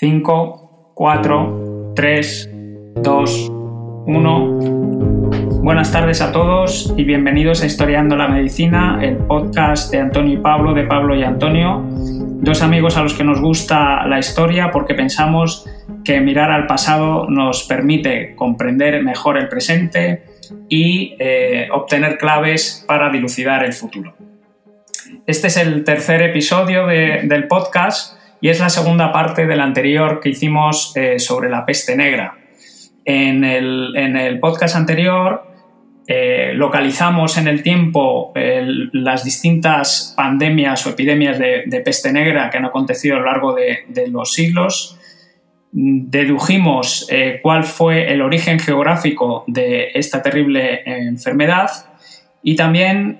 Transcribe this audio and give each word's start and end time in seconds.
5, 0.00 0.92
4, 0.94 1.92
3, 1.96 2.50
2, 3.02 3.48
1. 3.50 4.46
Buenas 5.60 5.90
tardes 5.90 6.22
a 6.22 6.30
todos 6.30 6.94
y 6.96 7.02
bienvenidos 7.02 7.64
a 7.64 7.66
Historiando 7.66 8.14
la 8.14 8.28
Medicina, 8.28 9.00
el 9.02 9.16
podcast 9.16 9.90
de 9.90 9.98
Antonio 9.98 10.34
y 10.34 10.36
Pablo, 10.36 10.72
de 10.72 10.84
Pablo 10.84 11.16
y 11.16 11.24
Antonio, 11.24 11.82
dos 11.84 12.62
amigos 12.62 12.96
a 12.96 13.02
los 13.02 13.14
que 13.14 13.24
nos 13.24 13.40
gusta 13.40 14.06
la 14.06 14.20
historia 14.20 14.70
porque 14.70 14.94
pensamos 14.94 15.68
que 16.04 16.20
mirar 16.20 16.52
al 16.52 16.68
pasado 16.68 17.28
nos 17.28 17.64
permite 17.64 18.36
comprender 18.36 19.02
mejor 19.02 19.36
el 19.36 19.48
presente 19.48 20.22
y 20.68 21.16
eh, 21.18 21.66
obtener 21.72 22.18
claves 22.18 22.84
para 22.86 23.10
dilucidar 23.10 23.64
el 23.64 23.72
futuro. 23.72 24.14
Este 25.26 25.48
es 25.48 25.56
el 25.56 25.82
tercer 25.82 26.22
episodio 26.22 26.86
del 26.86 27.48
podcast 27.48 28.17
y 28.40 28.48
es 28.48 28.60
la 28.60 28.70
segunda 28.70 29.12
parte 29.12 29.46
del 29.46 29.60
anterior 29.60 30.20
que 30.20 30.30
hicimos 30.30 30.92
eh, 30.96 31.18
sobre 31.18 31.50
la 31.50 31.64
peste 31.64 31.96
negra. 31.96 32.36
En 33.04 33.42
el, 33.42 34.38
podcast 34.38 34.76
anterior 34.76 35.46
eh, 36.06 36.52
localizamos 36.54 37.38
en 37.38 37.48
el 37.48 37.62
tiempo 37.62 38.34
las 38.92 39.24
distintas 39.24 40.12
pandemias 40.14 40.86
o 40.86 40.90
epidemias 40.90 41.38
de, 41.38 41.82
peste 41.82 42.12
negra 42.12 42.50
que 42.50 42.58
han 42.58 42.66
acontecido 42.66 43.16
a 43.16 43.20
lo 43.20 43.24
largo 43.24 43.54
de, 43.54 44.08
los 44.08 44.34
siglos. 44.34 44.98
Dedujimos 45.72 47.08
eh, 47.10 47.40
cuál 47.42 47.64
fue 47.64 48.12
el 48.12 48.20
origen 48.20 48.58
geográfico 48.58 49.44
de 49.46 49.88
esta 49.94 50.22
terrible 50.22 50.82
enfermedad 50.84 51.70
y 52.42 52.56
también 52.56 53.18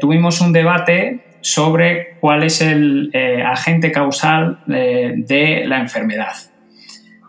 tuvimos 0.00 0.42
un 0.42 0.52
debate 0.52 1.29
sobre 1.40 2.16
cuál 2.20 2.42
es 2.42 2.60
el 2.60 3.10
eh, 3.12 3.42
agente 3.42 3.92
causal 3.92 4.60
eh, 4.68 5.12
de 5.16 5.64
la 5.66 5.80
enfermedad. 5.80 6.34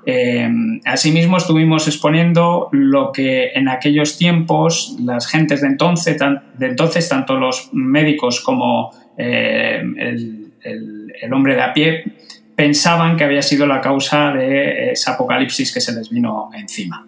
Eh, 0.05 0.49
asimismo, 0.85 1.37
estuvimos 1.37 1.87
exponiendo 1.87 2.69
lo 2.71 3.11
que 3.11 3.51
en 3.53 3.69
aquellos 3.69 4.17
tiempos 4.17 4.97
las 4.99 5.27
gentes 5.27 5.61
de 5.61 5.67
entonces, 5.67 6.17
de 6.57 6.67
entonces 6.67 7.07
tanto 7.07 7.35
los 7.35 7.69
médicos 7.71 8.41
como 8.41 8.91
el, 9.17 10.51
hombre 11.31 11.55
de 11.55 11.61
a 11.61 11.73
pie, 11.73 12.03
pensaban 12.55 13.15
que 13.15 13.23
había 13.23 13.43
sido 13.43 13.67
la 13.67 13.79
causa 13.79 14.31
de 14.31 14.91
ese 14.91 15.11
apocalipsis 15.11 15.71
que 15.71 15.81
se 15.81 15.93
les 15.93 16.09
vino 16.09 16.49
encima. 16.53 17.07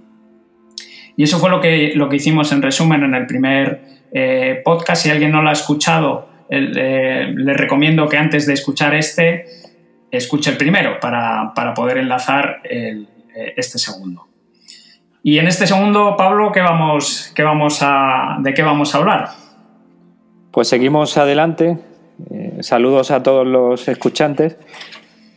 Y 1.18 1.24
eso 1.24 1.40
fue 1.40 1.50
lo 1.50 1.60
que, 1.60 1.94
lo 1.96 2.10
que 2.10 2.18
hicimos 2.18 2.52
en 2.52 2.62
resumen 2.62 3.04
en 3.04 3.16
el 3.16 3.26
primer 3.26 3.82
podcast. 4.64 5.04
Si 5.04 5.10
alguien 5.10 5.32
no 5.32 5.42
lo 5.42 5.50
ha 5.50 5.54
escuchado, 5.54 6.33
eh, 6.54 7.34
le 7.36 7.54
recomiendo 7.54 8.08
que 8.08 8.18
antes 8.18 8.46
de 8.46 8.54
escuchar 8.54 8.96
este, 8.96 9.46
escuche 10.12 10.52
el 10.52 10.58
primero 10.58 11.00
para, 11.00 11.54
poder 11.76 11.98
enlazar 11.98 12.62
eh, 12.64 13.06
este 13.56 13.78
segundo. 13.80 14.28
Y 15.26 15.40
en 15.40 15.48
este 15.48 15.66
segundo, 15.68 16.16
Pablo, 16.18 16.52
¿qué 16.52 16.60
vamos, 16.60 17.32
qué 17.34 17.44
vamos 17.44 17.80
a, 17.82 18.38
¿de 18.42 18.54
qué 18.54 18.62
vamos 18.62 18.94
a 18.94 18.98
hablar? 18.98 19.30
Pues 20.52 20.68
seguimos 20.68 21.18
adelante. 21.18 21.78
Eh, 22.30 22.58
saludos 22.60 23.10
a 23.10 23.24
todos 23.24 23.48
los 23.48 23.88
escuchantes 23.88 24.58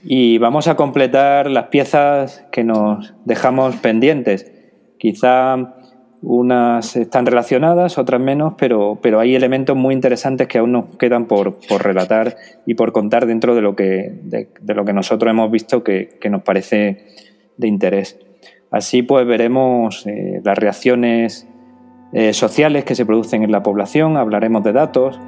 y 0.02 0.38
vamos 0.38 0.68
a 0.68 0.74
completar 0.74 1.48
las 1.50 1.68
piezas 1.68 2.44
que 2.50 2.64
nos 2.64 3.14
dejamos 3.24 3.76
pendientes. 3.76 4.52
Quizá 4.98 5.75
unas 6.22 6.96
están 6.96 7.26
relacionadas, 7.26 7.98
otras 7.98 8.20
menos, 8.20 8.54
pero, 8.56 8.98
pero 9.00 9.20
hay 9.20 9.34
elementos 9.34 9.76
muy 9.76 9.94
interesantes 9.94 10.48
que 10.48 10.58
aún 10.58 10.72
nos 10.72 10.96
quedan 10.96 11.26
por, 11.26 11.58
relatar 11.80 12.36
y 12.64 12.74
por 12.74 12.92
contar 12.92 13.26
dentro 13.26 13.54
de 13.54 13.60
lo 13.60 13.76
que, 13.76 14.12
de, 14.22 14.48
lo 14.74 14.84
que 14.84 14.92
nosotros 14.92 15.30
hemos 15.30 15.50
visto 15.50 15.84
que, 15.84 16.18
nos 16.30 16.42
parece 16.42 17.04
de 17.56 17.68
interés. 17.68 18.18
Así 18.70 19.02
pues 19.02 19.26
veremos 19.26 20.06
eh, 20.06 20.40
las 20.42 20.58
reacciones 20.58 21.46
eh, 22.12 22.32
sociales 22.32 22.84
que 22.84 22.94
se 22.94 23.06
producen 23.06 23.42
en 23.42 23.52
la 23.52 23.62
población, 23.62 24.16
hablaremos 24.16 24.64
de 24.64 24.72
datos, 24.72 25.20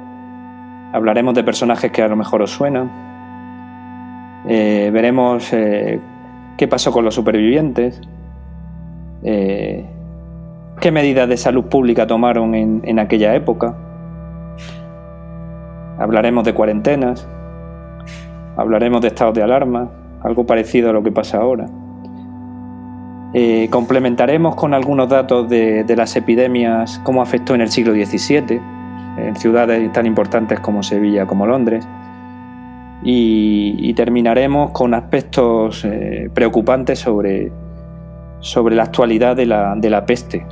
hablaremos 0.91 1.33
de 1.35 1.43
personajes 1.43 1.91
que 1.91 2.01
a 2.01 2.07
lo 2.07 2.15
mejor 2.15 2.41
os 2.41 2.51
suenan, 2.51 2.91
eh, 4.47 4.89
veremos 4.91 5.49
qué 5.49 6.67
pasó 6.67 6.91
con 6.91 7.05
los 7.05 7.15
supervivientes, 7.15 8.01
¿Qué 10.79 10.91
medidas 10.93 11.27
de 11.27 11.35
salud 11.35 11.65
pública 11.65 12.07
tomaron 12.07 12.55
en, 12.55 12.99
aquella 12.99 13.35
época? 13.35 13.75
Hablaremos 15.99 16.45
de 16.45 16.53
cuarentenas, 16.53 17.27
hablaremos 18.55 19.01
de 19.01 19.09
estados 19.09 19.33
de 19.33 19.43
alarma, 19.43 19.89
algo 20.23 20.45
parecido 20.45 20.91
a 20.91 20.93
lo 20.93 21.03
que 21.03 21.11
pasa 21.11 21.39
ahora. 21.39 21.65
Eh, 23.33 23.67
complementaremos 23.69 24.55
con 24.55 24.73
algunos 24.73 25.09
datos 25.09 25.49
de, 25.49 25.83
las 25.97 26.15
epidemias, 26.15 27.01
cómo 27.03 27.21
afectó 27.21 27.55
en 27.55 27.59
el 27.59 27.69
siglo 27.69 27.91
XVII, 27.91 28.61
en 29.17 29.35
ciudades 29.35 29.91
tan 29.91 30.05
importantes 30.05 30.61
como 30.61 30.81
Sevilla 30.81 31.25
como 31.25 31.45
Londres. 31.45 31.85
Y, 33.03 33.93
terminaremos 33.95 34.71
con 34.71 34.93
aspectos 34.93 35.83
eh, 35.83 36.29
preocupantes 36.33 36.99
sobre, 36.99 37.51
sobre 38.39 38.75
la 38.75 38.83
actualidad 38.83 39.35
de 39.35 39.45
la, 39.45 39.75
de 39.75 39.89
la 39.89 40.05
peste, 40.05 40.45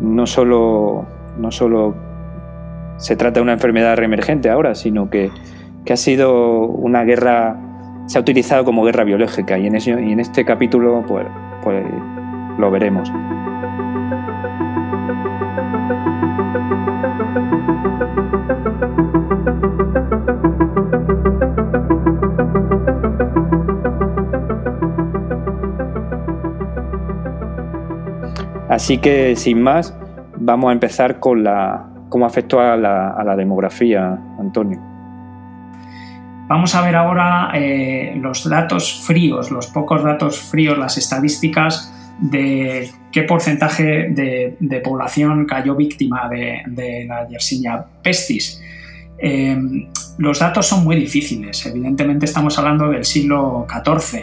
no 0.00 0.26
solo, 0.26 1.06
no 1.38 1.50
solo 1.50 1.94
se 2.96 3.16
trata 3.16 3.40
de 3.40 3.42
una 3.42 3.52
enfermedad 3.52 3.96
reemergente 3.96 4.50
ahora, 4.50 4.74
sino 4.74 5.10
que, 5.10 5.30
ha 5.90 5.96
sido 5.96 6.66
una 6.66 7.02
guerra, 7.04 7.56
se 8.06 8.18
ha 8.18 8.20
utilizado 8.20 8.64
como 8.64 8.84
guerra 8.84 9.02
biológica 9.02 9.58
y 9.58 9.66
en, 9.66 9.76
y 9.76 10.12
en 10.12 10.20
este 10.20 10.44
capítulo 10.44 11.02
pues, 11.08 11.26
pues 11.64 11.84
lo 12.58 12.70
veremos. 12.70 13.10
Así 28.80 28.96
que, 28.96 29.36
sin 29.36 29.60
más, 29.60 29.94
vamos 30.38 30.70
a 30.70 30.72
empezar 30.72 31.20
con 31.20 31.44
la, 31.44 31.86
cómo 32.08 32.24
afectó 32.24 32.60
a 32.60 32.78
la, 32.78 33.36
demografía, 33.36 34.18
Antonio. 34.38 34.80
Vamos 36.48 36.74
a 36.74 36.80
ver 36.80 36.96
ahora 36.96 37.50
eh, 37.52 38.14
los 38.16 38.48
datos 38.48 39.02
fríos, 39.06 39.50
los 39.50 39.66
pocos 39.66 40.02
datos 40.02 40.40
fríos, 40.40 40.78
las 40.78 40.96
estadísticas 40.96 41.92
de 42.20 42.90
qué 43.12 43.24
porcentaje 43.24 44.08
de, 44.12 44.80
población 44.82 45.44
cayó 45.44 45.76
víctima 45.76 46.30
de, 46.30 47.04
la 47.06 47.28
Yersinia 47.28 47.84
pestis. 48.02 48.62
Eh, 49.18 49.58
los 50.16 50.38
datos 50.38 50.66
son 50.66 50.84
muy 50.84 50.96
difíciles, 50.96 51.66
evidentemente 51.66 52.24
estamos 52.24 52.58
hablando 52.58 52.88
del 52.88 53.04
siglo 53.04 53.66
XIV, 53.68 54.22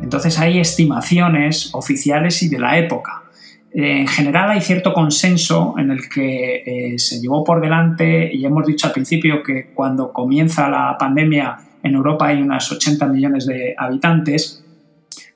entonces 0.00 0.38
hay 0.38 0.60
estimaciones 0.60 1.74
oficiales 1.74 2.42
y 2.42 2.48
de 2.48 2.58
la 2.58 2.78
época. 2.78 3.24
En 3.72 4.06
general 4.06 4.50
hay 4.50 4.60
cierto 4.60 4.94
consenso 4.94 5.74
en 5.78 5.90
el 5.90 6.08
que 6.08 6.62
eh, 6.94 6.98
se 6.98 7.20
llevó 7.20 7.44
por 7.44 7.60
delante, 7.60 8.34
y 8.34 8.44
hemos 8.44 8.66
dicho 8.66 8.86
al 8.86 8.92
principio 8.92 9.42
que 9.42 9.70
cuando 9.74 10.12
comienza 10.12 10.68
la 10.68 10.96
pandemia 10.98 11.58
en 11.82 11.94
Europa 11.94 12.28
hay 12.28 12.40
unas 12.40 12.70
80 12.72 13.06
millones 13.06 13.46
de 13.46 13.74
habitantes, 13.76 14.64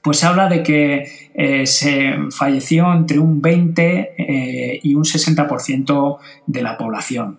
pues 0.00 0.18
se 0.18 0.26
habla 0.26 0.48
de 0.48 0.62
que 0.62 1.30
eh, 1.34 1.66
se 1.66 2.14
falleció 2.30 2.92
entre 2.92 3.18
un 3.18 3.40
20 3.40 4.14
eh, 4.18 4.80
y 4.82 4.94
un 4.94 5.04
60% 5.04 6.18
de 6.46 6.62
la 6.62 6.76
población. 6.76 7.38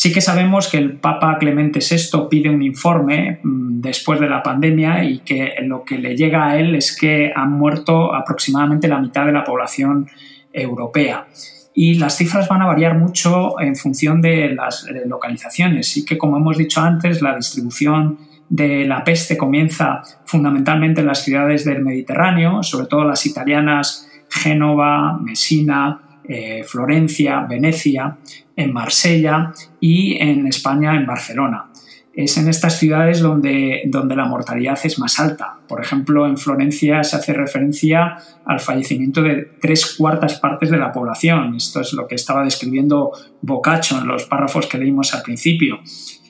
Sí 0.00 0.12
que 0.12 0.20
sabemos 0.20 0.68
que 0.68 0.78
el 0.78 0.92
Papa 0.92 1.38
Clemente 1.40 1.80
VI 1.80 2.28
pide 2.30 2.48
un 2.48 2.62
informe 2.62 3.40
mm, 3.42 3.80
después 3.80 4.20
de 4.20 4.28
la 4.28 4.44
pandemia 4.44 5.02
y 5.02 5.18
que 5.18 5.54
lo 5.62 5.82
que 5.82 5.98
le 5.98 6.16
llega 6.16 6.46
a 6.46 6.56
él 6.56 6.76
es 6.76 6.96
que 6.96 7.32
han 7.34 7.50
muerto 7.50 8.14
aproximadamente 8.14 8.86
la 8.86 9.00
mitad 9.00 9.26
de 9.26 9.32
la 9.32 9.42
población 9.42 10.08
europea. 10.52 11.26
Y 11.74 11.94
las 11.94 12.16
cifras 12.16 12.46
van 12.46 12.62
a 12.62 12.66
variar 12.66 12.96
mucho 12.96 13.60
en 13.60 13.74
función 13.74 14.22
de 14.22 14.50
las 14.50 14.86
localizaciones. 15.04 15.88
Sí 15.88 16.04
que, 16.04 16.16
como 16.16 16.36
hemos 16.36 16.56
dicho 16.56 16.80
antes, 16.80 17.20
la 17.20 17.34
distribución 17.34 18.18
de 18.48 18.84
la 18.84 19.02
peste 19.02 19.36
comienza 19.36 20.02
fundamentalmente 20.24 21.00
en 21.00 21.08
las 21.08 21.24
ciudades 21.24 21.64
del 21.64 21.82
Mediterráneo, 21.82 22.62
sobre 22.62 22.86
todo 22.86 23.02
las 23.02 23.26
italianas 23.26 24.08
Génova, 24.30 25.18
Messina, 25.18 26.07
eh, 26.28 26.62
Florencia, 26.64 27.40
Venecia, 27.48 28.18
en 28.54 28.72
Marsella 28.72 29.52
y 29.80 30.16
en 30.20 30.46
España 30.46 30.94
en 30.94 31.06
Barcelona. 31.06 31.66
Es 32.12 32.36
en 32.36 32.48
estas 32.48 32.78
ciudades 32.78 33.20
donde, 33.20 33.82
donde 33.86 34.16
la 34.16 34.24
mortalidad 34.24 34.78
es 34.82 34.98
más 34.98 35.20
alta. 35.20 35.58
Por 35.68 35.80
ejemplo, 35.80 36.26
en 36.26 36.36
Florencia 36.36 37.04
se 37.04 37.16
hace 37.16 37.32
referencia 37.32 38.16
al 38.44 38.58
fallecimiento 38.58 39.22
de 39.22 39.48
tres 39.60 39.94
cuartas 39.96 40.40
partes 40.40 40.70
de 40.70 40.78
la 40.78 40.90
población. 40.90 41.54
Esto 41.54 41.80
es 41.80 41.92
lo 41.92 42.08
que 42.08 42.16
estaba 42.16 42.42
describiendo 42.42 43.12
Boccaccio 43.40 43.98
en 43.98 44.08
los 44.08 44.24
párrafos 44.24 44.66
que 44.66 44.78
leímos 44.78 45.14
al 45.14 45.22
principio 45.22 45.78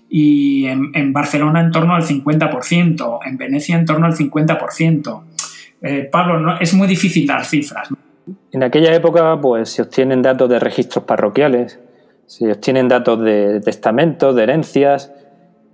y 0.08 0.66
en, 0.66 1.12
Barcelona 1.12 1.60
en 1.60 1.70
torno 1.70 1.94
al 1.94 2.02
50%, 2.02 3.18
en 3.26 3.36
Venecia 3.36 3.76
en 3.76 3.84
torno 3.84 4.06
al 4.06 4.14
50%. 4.14 5.22
Eh, 5.82 6.08
Pablo, 6.10 6.58
es 6.58 6.74
muy 6.74 6.88
difícil 6.88 7.26
dar 7.26 7.44
cifras. 7.44 7.88
En 8.52 8.62
aquella 8.62 8.94
época 8.94 9.40
pues, 9.40 9.70
se 9.70 9.82
obtienen 9.82 10.22
datos 10.22 10.48
de 10.48 10.58
registros 10.58 11.04
parroquiales, 11.04 11.80
se 12.26 12.52
obtienen 12.52 12.88
datos 12.88 13.20
de 13.22 13.60
testamentos, 13.60 14.34
de 14.34 14.42
herencias, 14.42 15.12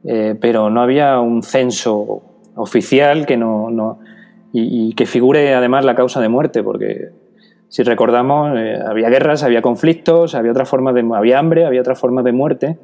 eh, 0.05 0.37
pero 0.41 0.71
no 0.71 0.83
había 0.83 1.19
un 1.19 1.43
censo 1.43 2.23
oficial 2.57 3.27
que 3.27 3.37
no, 3.37 3.99
y, 4.53 4.95
que 4.95 5.07
figure 5.07 5.55
además 5.55 5.85
la 5.85 5.95
causa 5.97 6.21
de 6.21 6.29
muerte, 6.29 6.63
porque 6.63 7.11
si 7.69 7.83
recordamos, 7.83 8.57
eh, 8.57 8.79
había 8.87 9.09
guerras, 9.09 9.43
había 9.43 9.63
conflictos, 9.63 10.35
había 10.37 10.53
otras 10.53 10.69
formas 10.69 10.95
de, 10.95 11.05
había 11.15 11.39
hambre, 11.39 11.67
había 11.67 11.81
otras 11.81 11.99
formas 11.99 12.25
de 12.25 12.33
muerte, 12.33 12.79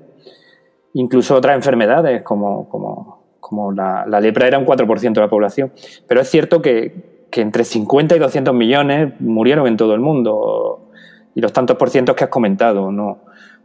incluso 0.95 1.37
otras 1.37 1.55
enfermedades 1.55 2.23
como, 2.23 2.69
como, 2.69 3.23
como 3.39 3.71
la, 3.71 4.05
la, 4.09 4.21
lepra 4.21 4.49
era 4.49 4.59
un 4.59 4.67
4% 4.67 5.13
de 5.13 5.21
la 5.21 5.31
población. 5.31 5.71
Pero 6.09 6.21
es 6.21 6.29
cierto 6.29 6.61
que, 6.61 7.10
que 7.31 7.41
entre 7.41 7.65
50 7.65 8.17
y 8.17 8.19
200 8.19 8.55
millones 8.55 9.13
murieron 9.21 9.67
en 9.67 9.77
todo 9.77 9.95
el 9.95 10.01
mundo 10.01 10.91
y 11.35 11.41
los 11.41 11.53
tantos 11.53 11.77
por 11.77 11.91
cientos 11.91 12.17
que 12.17 12.25
has 12.25 12.31
comentado. 12.31 12.91
No, 12.91 13.21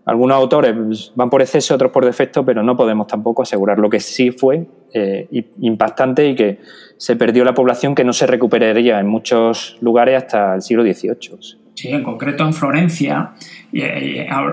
algunos 0.05 0.37
autores 0.37 1.11
van 1.15 1.29
por 1.29 1.41
exceso, 1.41 1.73
otros 1.73 1.91
por 1.91 2.05
defecto, 2.05 2.45
pero 2.45 2.61
no 2.61 2.77
podemos 2.77 3.07
tampoco 3.07 3.41
asegurar 3.41 3.79
lo 3.79 3.89
que 3.89 3.99
sí 3.99 4.31
fue 4.31 4.67
eh, 4.93 5.27
impactante 5.59 6.27
y 6.27 6.35
que 6.35 6.59
se 6.97 7.15
perdió 7.15 7.43
la 7.43 7.53
población 7.53 7.95
que 7.95 8.03
no 8.03 8.13
se 8.13 8.27
recuperaría 8.27 8.99
en 8.99 9.07
muchos 9.07 9.77
lugares 9.81 10.17
hasta 10.17 10.55
el 10.55 10.61
siglo 10.61 10.83
XVIII. 10.83 11.64
Sí, 11.75 11.89
en 11.89 12.03
concreto 12.03 12.45
en 12.45 12.53
Florencia. 12.53 13.33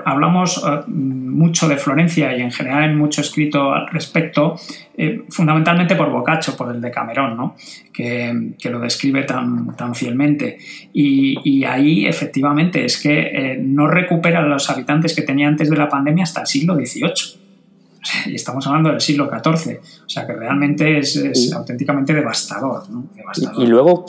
hablamos 0.05 0.61
eh, 0.67 0.83
mucho 0.89 1.69
de 1.69 1.77
Florencia 1.77 2.37
y 2.37 2.43
en 2.43 2.51
general 2.51 2.91
en 2.91 2.99
mucho 2.99 3.21
escrito 3.21 3.73
al 3.73 3.89
respecto, 3.89 4.57
eh, 4.97 5.23
fundamentalmente 5.31 5.95
por 5.95 6.11
Boccaccio, 6.11 6.57
por 6.57 6.75
el 6.75 6.81
de 6.81 6.91
Camerón, 6.91 7.37
¿no? 7.37 7.55
que, 7.93 8.59
lo 8.69 8.81
describe 8.81 9.23
tan, 9.23 9.77
tan 9.77 9.95
fielmente. 9.95 10.59
Y, 10.93 11.63
ahí 11.63 12.07
efectivamente 12.07 12.85
es 12.85 13.01
que 13.01 13.21
eh, 13.21 13.59
no 13.63 13.87
recuperan 13.87 14.51
los 14.51 14.69
habitantes 14.69 15.15
que 15.15 15.23
tenía 15.23 15.47
antes 15.47 15.71
de 15.71 15.77
la 15.77 15.89
pandemia 15.89 16.25
hasta 16.25 16.41
el 16.41 16.49
siglo 16.49 16.75
XVIII. 16.75 17.42
Y 18.27 18.35
estamos 18.35 18.67
hablando 18.67 18.91
del 18.91 19.01
siglo 19.01 19.31
XIV. 19.31 19.79
O 20.05 20.09
sea 20.09 20.27
que 20.27 20.33
realmente 20.33 20.99
es, 20.99 21.53
auténticamente 21.55 22.15
devastador. 22.15 22.83
Y, 23.59 23.67
luego 23.67 24.07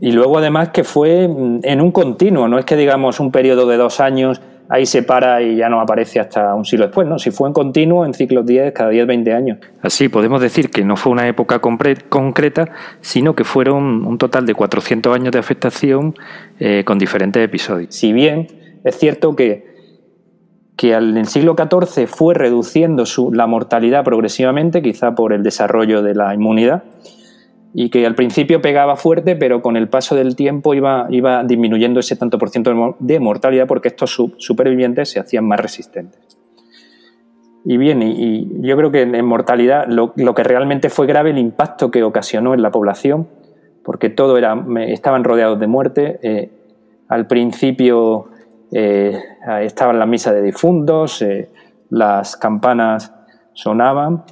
y 0.00 0.12
luego 0.12 0.38
además 0.38 0.70
que 0.70 0.84
fue 0.84 1.24
en 1.24 1.80
un 1.80 1.92
continuo, 1.92 2.48
no 2.48 2.58
es 2.58 2.64
que 2.64 2.76
digamos 2.76 3.20
un 3.20 3.30
periodo 3.30 3.66
de 3.66 3.76
dos 3.76 4.00
años 4.00 4.40
ahí 4.72 4.86
se 4.86 5.02
para 5.02 5.42
y 5.42 5.56
ya 5.56 5.68
no 5.68 5.82
aparece 5.82 6.18
hasta 6.18 6.54
un 6.54 6.64
siglo 6.64 6.86
después, 6.86 7.06
¿no? 7.06 7.18
Si 7.18 7.30
fue 7.30 7.46
en 7.46 7.52
continuo, 7.52 8.06
en 8.06 8.14
ciclos 8.14 8.46
10, 8.46 8.72
cada 8.72 8.88
10, 8.88 9.06
20 9.06 9.32
años. 9.34 9.58
Así 9.82 10.08
podemos 10.08 10.40
decir 10.40 10.70
que 10.70 10.82
no 10.82 10.96
fue 10.96 11.12
una 11.12 11.28
época 11.28 11.60
concreta, 11.60 12.70
sino 13.02 13.34
que 13.34 13.44
fueron 13.44 14.06
un 14.06 14.16
total 14.16 14.46
de 14.46 14.54
400 14.54 15.14
años 15.14 15.32
de 15.32 15.38
afectación 15.38 16.14
eh, 16.58 16.84
con 16.86 16.98
diferentes 16.98 17.44
episodios. 17.44 17.94
Si 17.94 18.14
bien 18.14 18.46
es 18.82 18.96
cierto 18.96 19.36
que 19.36 19.71
que 20.76 20.94
en 20.94 21.16
el 21.16 21.26
siglo 21.26 21.54
XIV 21.56 22.06
fue 22.06 22.34
reduciendo 22.34 23.04
la 23.32 23.46
mortalidad 23.46 24.04
progresivamente, 24.04 24.82
quizá 24.82 25.14
por 25.14 25.32
el 25.32 25.42
desarrollo 25.42 26.02
de 26.02 26.14
la 26.14 26.34
inmunidad, 26.34 26.84
y 27.74 27.88
que 27.88 28.06
al 28.06 28.14
principio 28.14 28.60
pegaba 28.60 28.96
fuerte, 28.96 29.36
pero 29.36 29.62
con 29.62 29.76
el 29.76 29.88
paso 29.88 30.14
del 30.14 30.36
tiempo 30.36 30.74
iba, 30.74 31.06
iba 31.10 31.42
disminuyendo 31.44 32.00
ese 32.00 32.16
tanto 32.16 32.38
por 32.38 32.50
ciento 32.50 32.96
de 32.98 33.20
mortalidad 33.20 33.66
porque 33.66 33.88
estos 33.88 34.20
supervivientes 34.36 35.10
se 35.10 35.20
hacían 35.20 35.46
más 35.46 35.60
resistentes. 35.60 36.20
Y 37.64 37.76
bien, 37.76 38.02
y, 38.02 38.48
yo 38.60 38.76
creo 38.76 38.90
que 38.90 39.02
en 39.02 39.24
mortalidad 39.24 39.86
lo, 39.86 40.12
que 40.14 40.42
realmente 40.42 40.90
fue 40.90 41.06
grave 41.06 41.30
el 41.30 41.38
impacto 41.38 41.90
que 41.90 42.02
ocasionó 42.02 42.54
en 42.54 42.62
la 42.62 42.70
población, 42.70 43.28
porque 43.84 44.10
todo 44.10 44.36
era, 44.36 44.64
estaban 44.86 45.24
rodeados 45.24 45.58
de 45.60 45.66
muerte. 45.66 46.18
Eh, 46.22 46.50
al 47.08 47.26
principio 47.26 48.30
eh, 48.72 49.18
estaban 49.60 49.98
las 49.98 50.08
misas 50.08 50.34
de 50.34 50.42
difuntos, 50.42 51.22
eh, 51.22 51.50
las 51.90 52.36
campanas 52.36 53.12
sonaban, 53.52 54.24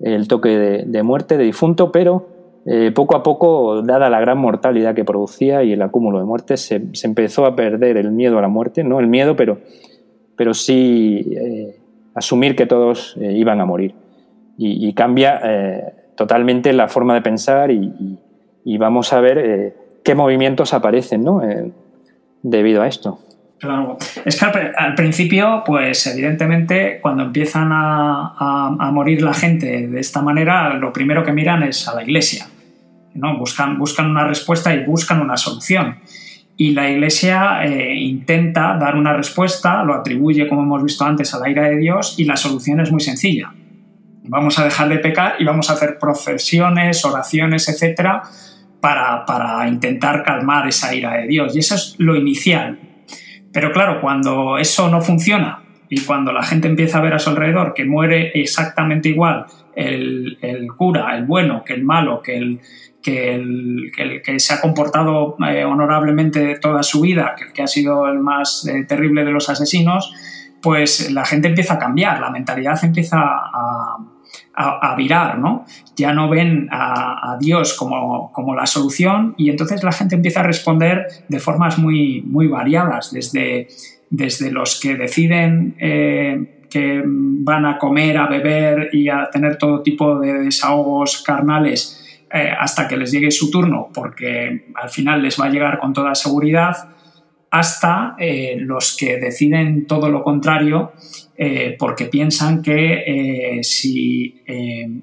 el 0.00 0.28
toque 0.28 0.48
de 0.86 1.02
muerte 1.02 1.36
de 1.36 1.44
difunto, 1.44 1.92
pero 1.92 2.36
eh, 2.68 2.90
poco 2.90 3.14
a 3.14 3.22
poco, 3.22 3.80
dada 3.82 4.10
la 4.10 4.18
gran 4.18 4.38
mortalidad 4.38 4.92
que 4.92 5.04
producía 5.04 5.62
y 5.62 5.72
el 5.72 5.82
acúmulo 5.82 6.18
de 6.18 6.24
muertes, 6.24 6.62
se, 6.62 6.82
empezó 7.04 7.46
a 7.46 7.54
perder 7.54 7.96
el 7.96 8.10
miedo 8.10 8.38
a 8.38 8.42
la 8.42 8.48
muerte, 8.48 8.82
no 8.82 8.98
el 8.98 9.06
miedo, 9.06 9.36
pero, 9.36 9.58
pero 10.36 10.52
sí 10.52 11.24
eh, 11.30 11.78
asumir 12.12 12.56
que 12.56 12.66
todos 12.66 13.16
iban 13.20 13.60
a 13.60 13.66
morir. 13.66 13.94
Y, 14.58 14.94
cambia 14.94 15.92
totalmente 16.16 16.72
la 16.72 16.88
forma 16.88 17.14
de 17.14 17.20
pensar 17.20 17.70
y, 17.70 18.18
vamos 18.78 19.12
a 19.12 19.20
ver 19.20 19.74
qué 20.02 20.14
movimientos 20.14 20.72
aparecen 20.72 21.22
¿no? 21.22 21.42
debido 22.42 22.80
a 22.82 22.88
esto. 22.88 23.18
Claro, 23.58 23.96
es 24.24 24.38
que 24.38 24.44
al, 24.44 24.94
principio, 24.94 25.62
pues 25.64 26.06
evidentemente, 26.06 26.98
cuando 27.00 27.22
empiezan 27.22 27.70
a, 27.72 28.90
morir 28.92 29.22
la 29.22 29.32
gente 29.32 29.88
de 29.88 30.00
esta 30.00 30.20
manera, 30.20 30.74
lo 30.74 30.92
primero 30.92 31.24
que 31.24 31.32
miran 31.32 31.62
es 31.62 31.88
a 31.88 31.94
la 31.94 32.02
iglesia. 32.02 32.46
Buscan, 33.14 33.78
buscan 33.78 34.10
una 34.10 34.26
respuesta 34.26 34.74
y 34.74 34.84
buscan 34.84 35.22
una 35.22 35.38
solución. 35.38 35.96
Y 36.58 36.72
la 36.72 36.88
Iglesia 36.88 37.64
eh, 37.64 37.94
intenta 37.94 38.78
dar 38.78 38.96
una 38.96 39.12
respuesta, 39.12 39.82
lo 39.84 39.94
atribuye, 39.94 40.48
como 40.48 40.62
hemos 40.62 40.82
visto 40.82 41.04
antes, 41.04 41.34
a 41.34 41.38
la 41.38 41.50
ira 41.50 41.64
de 41.68 41.76
Dios 41.76 42.14
y 42.18 42.24
la 42.24 42.36
solución 42.36 42.80
es 42.80 42.90
muy 42.90 43.00
sencilla. 43.00 43.52
Vamos 44.24 44.58
a 44.58 44.64
dejar 44.64 44.88
de 44.88 44.98
pecar 44.98 45.36
y 45.38 45.44
vamos 45.44 45.68
a 45.68 45.74
hacer 45.74 45.98
procesiones, 45.98 47.04
oraciones, 47.04 47.68
etcétera, 47.68 48.22
para, 48.80 49.24
para 49.26 49.68
intentar 49.68 50.22
calmar 50.22 50.66
esa 50.66 50.94
ira 50.94 51.18
de 51.18 51.26
Dios. 51.26 51.54
Y 51.54 51.58
eso 51.58 51.74
es 51.74 51.94
lo 51.98 52.16
inicial. 52.16 52.78
Pero 53.56 53.72
claro, 53.72 54.02
cuando 54.02 54.58
eso 54.58 54.90
no 54.90 55.00
funciona 55.00 55.62
y 55.88 56.02
cuando 56.02 56.30
la 56.30 56.42
gente 56.42 56.68
empieza 56.68 56.98
a 56.98 57.00
ver 57.00 57.14
a 57.14 57.18
su 57.18 57.30
alrededor 57.30 57.72
que 57.72 57.86
muere 57.86 58.32
exactamente 58.34 59.08
igual 59.08 59.46
el, 59.74 60.36
el 60.42 60.66
cura, 60.74 61.16
el 61.16 61.24
bueno, 61.24 61.64
que 61.64 61.72
el 61.72 61.82
malo, 61.82 62.20
que 62.20 62.36
el, 62.36 62.60
que 63.02 63.34
el, 63.34 64.20
que, 64.22 64.38
se 64.40 64.52
ha 64.52 64.60
comportado 64.60 65.36
eh, 65.48 65.64
honorablemente 65.64 66.58
toda 66.58 66.82
su 66.82 67.00
vida, 67.00 67.34
que 67.34 67.44
el 67.44 67.52
que 67.54 67.62
ha 67.62 67.66
sido 67.66 68.06
el 68.08 68.18
más 68.18 68.66
eh, 68.66 68.84
terrible 68.84 69.24
de 69.24 69.30
los 69.30 69.48
asesinos, 69.48 70.12
pues 70.60 71.10
la 71.10 71.24
gente 71.24 71.48
empieza 71.48 71.74
a 71.74 71.78
cambiar, 71.78 72.20
la 72.20 72.28
mentalidad 72.28 72.78
empieza 72.84 73.20
a, 73.22 73.96
a, 74.56 74.94
virar, 74.96 75.38
¿no? 75.38 75.66
Ya 75.96 76.12
no 76.12 76.30
ven 76.30 76.68
a, 76.70 77.36
Dios 77.38 77.74
como, 77.74 78.32
como, 78.32 78.54
la 78.54 78.66
solución 78.66 79.34
y 79.36 79.50
entonces 79.50 79.84
la 79.84 79.92
gente 79.92 80.14
empieza 80.14 80.40
a 80.40 80.44
responder 80.44 81.06
de 81.28 81.38
formas 81.38 81.78
muy, 81.78 82.22
muy 82.22 82.48
variadas, 82.48 83.12
desde, 83.12 83.68
desde 84.08 84.50
los 84.50 84.80
que 84.80 84.96
deciden 84.96 85.76
eh, 85.78 86.64
que 86.70 87.02
van 87.04 87.66
a 87.66 87.78
comer, 87.78 88.16
a 88.16 88.26
beber 88.26 88.88
y 88.92 89.08
a 89.08 89.28
tener 89.30 89.56
todo 89.58 89.82
tipo 89.82 90.18
de 90.18 90.32
desahogos 90.32 91.22
carnales 91.22 92.02
eh, 92.32 92.50
hasta 92.58 92.88
que 92.88 92.96
les 92.96 93.12
llegue 93.12 93.30
su 93.30 93.50
turno, 93.50 93.88
porque 93.92 94.72
al 94.74 94.88
final 94.88 95.22
les 95.22 95.40
va 95.40 95.46
a 95.46 95.50
llegar 95.50 95.78
con 95.78 95.92
toda 95.92 96.14
seguridad, 96.14 96.88
hasta 97.50 98.16
eh, 98.18 98.56
los 98.58 98.96
que 98.96 99.18
deciden 99.18 99.86
todo 99.86 100.08
lo 100.08 100.22
contrario, 100.22 100.92
eh, 101.38 101.76
porque 101.78 102.06
piensan 102.06 102.62
que 102.62 103.60
si 103.62 104.42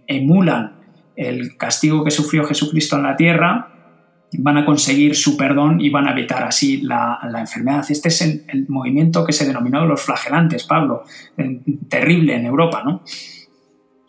emulan 0.08 0.84
el 1.16 1.58
castigo 1.58 2.04
que 2.04 2.12
sufrió 2.12 2.44
Jesucristo 2.46 2.96
en 2.96 3.04
la 3.04 3.16
tierra, 3.16 3.70
van 4.40 4.58
a 4.58 4.66
conseguir 4.66 5.16
su 5.16 5.38
perdón 5.38 5.80
y 5.82 5.90
van 5.90 6.08
a 6.08 6.12
evitar 6.12 6.44
así 6.44 6.82
la, 6.82 7.20
enfermedad. 7.38 7.86
Este 7.90 8.10
es 8.10 8.22
el, 8.22 8.66
movimiento 8.68 9.26
que 9.26 9.34
se 9.34 9.46
denominó 9.46 9.86
los 9.86 10.02
flagelantes, 10.02 10.64
Pablo, 10.64 11.04
terrible 11.90 12.36
en 12.36 12.46
Europa, 12.46 12.84
¿no? 12.84 13.02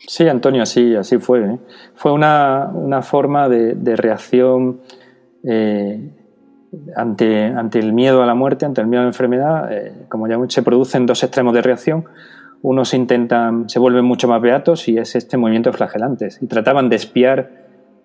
Sí, 0.07 0.29
Antonio, 0.29 0.63
así, 0.63 0.95
así 0.95 1.19
fue. 1.19 1.41
¿eh? 1.41 1.59
Fue 1.95 2.13
una, 2.13 3.03
forma 3.03 3.49
de, 3.49 3.97
reacción 3.97 4.81
eh, 5.43 6.11
ante, 6.97 7.47
ante, 7.47 7.79
el 7.79 7.93
miedo 7.93 8.23
a 8.23 8.27
la 8.27 8.35
muerte, 8.35 8.67
ante 8.67 8.81
el 8.81 8.87
miedo 8.87 9.01
a 9.01 9.05
la 9.05 9.11
enfermedad. 9.11 9.73
Eh, 9.73 9.93
como 10.09 10.29
ya 10.29 10.39
se 10.49 10.63
producen 10.63 11.07
dos 11.07 11.23
extremos 11.23 11.55
de 11.55 11.63
reacción. 11.63 12.05
Unos 12.63 12.95
intentan, 12.95 13.69
se 13.69 13.79
vuelven 13.79 14.05
mucho 14.05 14.27
más 14.27 14.41
beatos 14.41 14.89
y 14.89 14.97
es 14.97 15.17
este 15.17 15.37
movimiento 15.37 15.71
de 15.71 15.77
flagelantes. 15.77 16.39
Y 16.43 16.47
trataban 16.47 16.89
de 16.89 16.97
espiar 16.97 17.51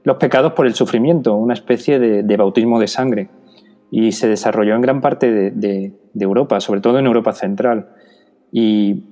los 0.04 0.18
pecados 0.18 0.54
por 0.54 0.66
el 0.66 0.74
sufrimiento, 0.74 1.36
una 1.36 1.54
especie 1.54 2.00
de, 2.00 2.38
bautismo 2.38 2.80
de 2.80 2.88
sangre. 2.88 3.30
Y 3.92 4.12
se 4.12 4.28
desarrolló 4.28 4.76
en 4.76 4.82
gran 4.82 5.02
parte 5.02 5.52
de, 5.52 5.94
Europa, 6.20 6.60
sobre 6.60 6.82
todo 6.82 7.00
en 7.00 7.06
Europa 7.06 7.34
Central. 7.34 7.90
Y 8.52 9.04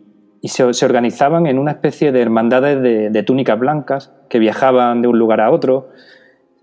y 0.41 0.49
se, 0.49 0.85
organizaban 0.85 1.47
en 1.47 1.59
una 1.59 1.71
especie 1.71 2.11
de 2.11 2.21
hermandades 2.21 2.81
de, 2.81 3.23
túnicas 3.23 3.59
blancas 3.59 4.13
que 4.29 4.39
viajaban 4.39 5.01
de 5.01 5.07
un 5.07 5.17
lugar 5.17 5.41
a 5.41 5.51
otro. 5.51 5.89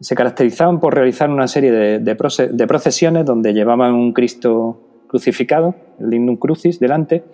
Se 0.00 0.14
caracterizaban 0.14 0.80
por 0.80 0.94
realizar 0.94 1.30
una 1.30 1.48
serie 1.48 1.70
de, 1.70 2.66
procesiones 2.66 3.24
donde 3.24 3.52
llevaban 3.52 3.94
un 3.94 4.12
Cristo 4.12 4.80
crucificado, 5.06 5.74
el 6.00 6.10
Lignum 6.10 6.36
Crucis, 6.36 6.80
delante, 6.80 7.24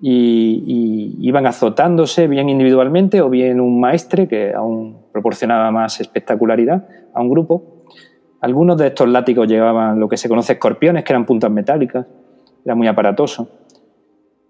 y, 0.00 1.16
iban 1.20 1.46
azotándose 1.46 2.28
bien 2.28 2.48
individualmente 2.48 3.20
o 3.20 3.30
bien 3.30 3.60
un 3.60 3.80
maestre 3.80 4.28
que 4.28 4.52
aún 4.52 4.98
proporcionaba 5.12 5.70
más 5.70 6.00
espectacularidad 6.00 6.86
a 7.12 7.20
un 7.20 7.30
grupo. 7.30 7.84
Algunos 8.40 8.76
de 8.76 8.88
estos 8.88 9.08
látigos 9.08 9.48
llevaban 9.48 9.98
lo 9.98 10.08
que 10.08 10.16
se 10.16 10.28
conoce 10.28 10.54
escorpiones, 10.54 11.04
que 11.04 11.12
eran 11.12 11.24
puntas 11.24 11.50
metálicas, 11.50 12.06
era 12.64 12.74
muy 12.74 12.86
aparatoso. 12.86 13.48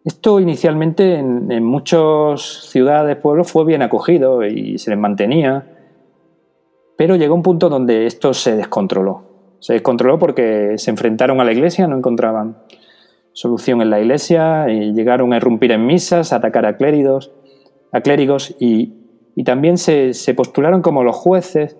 Esto 0.05 0.39
inicialmente 0.41 1.15
en, 1.15 1.51
en 1.51 1.65
muchas 1.65 2.69
ciudades, 2.71 3.17
pueblos, 3.17 3.51
fue 3.51 3.65
bien 3.65 3.83
acogido 3.83 4.45
y 4.45 4.77
se 4.79 4.91
les 4.91 4.99
mantenía, 4.99 5.74
pero 6.97 7.17
llegó 7.17 7.35
un 7.35 7.43
punto 7.43 7.69
donde 7.69 8.07
esto 8.07 8.35
se 8.35 8.57
descontroló. 8.57 9.35
Se 9.61 9.73
descontroló 9.73 10.19
porque 10.19 10.75
se 10.77 10.91
enfrentaron 10.91 11.41
a 11.41 11.45
la 11.45 11.53
iglesia, 11.53 11.87
no 11.87 11.97
encontraban 11.97 12.57
solución 13.33 13.83
en 13.83 13.91
la 13.91 14.01
iglesia, 14.01 14.71
y 14.71 14.93
llegaron 14.93 15.33
a 15.33 15.39
irrumpir 15.39 15.73
en 15.73 15.87
misas, 15.87 16.33
a 16.33 16.37
atacar 16.37 16.67
a 16.67 16.77
clérigos, 16.77 17.33
y, 18.61 18.93
también 19.45 19.79
se, 19.79 20.13
postularon 20.37 20.83
como 20.83 21.03
los 21.03 21.17
jueces 21.17 21.77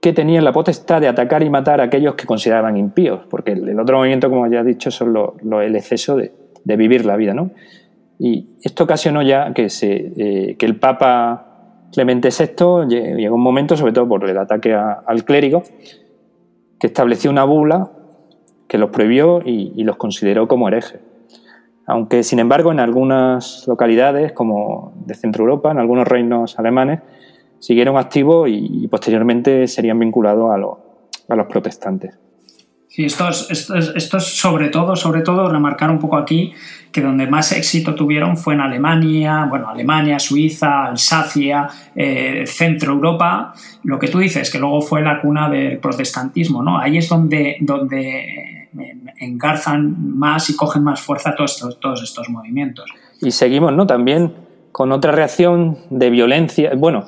que 0.00 0.12
tenían 0.12 0.44
la 0.44 0.52
potestad 0.52 1.00
de 1.00 1.08
atacar 1.08 1.42
y 1.42 1.50
matar 1.50 1.80
a 1.80 1.84
aquellos 1.84 2.14
que 2.14 2.26
consideraban 2.26 2.76
impíos, 2.76 3.26
porque 3.28 3.52
el, 3.52 3.78
otro 3.78 3.98
movimiento, 3.98 4.30
como 4.30 4.46
ya 4.46 4.60
he 4.60 4.64
dicho, 4.64 4.90
son 4.90 5.12
lo, 5.12 5.60
el 5.60 5.76
exceso 5.76 6.16
de, 6.16 6.32
vivir 6.64 7.04
la 7.04 7.16
vida. 7.16 7.34
¿no? 7.34 7.50
Y 8.18 8.56
esto 8.62 8.84
ocasionó 8.84 9.20
ya 9.22 9.52
que, 9.52 9.68
eh, 9.82 10.56
que 10.58 10.66
el 10.66 10.78
Papa 10.78 11.53
Clemente 11.92 12.30
VI 12.30 12.88
llegó 12.88 13.36
un 13.36 13.42
momento, 13.42 13.76
sobre 13.76 13.92
todo 13.92 14.08
por 14.08 14.28
el 14.28 14.36
ataque 14.36 14.74
al 14.74 15.24
clérigo, 15.24 15.62
que 16.78 16.86
estableció 16.88 17.30
una 17.30 17.44
bula 17.44 17.90
que 18.66 18.78
los 18.78 18.90
prohibió 18.90 19.40
y, 19.44 19.82
los 19.84 19.96
consideró 19.96 20.48
como 20.48 20.68
herejes. 20.68 21.00
Aunque, 21.86 22.22
sin 22.22 22.38
embargo, 22.38 22.72
en 22.72 22.80
algunas 22.80 23.66
localidades, 23.68 24.32
como 24.32 24.92
de 25.04 25.14
Centro 25.14 25.44
Europa, 25.44 25.70
en 25.70 25.78
algunos 25.78 26.08
reinos 26.08 26.58
alemanes, 26.58 27.00
siguieron 27.58 27.96
activos 27.96 28.48
y, 28.50 28.88
posteriormente 28.88 29.68
serían 29.68 29.98
vinculados 29.98 30.50
a, 30.50 31.32
a 31.32 31.36
los 31.36 31.46
protestantes. 31.46 32.18
Sí, 32.94 33.06
estos, 33.06 33.50
estos, 33.50 34.36
sobre 34.36 34.68
todo, 34.68 34.94
sobre 34.94 35.22
todo, 35.22 35.48
remarcar 35.48 35.90
un 35.90 35.98
poco 35.98 36.16
aquí 36.16 36.52
que 36.92 37.00
donde 37.00 37.26
más 37.26 37.50
éxito 37.50 37.96
tuvieron 37.96 38.36
fue 38.36 38.54
en 38.54 38.60
Alemania, 38.60 39.48
bueno, 39.50 39.68
Alemania, 39.68 40.20
Suiza, 40.20 40.84
Alsacia, 40.84 41.68
eh, 41.96 42.44
Centro 42.46 42.92
Europa, 42.92 43.52
lo 43.82 43.98
que 43.98 44.06
tú 44.06 44.20
dices, 44.20 44.48
que 44.48 44.60
luego 44.60 44.80
fue 44.80 45.02
la 45.02 45.20
cuna 45.20 45.50
del 45.50 45.78
protestantismo, 45.78 46.62
¿no? 46.62 46.78
Ahí 46.78 46.98
es 46.98 47.08
donde, 47.08 47.56
donde 47.58 48.68
engarzan 49.18 50.16
más 50.16 50.48
y 50.50 50.54
cogen 50.54 50.84
más 50.84 51.00
fuerza 51.00 51.34
todos 51.34 51.50
estos, 51.50 51.80
todos 51.80 52.00
estos 52.00 52.28
movimientos. 52.28 52.88
Y 53.20 53.32
seguimos, 53.32 53.72
¿no? 53.72 53.88
También 53.88 54.34
con 54.70 54.92
otra 54.92 55.10
reacción 55.10 55.78
de 55.90 56.10
violencia. 56.10 56.70
Bueno, 56.76 57.06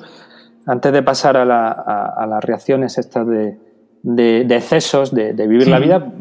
antes 0.65 0.91
de 0.91 1.01
pasar 1.01 1.37
a, 1.37 1.71
a 1.71 2.27
las 2.27 2.43
reacciones 2.43 2.97
estas 2.97 3.25
de, 3.25 3.66
de, 4.15 4.55
excesos, 4.55 5.13
de, 5.13 5.33
vivir 5.33 5.67
la 5.67 5.79
vida. 5.79 6.13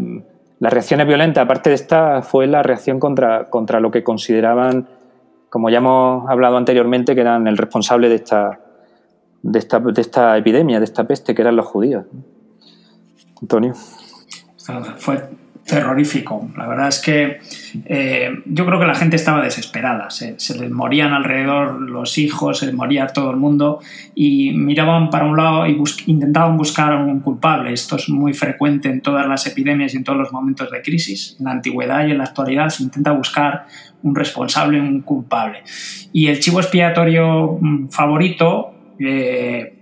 Las 0.59 0.73
reacciones 0.73 1.07
violentas, 1.07 1.45
aparte 1.45 1.71
de 1.71 1.77
esta, 1.77 2.23
fue 2.23 2.47
la 2.47 2.63
reacción 2.63 2.99
contra, 2.99 3.45
contra 3.45 3.79
lo 3.79 3.91
que 3.91 4.03
consideraban, 4.03 4.89
como 5.51 5.71
ya 5.71 5.79
hemos 5.79 6.29
hablado 6.29 6.57
anteriormente, 6.57 7.15
que 7.15 7.21
eran 7.21 7.47
el 7.47 7.57
responsable 7.57 8.09
de 8.09 8.17
esta, 8.17 8.59
de 9.43 9.59
esta, 9.59 9.79
de 9.79 10.01
esta 10.01 10.37
epidemia, 10.37 10.79
de 10.79 10.85
esta 10.85 11.05
peste, 11.05 11.35
que 11.35 11.43
eran 11.43 11.57
los 11.57 11.67
judíos. 11.67 12.07
Antonio. 13.41 13.75
Fue 14.97 15.23
terrorífico. 15.67 16.49
La 16.57 16.69
verdad 16.69 16.89
es 16.89 17.01
que 17.01 17.41
eh, 17.87 18.31
yo 18.47 18.65
creo 18.65 18.79
que 18.79 18.87
la 18.87 18.95
gente 18.95 19.17
estaba 19.17 19.43
desesperada. 19.43 20.11
Se, 20.11 20.37
les 20.59 20.71
morían 20.71 21.13
alrededor 21.13 21.83
los 21.83 22.19
hijos, 22.19 22.61
se 22.61 22.67
les 22.67 22.75
moría 22.75 23.09
todo 23.09 23.33
el 23.33 23.37
mundo 23.37 23.81
y 24.15 24.53
miraban 24.53 25.11
para 25.11 25.27
un 25.27 25.37
lado 25.37 25.67
y 25.67 25.77
intentaban 26.07 26.57
buscar 26.57 26.93
a 26.93 26.99
un 26.99 27.19
culpable. 27.19 27.73
Esto 27.73 27.97
es 27.97 28.09
muy 28.09 28.33
frecuente 28.33 28.89
en 28.89 29.01
todas 29.01 29.27
las 29.27 29.45
epidemias 29.49 29.93
y 29.93 29.97
en 29.97 30.05
todos 30.05 30.19
los 30.19 30.33
momentos 30.33 30.71
de 30.71 30.81
crisis. 30.83 31.37
En 31.41 31.47
la 31.47 31.51
antigüedad 31.51 32.07
y 32.07 32.13
en 32.13 32.19
la 32.19 32.25
actualidad 32.25 32.69
se 32.69 32.85
intenta 32.85 33.11
buscar 33.11 33.67
un 34.05 34.15
responsable, 34.15 34.81
un 34.81 35.01
culpable. 35.01 35.65
Y 36.13 36.29
el 36.29 36.39
chivo 36.39 36.61
expiatorio 36.61 37.59
mm, 37.61 37.89
favorito, 37.89 38.73
eh, 39.01 39.73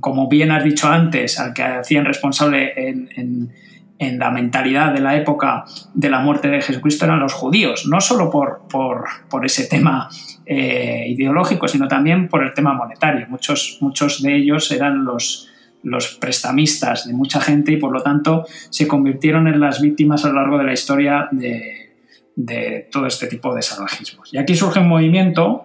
como 0.00 0.28
bien 0.28 0.50
has 0.50 0.64
dicho 0.64 0.88
antes, 0.88 1.38
al 1.38 1.52
que 1.52 1.62
hacían 1.62 2.06
responsable 2.06 2.72
en 2.74 3.50
la 3.98 4.30
mentalidad 4.30 4.92
de 4.92 5.00
la 5.00 5.16
época 5.16 5.64
de 5.94 6.10
la 6.10 6.20
muerte 6.20 6.48
de 6.48 6.60
Jesucristo 6.60 7.06
eran 7.06 7.20
los 7.20 7.32
judíos, 7.32 7.86
no 7.86 8.00
solo 8.00 8.30
por, 8.30 8.62
por, 8.68 9.44
ese 9.44 9.66
tema 9.66 10.08
eh, 10.44 11.06
ideológico, 11.08 11.66
sino 11.66 11.88
también 11.88 12.28
por 12.28 12.44
el 12.44 12.52
tema 12.52 12.74
monetario. 12.74 13.26
Muchos, 13.28 13.78
muchos 13.80 14.22
de 14.22 14.36
ellos 14.36 14.70
eran 14.70 15.04
los, 15.04 15.48
los 15.82 16.16
prestamistas 16.16 17.06
de 17.06 17.14
mucha 17.14 17.40
gente 17.40 17.72
y 17.72 17.76
por 17.76 17.92
lo 17.92 18.02
tanto 18.02 18.44
se 18.70 18.86
convirtieron 18.86 19.46
en 19.48 19.60
las 19.60 19.80
víctimas 19.80 20.24
a 20.24 20.28
lo 20.28 20.34
largo 20.34 20.58
de 20.58 20.64
la 20.64 20.72
historia 20.72 21.28
de, 21.30 21.94
de 22.34 22.88
todo 22.92 23.06
este 23.06 23.28
tipo 23.28 23.54
de 23.54 23.62
salvajismos. 23.62 24.32
Y 24.32 24.38
aquí 24.38 24.54
surge 24.54 24.80
un 24.80 24.88
movimiento, 24.88 25.64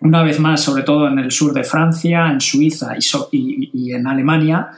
una 0.00 0.22
vez 0.24 0.40
más, 0.40 0.62
sobre 0.62 0.82
todo 0.82 1.06
en 1.06 1.18
el 1.18 1.30
sur 1.30 1.52
de 1.52 1.62
Francia, 1.62 2.28
en 2.30 2.40
Suiza 2.40 2.94
y 3.30 3.92
en 3.92 4.06
Alemania, 4.06 4.70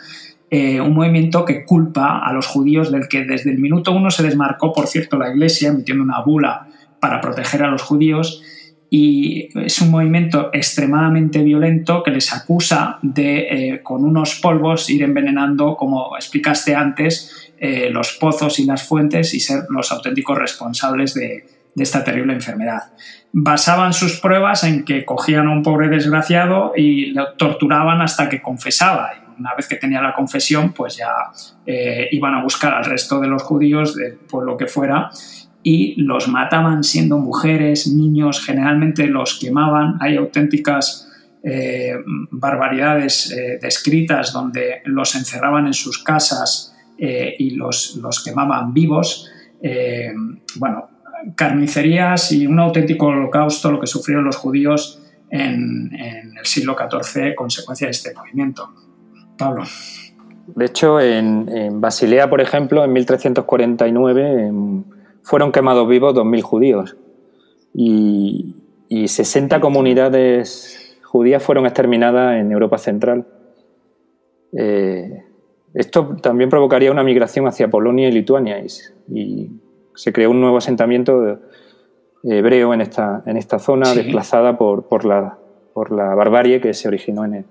eh, 0.50 0.80
un 0.80 0.94
movimiento 0.94 1.44
que 1.44 1.64
culpa 1.64 2.18
a 2.18 2.32
los 2.32 2.46
judíos 2.46 2.90
del 2.90 3.06
que 3.06 3.24
desde 3.24 3.50
el 3.50 3.58
minuto 3.58 3.92
uno 3.92 4.10
se 4.10 4.24
desmarcó, 4.24 4.72
por 4.72 4.88
cierto, 4.88 5.16
la 5.16 5.30
Iglesia, 5.30 5.68
emitiendo 5.68 6.02
una 6.02 6.20
bula 6.22 6.66
para 6.98 7.20
proteger 7.20 7.62
a 7.62 7.70
los 7.70 7.82
judíos, 7.82 8.42
y 8.92 9.48
es 9.56 9.80
un 9.80 9.92
movimiento 9.92 10.50
extremadamente 10.52 11.44
violento 11.44 12.02
que 12.02 12.10
les 12.10 12.32
acusa 12.32 12.98
de, 13.02 13.38
eh, 13.38 13.82
con 13.84 14.04
unos 14.04 14.40
polvos, 14.40 14.90
ir 14.90 15.04
envenenando, 15.04 15.76
como 15.76 16.16
explicaste 16.16 16.74
antes, 16.74 17.52
eh, 17.60 17.88
los 17.92 18.14
pozos 18.14 18.58
y 18.58 18.64
las 18.64 18.82
fuentes 18.82 19.32
y 19.34 19.38
ser 19.38 19.66
los 19.68 19.92
auténticos 19.92 20.36
responsables 20.36 21.14
de, 21.14 21.44
de 21.74 21.82
esta 21.84 22.02
terrible 22.02 22.32
enfermedad. 22.32 22.92
Basaban 23.32 23.92
sus 23.92 24.18
pruebas 24.18 24.64
en 24.64 24.84
que 24.84 25.04
cogían 25.04 25.46
a 25.46 25.52
un 25.52 25.62
pobre 25.62 25.88
desgraciado 25.88 26.72
y 26.76 27.12
lo 27.12 27.34
torturaban 27.34 28.02
hasta 28.02 28.28
que 28.28 28.42
confesaba 28.42 29.12
una 29.40 29.54
vez 29.54 29.66
que 29.66 29.76
tenía 29.76 30.02
la 30.02 30.12
confesión, 30.12 30.72
pues 30.72 30.96
ya 30.96 31.08
eh, 31.66 32.08
iban 32.12 32.34
a 32.34 32.42
buscar 32.42 32.74
al 32.74 32.84
resto 32.84 33.18
de 33.18 33.26
los 33.26 33.42
judíos, 33.42 33.96
por 34.28 34.44
lo 34.44 34.56
que 34.56 34.66
fuera, 34.66 35.10
y 35.62 36.00
los 36.00 36.28
mataban 36.28 36.84
siendo 36.84 37.18
mujeres, 37.18 37.86
niños, 37.86 38.44
generalmente 38.44 39.06
los 39.06 39.38
quemaban. 39.38 39.96
Hay 40.00 40.16
auténticas 40.16 41.08
eh, 41.42 41.94
barbaridades 42.30 43.32
eh, 43.32 43.58
descritas 43.60 44.32
donde 44.32 44.82
los 44.84 45.14
encerraban 45.14 45.66
en 45.66 45.74
sus 45.74 46.02
casas 46.02 46.76
y 47.02 47.52
los, 47.52 47.96
los, 47.96 48.22
quemaban 48.22 48.74
vivos. 48.74 49.26
bueno, 50.56 50.90
carnicerías 51.34 52.30
y 52.32 52.46
un 52.46 52.58
auténtico 52.58 53.06
holocausto 53.06 53.72
lo 53.72 53.80
que 53.80 53.86
sufrieron 53.86 54.26
los 54.26 54.36
judíos 54.36 55.00
en, 55.30 55.94
en 55.94 56.36
el 56.36 56.44
siglo 56.44 56.76
XIV 56.76 57.34
consecuencia 57.34 57.86
de 57.86 57.92
este 57.92 58.12
movimiento. 58.12 58.74
Pablo. 59.40 59.64
De 60.54 60.64
hecho, 60.64 61.00
en, 61.00 61.80
Basilea, 61.80 62.28
por 62.28 62.40
ejemplo, 62.40 62.84
en 62.84 62.92
1349 62.92 64.46
em, 64.46 64.84
fueron 65.22 65.52
quemados 65.52 65.88
vivos 65.88 66.14
2.000 66.14 66.42
judíos 66.42 66.96
y, 67.74 68.54
60 68.90 69.60
comunidades 69.60 70.98
judías 71.04 71.40
fueron 71.40 71.64
exterminadas 71.64 72.40
en 72.40 72.50
Europa 72.50 72.76
Central. 72.76 73.24
Eh, 74.52 75.22
esto 75.74 76.16
también 76.20 76.50
provocaría 76.50 76.90
una 76.90 77.04
migración 77.04 77.46
hacia 77.46 77.68
Polonia 77.68 78.08
y 78.08 78.12
Lituania 78.12 78.60
y, 79.08 79.50
se 79.94 80.12
creó 80.12 80.30
un 80.30 80.40
nuevo 80.40 80.56
asentamiento 80.56 81.38
hebreo 82.24 82.74
en 82.74 82.80
esta, 82.80 83.22
en 83.26 83.36
esta 83.36 83.58
zona, 83.58 83.94
desplazada 83.94 84.56
por, 84.58 85.04
la, 85.04 85.38
por 85.72 85.92
la 85.92 86.14
barbarie 86.14 86.60
que 86.60 86.74
se 86.74 86.88
originó 86.88 87.24
en, 87.24 87.44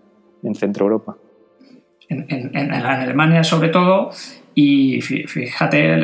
en 0.44 0.56
Centro 0.56 0.86
Europa 0.86 1.16
en, 2.10 2.72
Alemania 2.72 3.44
sobre 3.44 3.70
todo, 3.70 4.12
y 4.56 5.00
fíjate 5.02 5.98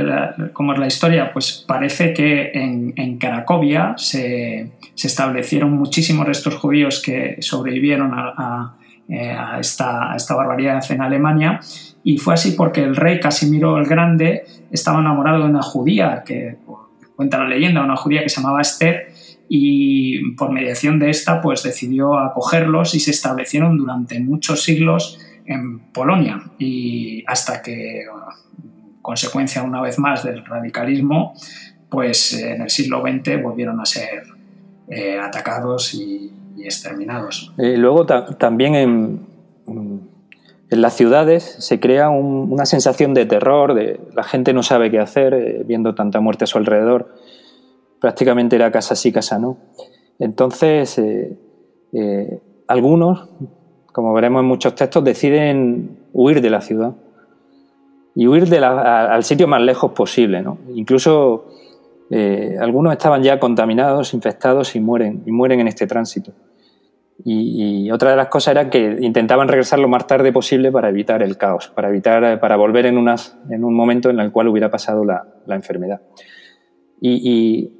cómo 0.53 0.73
es 0.73 0.79
la 0.79 0.87
historia, 0.87 1.33
pues 1.33 1.65
parece 1.67 2.13
que 2.13 2.51
en, 2.53 3.17
Cracovia 3.17 3.95
se, 3.97 4.71
establecieron 4.95 5.73
muchísimos 5.73 6.25
restos 6.25 6.55
judíos 6.55 7.01
que 7.03 7.37
sobrevivieron 7.41 8.13
a, 8.13 8.77
eh, 9.09 9.35
esta, 9.59 10.13
esta, 10.15 10.35
barbaridad 10.35 10.83
en 10.89 11.01
Alemania. 11.01 11.59
Y 12.03 12.17
fue 12.17 12.35
así 12.35 12.51
porque 12.51 12.83
el 12.83 12.95
rey 12.95 13.19
Casimiro 13.19 13.77
el 13.77 13.87
Grande 13.87 14.45
estaba 14.71 14.99
enamorado 14.99 15.43
de 15.43 15.49
una 15.49 15.63
judía, 15.63 16.23
que 16.25 16.55
cuenta 17.15 17.39
la 17.39 17.49
leyenda, 17.49 17.83
una 17.83 17.97
judía 17.97 18.23
que 18.23 18.29
se 18.29 18.41
llamaba 18.41 18.61
Esther, 18.61 19.07
y 19.49 20.31
por 20.35 20.51
mediación 20.51 20.97
de 20.99 21.09
esta 21.09 21.41
pues 21.41 21.63
decidió 21.63 22.17
acogerlos 22.17 22.95
y 22.95 22.99
se 22.99 23.11
establecieron 23.11 23.77
durante 23.77 24.19
muchos 24.19 24.63
siglos 24.63 25.19
en 25.45 25.91
Polonia 25.91 26.41
y 26.57 27.23
hasta 27.27 27.61
que, 27.61 28.05
consecuencia 29.01 29.61
una 29.61 29.81
vez 29.81 29.99
más 29.99 30.23
del 30.23 30.43
radicalismo, 30.45 31.33
pues 31.89 32.33
en 32.33 32.63
el 32.63 32.69
siglo 32.69 33.01
XX 33.01 33.41
volvieron 33.41 33.79
a 33.79 33.85
ser 33.85 34.23
eh, 34.89 35.19
atacados 35.19 35.93
y, 35.93 36.31
exterminados. 36.57 37.53
luego 37.57 38.05
también 38.05 38.73
en, 38.75 39.27
En 40.69 40.81
las 40.81 40.95
ciudades 40.95 41.43
se 41.59 41.79
crea 41.79 42.09
una 42.09 42.65
sensación 42.65 43.13
de 43.13 43.25
terror, 43.25 43.75
de 43.75 43.99
la 44.15 44.23
gente 44.23 44.51
no 44.51 44.63
sabe 44.63 44.89
qué 44.89 44.99
hacer, 44.99 45.33
eh, 45.33 45.63
viendo 45.65 45.93
tanta 45.93 46.19
muerte 46.19 46.45
a 46.45 46.47
su 46.47 46.57
alrededor. 46.57 47.13
Prácticamente 48.01 48.55
era 48.55 48.71
casa 48.71 48.95
sí, 48.95 49.11
casa 49.11 49.37
no. 49.37 49.57
Entonces, 50.17 50.97
eh, 50.97 51.37
eh, 51.93 52.41
algunos, 52.67 53.29
como 53.95 54.13
veremos 54.13 54.41
en 54.41 54.47
muchos 54.47 54.75
textos, 54.75 55.05
deciden 55.05 55.99
huir 56.11 56.41
de 56.41 56.49
la 56.49 56.59
ciudad 56.59 56.95
y 58.13 58.27
huir 58.27 58.53
al 58.53 59.23
sitio 59.23 59.47
más 59.47 59.61
lejos 59.61 59.93
posible. 59.93 60.43
Incluso 60.73 61.45
algunos 62.59 62.91
estaban 62.91 63.23
ya 63.23 63.39
contaminados, 63.39 64.13
infectados 64.13 64.75
y 64.75 64.81
mueren, 64.81 65.23
y 65.25 65.31
mueren 65.31 65.61
en 65.61 65.69
este 65.69 65.87
tránsito. 65.87 66.33
Y, 67.23 67.89
otra 67.89 68.09
de 68.11 68.17
las 68.17 68.27
cosas 68.27 68.51
era 68.51 68.69
que 68.69 68.97
intentaban 68.99 69.47
regresar 69.47 69.79
lo 69.79 69.87
más 69.87 70.05
tarde 70.07 70.33
posible 70.33 70.73
para 70.73 70.89
evitar 70.89 71.23
el 71.23 71.37
caos, 71.37 71.69
para 71.73 71.87
evitar, 71.87 72.21
eh, 72.25 72.37
para 72.37 72.57
volver 72.57 72.87
en, 72.87 72.97
unas, 72.97 73.37
en 73.49 73.63
un 73.63 73.73
momento 73.73 74.09
en 74.09 74.19
el 74.19 74.33
cual 74.33 74.49
hubiera 74.49 74.69
pasado 74.69 75.05
la, 75.05 75.25
la 75.45 75.55
enfermedad. 75.55 76.01
Y, 76.99 77.71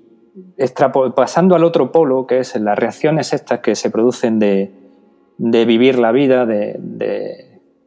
pasando 1.14 1.56
al 1.56 1.66
otro 1.66 1.92
polo, 1.92 2.26
que 2.26 2.40
es 2.40 2.56
las 2.56 2.80
reacciones 2.80 3.34
estas 3.34 3.60
que 3.60 3.76
se 3.76 3.90
producen 3.90 4.40
de, 4.40 4.85
de 5.38 5.66
vivir 5.66 6.00
la 6.00 6.12
vida, 6.12 6.46
de, 6.46 6.78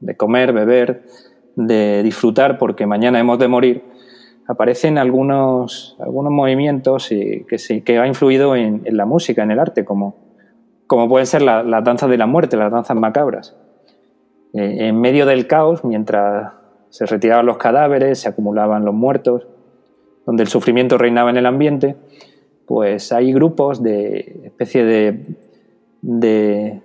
de, 0.01 0.17
comer, 0.17 0.53
beber, 0.53 1.05
de 1.57 2.03
disfrutar 2.03 2.59
porque 2.59 2.87
mañana 2.87 3.19
hemos 3.19 3.39
de 3.39 3.49
morir, 3.49 3.85
aparecen 4.47 4.99
algunos, 4.99 5.97
algunos 5.99 6.33
movimientos 6.33 7.09
que, 7.09 7.83
que 7.85 7.99
ha 7.99 8.07
influido 8.07 8.57
en, 8.57 8.83
en 8.85 8.97
la 8.97 9.07
música, 9.07 9.43
en 9.43 9.51
el 9.51 9.59
arte, 9.59 9.85
como 9.85 10.29
como 10.89 11.09
pueden 11.09 11.27
ser 11.27 11.43
las 11.43 11.85
danzas 11.85 12.11
de 12.11 12.17
la 12.17 12.27
muerte, 12.27 12.57
las 12.57 12.73
danzas 12.73 12.97
macabras. 12.97 13.55
Eh, 14.55 14.89
en 14.89 15.01
medio 15.01 15.27
del 15.27 15.47
caos, 15.47 15.85
mientras 15.85 16.55
se 16.89 17.07
retiraban 17.07 17.47
los 17.47 17.59
cadáveres, 17.59 18.21
se 18.21 18.29
acumulaban 18.29 18.85
los 18.85 18.95
muertos, 18.95 19.47
donde 20.27 20.43
el 20.43 20.49
sufrimiento 20.49 20.99
reinaba 20.99 21.31
en 21.31 21.37
el 21.37 21.47
ambiente, 21.47 21.95
pues 22.67 23.13
hay 23.13 23.33
grupos 23.33 23.83
de 23.83 24.41
especie 24.45 24.85
de... 24.85 26.83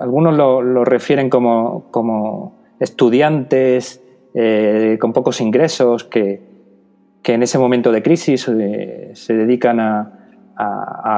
algunos 0.00 0.34
lo, 0.36 0.84
refieren 0.84 1.30
como, 1.30 2.62
estudiantes 2.80 4.02
eh, 4.34 4.96
con 5.00 5.12
pocos 5.12 5.40
ingresos 5.40 6.04
que, 6.04 6.50
en 7.24 7.42
ese 7.42 7.58
momento 7.58 7.92
de 7.92 8.02
crisis 8.02 8.48
eh, 8.48 9.10
se 9.14 9.34
dedican 9.34 9.80
a, 9.80 10.18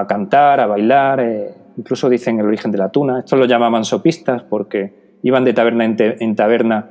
cantar, 0.09 0.61
a 0.61 0.67
bailar, 0.67 1.25
incluso 1.77 2.09
dicen 2.09 2.39
el 2.39 2.47
origen 2.47 2.71
de 2.71 2.79
la 2.79 2.91
tuna. 2.91 3.21
Esto 3.21 3.37
lo 3.37 3.47
llamaban 3.47 3.85
sopistas 3.85 4.43
porque 4.43 5.19
iban 5.25 5.45
de 5.45 5.55
taberna 5.55 5.85
en, 5.85 6.37
taberna, 6.37 6.91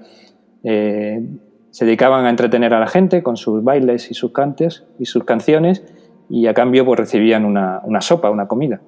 eh, 0.64 1.22
se 1.70 1.86
dedicaban 1.86 2.26
a 2.26 2.30
entretener 2.30 2.74
a 2.74 2.80
la 2.80 2.88
gente 2.88 3.24
con 3.24 3.38
sus 3.38 3.64
bailes 3.64 4.10
y 4.12 4.16
sus 4.16 4.32
cantes 4.32 4.86
y 5.00 5.06
sus 5.06 5.24
canciones 5.24 5.84
y 6.30 6.48
a 6.48 6.54
cambio 6.54 6.84
pues 6.86 7.00
recibían 7.00 7.46
una, 7.46 8.02
sopa, 8.02 8.30
una 8.32 8.48
comida. 8.48 8.82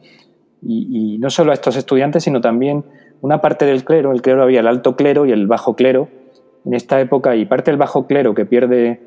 Y, 0.68 1.18
no 1.20 1.30
solo 1.30 1.52
a 1.52 1.54
estos 1.54 1.76
estudiantes, 1.76 2.24
sino 2.24 2.42
también 2.42 2.84
una 3.22 3.40
parte 3.40 3.66
del 3.66 3.84
clero, 3.84 4.12
el 4.12 4.22
clero 4.22 4.44
había 4.44 4.62
el 4.62 4.68
alto 4.68 4.96
clero 4.96 5.26
y 5.26 5.32
el 5.32 5.48
bajo 5.48 5.76
clero. 5.76 6.08
En 6.66 6.74
esta 6.74 7.00
época 7.00 7.36
y 7.36 7.46
parte 7.46 7.70
del 7.70 7.78
bajo 7.78 8.08
clero 8.08 8.34
que 8.34 8.46
pierde, 8.46 9.02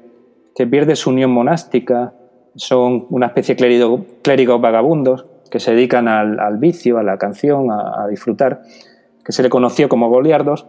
que 0.55 0.67
pierde 0.67 0.95
su 0.95 1.11
unión 1.11 1.33
monástica 1.33 2.15
son 2.55 3.07
una 3.11 3.27
especie 3.27 3.57
de 3.57 4.05
clérigos 4.23 4.61
vagabundos 4.61 5.27
que 5.51 5.61
se 5.61 5.73
dedican 5.73 6.09
al, 6.09 6.59
vicio, 6.59 6.99
a 6.99 7.03
la 7.03 7.19
canción, 7.19 7.71
a, 7.71 8.07
disfrutar, 8.09 8.63
que 9.25 9.33
se 9.33 9.43
le 9.43 9.49
conoció 9.49 9.89
como 9.89 10.09
goliardos, 10.09 10.67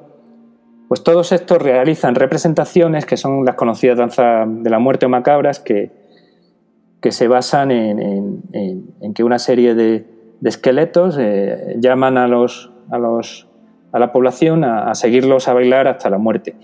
pues 0.88 1.04
todos 1.04 1.32
estos 1.32 1.62
realizan 1.62 2.16
representaciones 2.16 3.06
que 3.06 3.18
son 3.18 3.46
las 3.46 3.56
conocidas 3.56 3.98
danzas 3.98 4.48
de 4.48 4.70
la 4.70 4.80
muerte 4.80 5.06
o 5.06 5.10
macabras 5.10 5.60
que, 5.60 5.92
que 7.02 7.12
se 7.12 7.28
basan 7.28 7.72
en, 7.72 9.14
que 9.14 9.24
una 9.24 9.40
serie 9.40 9.76
de, 9.76 10.06
esqueletos 10.48 11.18
eh, 11.20 11.76
llaman 11.80 12.18
a, 12.18 12.28
los, 12.28 12.72
a, 12.90 12.98
los, 12.98 13.48
a 13.92 14.00
la 14.00 14.12
población 14.12 14.64
a, 14.64 14.96
seguirlos 14.96 15.48
a 15.48 15.54
bailar 15.54 15.88
hasta 15.88 16.10
la 16.10 16.18
muerte. 16.18 16.56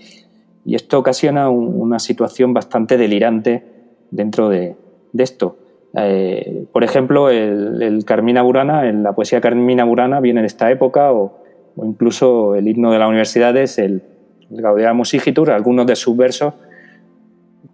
Y 0.64 0.74
esto 0.74 0.98
ocasiona 0.98 1.50
una 1.50 1.98
situación 1.98 2.54
bastante 2.54 2.96
delirante 2.96 3.64
dentro 4.10 4.48
de, 4.48 4.76
de 5.12 5.22
esto. 5.22 5.58
Eh, 5.94 6.66
por 6.72 6.84
ejemplo, 6.84 7.30
el, 7.30 8.04
Carmina 8.04 8.42
Burana, 8.42 8.88
en 8.88 9.02
la 9.02 9.14
poesía 9.14 9.40
Carmina 9.40 9.84
Burana 9.84 10.20
viene 10.20 10.40
de 10.40 10.46
esta 10.46 10.70
época, 10.70 11.12
o, 11.12 11.38
incluso 11.82 12.54
el 12.54 12.68
himno 12.68 12.92
de 12.92 12.98
la 12.98 13.08
universidad 13.08 13.56
es 13.56 13.78
el, 13.78 14.02
el 14.50 14.62
Gaudeamus 14.62 15.14
Igitur, 15.14 15.50
algunos 15.50 15.86
de 15.86 15.96
sus 15.96 16.16
versos, 16.16 16.54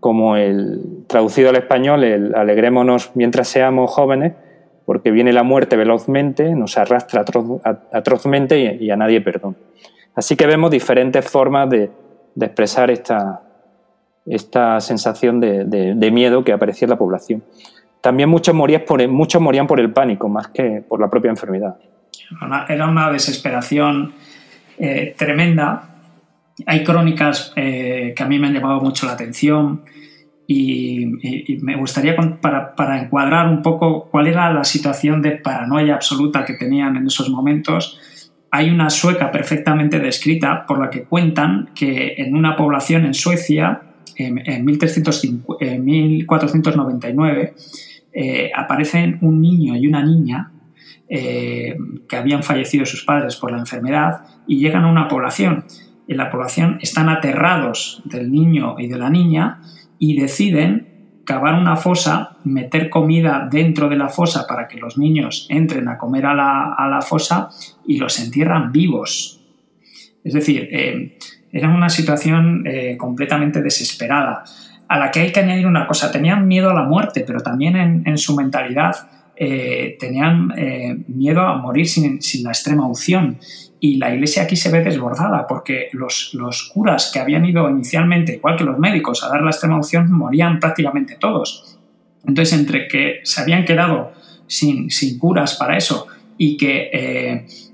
como 0.00 0.36
el 0.36 1.04
traducido 1.06 1.50
al 1.50 1.56
español, 1.56 2.04
el 2.04 2.34
Alegrémonos 2.34 3.12
mientras 3.14 3.48
seamos 3.48 3.90
jóvenes, 3.90 4.34
porque 4.84 5.10
viene 5.10 5.32
la 5.32 5.42
muerte 5.42 5.76
velozmente, 5.76 6.54
nos 6.54 6.76
arrastra 6.78 7.24
atrozmente 7.92 8.78
y, 8.80 8.90
a 8.90 8.96
nadie 8.96 9.20
perdón. 9.20 9.56
Así 10.14 10.36
que 10.36 10.46
vemos 10.46 10.70
diferentes 10.70 11.28
formas 11.28 11.70
de, 11.70 11.90
expresar 12.40 12.90
esta, 12.90 13.42
esta 14.26 14.80
sensación 14.80 15.40
de, 15.40 15.64
de 15.64 16.10
miedo 16.10 16.44
que 16.44 16.52
aparecía 16.52 16.86
en 16.86 16.90
la 16.90 16.98
población 16.98 17.42
también 18.02 18.28
muchos, 18.28 18.54
morían 18.54 18.82
por, 18.84 19.08
muchos 19.08 19.40
morían 19.40 19.66
por 19.66 19.80
el 19.80 19.92
pánico 19.92 20.28
más 20.28 20.48
que 20.48 20.82
por 20.86 21.00
la 21.00 21.08
propia 21.08 21.30
enfermedad. 21.30 21.76
Era 22.68 22.88
una 22.88 23.10
desesperación 23.10 24.12
eh, 24.76 25.14
tremenda. 25.16 25.88
Hay 26.66 26.82
crónicas 26.82 27.52
eh, 27.56 28.12
que 28.14 28.22
a 28.22 28.26
mí 28.26 28.38
me 28.38 28.48
han 28.48 28.54
llamado 28.54 28.80
mucho 28.80 29.06
la 29.06 29.12
atención 29.12 29.82
y, 30.46 31.06
me 31.62 31.76
gustaría, 31.76 32.14
para, 32.16 32.74
para, 32.74 33.00
encuadrar 33.00 33.48
un 33.48 33.62
poco 33.62 34.08
cuál 34.10 34.26
era 34.26 34.52
la 34.52 34.64
situación 34.64 35.22
de 35.22 35.30
paranoia 35.32 35.94
absoluta 35.94 36.44
que 36.44 36.52
tenían 36.54 36.96
en 36.96 37.06
esos 37.06 37.30
momentos, 37.30 37.98
hay 38.50 38.68
una 38.68 38.90
sueca 38.90 39.30
perfectamente 39.30 39.98
descrita 39.98 40.66
por 40.66 40.78
la 40.78 40.90
que 40.90 41.04
cuentan 41.04 41.70
que 41.74 42.16
en 42.18 42.36
una 42.36 42.54
población 42.54 43.06
en 43.06 43.14
Suecia, 43.14 43.80
en, 44.16 44.42
en 44.44 44.62
1499, 44.64 47.54
eh, 48.14 48.50
aparecen 48.54 49.16
un 49.22 49.40
niño 49.40 49.74
y 49.74 49.86
una 49.86 50.04
niña 50.04 50.52
eh, 51.08 51.76
que 52.08 52.16
habían 52.16 52.42
fallecido 52.42 52.84
sus 52.84 53.04
padres 53.04 53.36
por 53.36 53.52
la 53.52 53.58
enfermedad 53.58 54.24
y 54.46 54.58
llegan 54.58 54.84
a 54.84 54.90
una 54.90 55.08
población. 55.08 55.64
En 56.08 56.18
la 56.18 56.30
población 56.30 56.78
están 56.82 57.08
aterrados 57.08 58.02
del 58.04 58.30
niño 58.30 58.74
y 58.78 58.88
de 58.88 58.98
la 58.98 59.08
niña 59.08 59.62
y 60.02 60.20
deciden 60.20 61.22
cavar 61.24 61.54
una 61.54 61.76
fosa, 61.76 62.38
meter 62.44 62.90
comida 62.90 63.48
dentro 63.50 63.88
de 63.88 63.96
la 63.96 64.08
fosa 64.08 64.46
para 64.48 64.66
que 64.66 64.78
los 64.78 64.98
niños 64.98 65.46
entren 65.48 65.86
a 65.88 65.98
comer 65.98 66.26
a 66.26 66.34
la, 66.34 67.00
fosa 67.02 67.50
y 67.86 67.98
los 67.98 68.18
entierran 68.18 68.72
vivos. 68.72 69.40
Es 70.24 70.34
decir, 70.34 70.68
eh, 70.72 71.18
era 71.52 71.68
una 71.68 71.88
situación 71.88 72.64
completamente 72.98 73.62
desesperada 73.62 74.42
a 74.92 74.98
la 74.98 75.10
que 75.10 75.20
hay 75.20 75.32
que 75.32 75.40
añadir 75.40 75.66
una 75.66 75.86
cosa, 75.86 76.12
tenían 76.12 76.46
miedo 76.46 76.68
a 76.68 76.74
la 76.74 76.82
muerte, 76.82 77.24
pero 77.26 77.40
también 77.40 78.02
en, 78.04 78.18
su 78.18 78.36
mentalidad 78.36 78.94
eh, 79.34 79.96
tenían 79.98 80.52
eh, 80.54 81.02
miedo 81.08 81.40
a 81.40 81.56
morir 81.56 81.88
sin, 81.88 82.20
la 82.42 82.50
extrema 82.50 82.86
unción. 82.86 83.38
Y 83.84 83.96
la 83.96 84.14
iglesia 84.14 84.44
aquí 84.44 84.54
se 84.54 84.70
ve 84.70 84.84
desbordada 84.84 85.44
porque 85.48 85.88
los, 85.90 86.34
los, 86.34 86.70
curas 86.72 87.10
que 87.12 87.18
habían 87.18 87.44
ido 87.44 87.68
inicialmente, 87.68 88.34
igual 88.36 88.56
que 88.56 88.62
los 88.62 88.78
médicos, 88.78 89.24
a 89.24 89.28
dar 89.28 89.42
la 89.42 89.50
extrema 89.50 89.74
unción, 89.74 90.08
morían 90.12 90.60
prácticamente 90.60 91.16
todos. 91.16 91.80
Entonces, 92.24 92.56
entre 92.56 92.86
que 92.86 93.22
se 93.24 93.40
habían 93.40 93.64
quedado 93.64 94.12
sin, 94.46 94.88
sin 94.88 95.18
curas 95.18 95.56
para 95.56 95.76
eso 95.76 96.06
y 96.38 96.56
que 96.56 96.90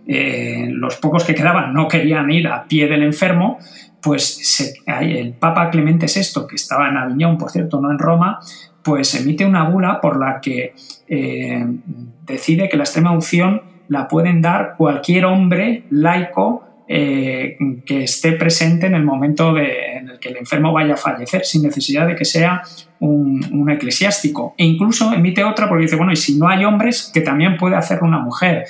eh, 0.07 0.68
los 0.71 0.97
pocos 0.97 1.25
que 1.25 1.35
quedaban 1.35 1.75
no 1.75 1.88
querían 1.88 2.31
ir 2.31 2.49
a 2.49 2.64
pie 2.66 2.88
del 2.88 3.03
enfermo, 3.03 3.59
pues 4.01 4.75
el 4.87 5.35
Papa 5.35 5.68
Clemente 5.68 6.07
VI, 6.07 6.47
que 6.49 6.57
estaba 6.57 6.88
en 6.88 6.97
Aviñón, 6.97 7.37
por 7.37 7.51
cierto, 7.51 7.83
no 7.83 7.90
en 7.90 7.99
Roma, 7.99 8.40
pues 8.83 9.14
emite 9.14 9.44
una 9.44 9.68
bula 9.68 10.01
por 10.01 10.18
la 10.18 10.40
que 10.40 10.75
eh, 11.07 11.66
decide 12.25 12.71
que 12.71 12.79
la 12.79 12.85
extrema 12.85 13.12
unción 13.12 13.61
la 13.88 14.09
pueden 14.09 14.40
dar 14.42 14.74
cualquier 14.77 15.24
hombre 15.24 15.85
laico 15.90 16.64
eh, 16.90 17.59
que 17.85 18.05
esté 18.05 18.33
presente 18.33 18.87
en 18.87 18.94
el 18.94 19.05
momento 19.05 19.59
en 19.59 20.09
el 20.09 20.18
que 20.18 20.31
el 20.31 20.38
enfermo 20.38 20.72
vaya 20.72 20.94
a 20.94 20.96
fallecer, 20.96 21.44
sin 21.44 21.62
necesidad 21.62 22.07
de 22.07 22.16
que 22.16 22.24
sea 22.24 22.62
un, 23.01 23.68
eclesiástico. 23.70 24.55
E 24.57 24.64
incluso 24.64 25.12
emite 25.12 25.44
otra 25.44 25.68
porque 25.68 25.83
dice, 25.83 25.96
bueno, 25.96 26.12
y 26.12 26.16
si 26.16 26.38
no 26.38 26.48
hay 26.48 26.64
hombres, 26.64 27.11
que 27.12 27.20
también 27.20 27.59
puede 27.59 27.77
hacerlo 27.77 28.09
una 28.09 28.20
mujer. 28.20 28.64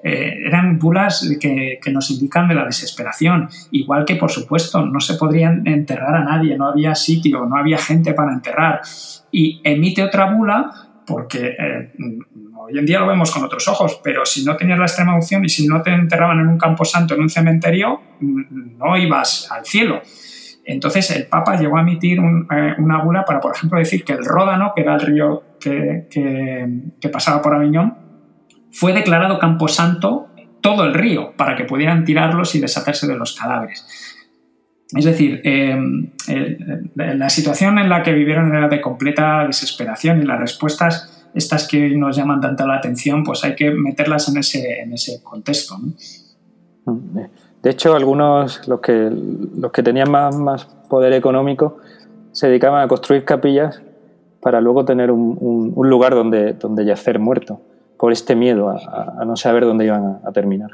Eh, 0.00 0.44
eran 0.46 0.78
bulas 0.78 1.28
que, 1.40 1.80
nos 1.90 2.08
indican 2.12 2.46
de 2.46 2.54
la 2.54 2.64
desesperación. 2.64 3.48
Igual 3.72 4.04
que, 4.04 4.14
por 4.14 4.30
supuesto, 4.30 4.86
no 4.86 5.00
se 5.00 5.14
podrían 5.14 5.66
enterrar 5.66 6.14
a 6.14 6.24
nadie, 6.24 6.56
no 6.56 6.68
había 6.68 6.94
sitio, 6.94 7.46
no 7.46 7.56
había 7.56 7.78
gente 7.78 8.14
para 8.14 8.32
enterrar. 8.32 8.82
Y 9.32 9.60
emite 9.64 10.04
otra 10.04 10.32
bula 10.32 10.70
porque, 11.04 11.56
eh, 11.58 11.92
hoy 12.66 12.78
en 12.78 12.86
día 12.86 13.00
lo 13.00 13.06
vemos 13.06 13.30
con 13.30 13.44
otros 13.44 13.66
ojos, 13.68 14.00
pero 14.02 14.26
si 14.26 14.44
no 14.44 14.56
tenías 14.56 14.78
la 14.78 14.86
extrema 14.86 15.14
unción 15.14 15.44
y 15.44 15.48
si 15.48 15.66
no 15.66 15.82
te 15.82 15.90
enterraban 15.90 16.40
en 16.40 16.48
un 16.48 16.58
campo 16.58 16.84
santo, 16.84 17.14
en 17.14 17.20
un 17.20 17.30
cementerio, 17.30 18.00
mm, 18.20 18.78
no 18.78 18.96
ibas 18.96 19.48
al 19.50 19.64
cielo. 19.64 20.02
Entonces 20.64 21.08
el 21.12 21.26
Papa 21.26 21.56
llegó 21.56 21.78
a 21.78 21.82
emitir 21.82 22.18
eh, 22.18 22.74
una 22.78 23.02
bula 23.02 23.24
para, 23.24 23.40
por 23.40 23.54
ejemplo, 23.54 23.78
decir 23.78 24.04
que 24.04 24.14
el 24.14 24.24
Ródano, 24.24 24.72
que 24.74 24.82
era 24.82 24.94
el 24.94 25.00
río 25.00 25.44
que, 25.60 27.08
pasaba 27.12 27.40
por 27.40 27.54
Aviñón, 27.54 27.96
fue 28.72 28.92
declarado 28.92 29.38
campo 29.38 29.68
santo 29.68 30.28
todo 30.60 30.84
el 30.84 30.94
río 30.94 31.34
para 31.36 31.54
que 31.54 31.64
pudieran 31.64 32.04
tirarlos 32.04 32.54
y 32.56 32.60
deshacerse 32.60 33.06
de 33.06 33.16
los 33.16 33.36
cadáveres. 33.36 33.86
Es 34.92 35.04
decir, 35.04 35.40
em, 35.44 36.10
la 36.96 37.28
situación 37.30 37.78
en 37.78 37.88
la 37.88 38.02
que 38.02 38.12
vivieron 38.12 38.54
era 38.54 38.68
de 38.68 38.80
completa 38.80 39.46
desesperación 39.46 40.20
y 40.20 40.24
las 40.24 40.40
respuestas, 40.40 41.15
estas 41.36 41.68
que 41.68 41.90
nos 41.90 42.16
llaman 42.16 42.40
tanto 42.40 42.66
la 42.66 42.76
atención, 42.76 43.22
pues 43.22 43.44
hay 43.44 43.54
que 43.54 43.70
meterlas 43.70 44.28
en 44.28 44.38
ese, 44.38 44.80
en 44.80 44.92
ese 44.92 45.22
contexto. 45.22 45.76
De 47.62 47.70
hecho, 47.70 47.94
algunos, 47.94 48.66
los 48.66 48.80
que, 48.80 49.10
los 49.10 49.70
que 49.72 49.82
tenían 49.82 50.10
más, 50.10 50.36
más 50.36 50.64
poder 50.88 51.12
económico, 51.12 51.78
se 52.32 52.48
dedicaban 52.48 52.82
a 52.82 52.88
construir 52.88 53.24
capillas 53.24 53.82
para 54.40 54.60
luego 54.60 54.84
tener 54.84 55.10
un, 55.10 55.72
un, 55.74 55.90
lugar 55.90 56.14
donde, 56.14 56.52
donde 56.52 56.84
yacer 56.84 57.18
muerto, 57.18 57.60
por 57.98 58.12
este 58.12 58.36
miedo 58.36 58.70
a, 58.70 59.24
no 59.24 59.36
saber 59.36 59.64
dónde 59.64 59.86
iban 59.86 60.20
a 60.24 60.32
terminar. 60.32 60.70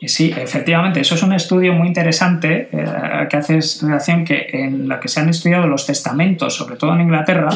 Sí, 0.00 0.32
efectivamente, 0.36 1.00
eso 1.00 1.14
es 1.14 1.22
un 1.22 1.32
estudio 1.32 1.72
muy 1.72 1.88
interesante 1.88 2.68
eh, 2.72 3.26
que 3.28 3.36
hace 3.36 3.60
relación 3.82 4.24
que 4.24 4.46
en 4.52 4.88
la 4.88 5.00
que 5.00 5.08
se 5.08 5.20
han 5.20 5.28
estudiado 5.28 5.66
los 5.66 5.86
testamentos, 5.86 6.54
sobre 6.54 6.76
todo 6.76 6.94
en 6.94 7.02
Inglaterra, 7.02 7.48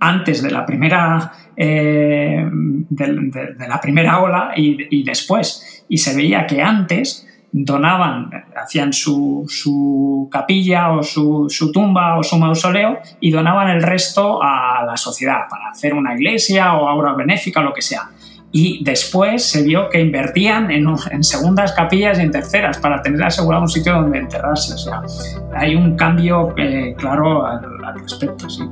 antes 0.00 0.42
de 0.42 0.50
la 0.50 0.66
primera, 0.66 1.32
eh, 1.56 2.44
de, 2.50 3.68
la 3.68 3.80
primera 3.80 4.20
ola 4.20 4.52
y, 4.56 5.02
después. 5.04 5.84
Y 5.88 5.98
se 5.98 6.16
veía 6.16 6.46
que 6.46 6.62
antes 6.62 7.26
donaban, 7.52 8.30
hacían 8.56 8.92
su, 8.92 9.44
su 9.48 10.28
capilla 10.30 10.92
o 10.92 11.02
su, 11.02 11.46
su, 11.48 11.70
tumba 11.72 12.18
o 12.18 12.22
su 12.22 12.36
mausoleo 12.36 12.98
y 13.20 13.30
donaban 13.30 13.68
el 13.68 13.82
resto 13.82 14.40
a 14.42 14.84
la 14.86 14.96
sociedad 14.96 15.48
para 15.50 15.70
hacer 15.70 15.92
una 15.94 16.14
iglesia 16.14 16.74
o 16.74 16.86
obra 16.96 17.14
benéfica 17.14 17.60
lo 17.60 17.72
que 17.72 17.82
sea 17.82 18.10
y 18.52 18.82
después 18.82 19.48
se 19.48 19.62
vio 19.62 19.88
que 19.88 20.00
invertían 20.00 20.70
en, 20.70 20.86
en, 21.10 21.22
segundas 21.22 21.72
capillas 21.72 22.18
y 22.18 22.22
en 22.22 22.30
terceras 22.30 22.78
para 22.78 23.00
tener 23.00 23.22
asegurado 23.22 23.62
un 23.62 23.68
sitio 23.68 23.94
donde 23.94 24.18
enterrarse. 24.18 24.74
O 24.74 24.78
sea, 24.78 25.02
hay 25.54 25.76
un 25.76 25.96
cambio 25.96 26.52
eh, 26.56 26.94
claro 26.98 27.46
al, 27.46 27.62
al 27.84 28.00
respecto, 28.00 28.50
sí. 28.50 28.64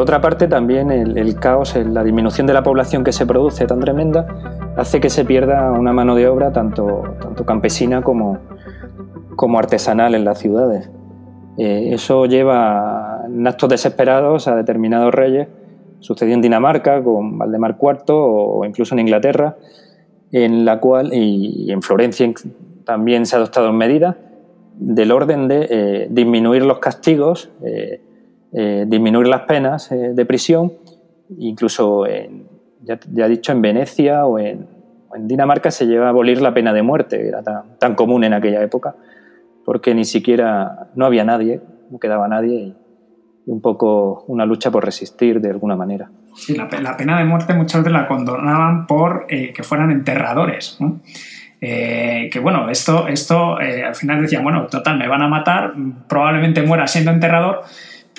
Otra 0.00 0.20
parte, 0.20 0.48
también 0.48 0.90
el, 0.90 1.34
caos, 1.36 1.76
la 1.76 2.02
disminución 2.02 2.46
de 2.46 2.52
la 2.52 2.62
población 2.62 3.04
que 3.04 3.12
se 3.12 3.26
produce 3.26 3.66
tan 3.66 3.80
tremenda, 3.80 4.26
hace 4.76 5.00
que 5.00 5.10
se 5.10 5.24
pierda 5.24 5.72
una 5.72 5.92
mano 5.92 6.14
de 6.14 6.28
obra 6.28 6.52
tanto, 6.52 7.16
tanto 7.20 7.44
campesina 7.44 8.02
como, 8.02 8.38
como 9.36 9.58
artesanal 9.58 10.14
en 10.14 10.24
las 10.24 10.38
ciudades. 10.38 10.90
Eh, 11.58 11.90
eso 11.92 12.26
lleva 12.26 13.22
en 13.26 13.46
actos 13.46 13.68
desesperados 13.68 14.48
a 14.48 14.56
determinados 14.56 15.12
reyes. 15.12 15.48
Sucedió 16.00 16.34
en 16.34 16.40
Dinamarca 16.40 17.02
con 17.02 17.36
Valdemar 17.38 17.76
IV 17.80 18.04
o 18.08 18.64
incluso 18.64 18.94
en 18.94 19.00
Inglaterra, 19.00 19.56
en 20.32 20.64
la 20.64 20.80
cual, 20.80 21.10
y 21.12 21.70
en 21.70 21.82
Florencia 21.82 22.32
también 22.84 23.26
se 23.26 23.36
ha 23.36 23.38
adoptado 23.38 23.72
medidas 23.72 24.16
del 24.80 25.12
orden 25.12 25.46
de 25.46 25.66
eh, 25.70 26.08
disminuir 26.10 26.64
los 26.64 26.78
castigos. 26.78 27.50
Eh, 27.62 28.00
eh, 28.52 28.84
disminuir 28.88 29.28
las 29.28 29.42
penas 29.42 29.92
eh, 29.92 30.10
de 30.12 30.26
prisión, 30.26 30.72
incluso, 31.38 32.04
ya, 32.82 32.98
ya, 33.12 33.26
he 33.26 33.28
dicho, 33.28 33.52
en 33.52 33.62
Venecia 33.62 34.26
o 34.26 34.38
en, 34.40 34.66
Dinamarca 35.20 35.70
se 35.70 35.86
lleva 35.86 36.06
a 36.06 36.08
abolir 36.10 36.40
la 36.40 36.54
pena 36.54 36.72
de 36.72 36.82
muerte, 36.82 37.26
era 37.26 37.42
tan, 37.42 37.94
común 37.96 38.22
en 38.22 38.32
aquella 38.32 38.62
época, 38.62 38.94
porque 39.64 39.92
ni 39.92 40.04
siquiera, 40.04 40.88
no 40.94 41.04
había 41.04 41.24
nadie, 41.24 41.60
no 41.90 41.98
quedaba 41.98 42.28
nadie, 42.28 42.54
y, 42.54 42.76
un 43.46 43.60
poco 43.60 44.24
una 44.28 44.46
lucha 44.46 44.70
por 44.70 44.84
resistir 44.84 45.40
de 45.40 45.50
alguna 45.50 45.74
manera. 45.74 46.10
Sí, 46.34 46.54
la, 46.54 46.68
pena 46.68 47.18
de 47.18 47.24
muerte 47.24 47.54
muchas 47.54 47.80
veces 47.82 47.92
la 47.92 48.06
condonaban 48.06 48.86
por 48.86 49.26
eh, 49.28 49.52
que 49.52 49.64
fueran 49.64 49.90
enterradores. 49.90 50.78
que 51.60 52.40
bueno, 52.40 52.68
esto, 52.68 53.08
esto 53.08 53.56
al 53.56 53.94
final 53.96 54.22
decían, 54.22 54.44
bueno, 54.44 54.66
total, 54.66 54.98
me 54.98 55.08
van 55.08 55.22
a 55.22 55.28
matar, 55.28 55.74
probablemente 56.08 56.62
muera 56.62 56.86
siendo 56.86 57.10
enterrador, 57.10 57.64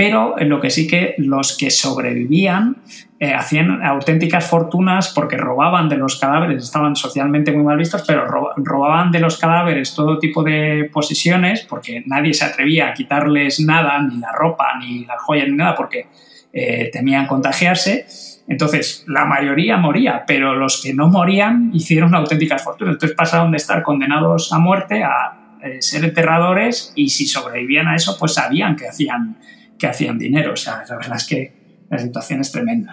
pero 0.01 0.33
en 0.39 0.49
lo 0.49 0.59
que 0.59 0.71
sí 0.71 0.87
que 0.87 1.13
los 1.19 1.55
que 1.55 1.69
sobrevivían 1.69 2.77
eh, 3.19 3.35
hacían 3.35 3.83
auténticas 3.83 4.49
fortunas 4.49 5.09
porque 5.13 5.37
robaban 5.37 5.89
de 5.89 5.97
los 5.97 6.19
cadáveres, 6.19 6.63
estaban 6.63 6.95
socialmente 6.95 7.51
muy 7.51 7.63
mal 7.63 7.77
vistos, 7.77 8.03
pero 8.07 8.25
robaban 8.55 9.11
de 9.11 9.19
los 9.19 9.37
cadáveres 9.37 9.93
todo 9.93 10.17
tipo 10.17 10.41
de 10.41 10.89
posesiones 10.91 11.61
porque 11.69 12.01
nadie 12.07 12.33
se 12.33 12.45
atrevía 12.45 12.87
a 12.87 12.93
quitarles 12.95 13.59
nada, 13.59 14.01
ni 14.01 14.17
la 14.17 14.31
ropa, 14.31 14.75
ni 14.79 15.05
las 15.05 15.21
joyas, 15.21 15.47
ni 15.47 15.55
nada, 15.55 15.75
porque 15.75 16.07
eh, 16.51 16.89
temían 16.91 17.27
contagiarse. 17.27 18.07
Entonces, 18.47 19.05
la 19.07 19.25
mayoría 19.25 19.77
moría, 19.77 20.23
pero 20.25 20.55
los 20.55 20.81
que 20.81 20.95
no 20.95 21.09
morían 21.09 21.69
hicieron 21.75 22.15
auténticas 22.15 22.63
fortunas. 22.63 22.93
Entonces 22.95 23.15
pasaron 23.15 23.51
de 23.51 23.57
estar 23.57 23.83
condenados 23.83 24.51
a 24.51 24.57
muerte 24.57 25.03
a 25.03 25.59
eh, 25.61 25.79
ser 25.79 26.03
enterradores 26.05 26.91
y 26.95 27.09
si 27.09 27.27
sobrevivían 27.27 27.87
a 27.87 27.95
eso, 27.95 28.17
pues 28.17 28.33
sabían 28.33 28.75
que 28.75 28.87
hacían 28.87 29.37
que 29.77 29.87
hacían 29.87 30.17
dinero. 30.17 30.53
O 30.53 30.57
sea, 30.57 30.83
la 30.87 30.97
verdad 30.97 31.17
es 31.17 31.27
que 31.27 31.53
la 31.89 31.97
situación 31.99 32.41
es 32.41 32.51
tremenda. 32.51 32.91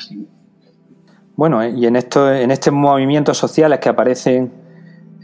Bueno, 1.37 1.63
eh, 1.63 1.73
y 1.77 1.87
en, 1.87 1.97
en 1.97 2.51
estos 2.51 2.73
movimientos 2.73 3.39
sociales 3.39 3.79
que 3.79 3.89
aparecen 3.89 4.51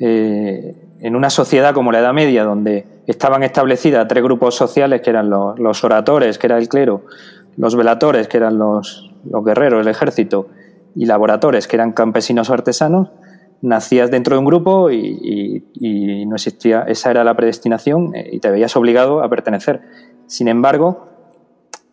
eh, 0.00 0.74
en 1.00 1.16
una 1.16 1.30
sociedad 1.30 1.74
como 1.74 1.92
la 1.92 2.00
Edad 2.00 2.12
Media, 2.12 2.44
donde 2.44 2.86
estaban 3.06 3.42
establecidas 3.42 4.08
tres 4.08 4.22
grupos 4.22 4.54
sociales, 4.54 5.02
que 5.02 5.10
eran 5.10 5.28
los, 5.28 5.84
oradores, 5.84 6.38
que 6.38 6.46
era 6.46 6.56
el 6.56 6.68
clero, 6.68 7.04
los 7.56 7.76
velatores, 7.76 8.26
que 8.26 8.38
eran 8.38 8.58
los, 8.58 9.12
guerreros, 9.44 9.82
el 9.82 9.88
ejército, 9.88 10.48
y 10.94 11.06
laboradores, 11.06 11.68
que 11.68 11.76
eran 11.76 11.92
campesinos 11.92 12.48
o 12.48 12.54
artesanos, 12.54 13.10
nacías 13.60 14.10
dentro 14.10 14.36
de 14.36 14.38
un 14.38 14.46
grupo 14.46 14.90
y, 14.90 15.62
no 16.26 16.36
existía, 16.36 16.84
esa 16.88 17.10
era 17.10 17.22
la 17.22 17.36
predestinación 17.36 18.14
eh, 18.14 18.30
y 18.32 18.40
te 18.40 18.50
veías 18.50 18.74
obligado 18.76 19.22
a 19.22 19.28
pertenecer. 19.28 19.82
Sin 20.26 20.48
embargo, 20.48 21.13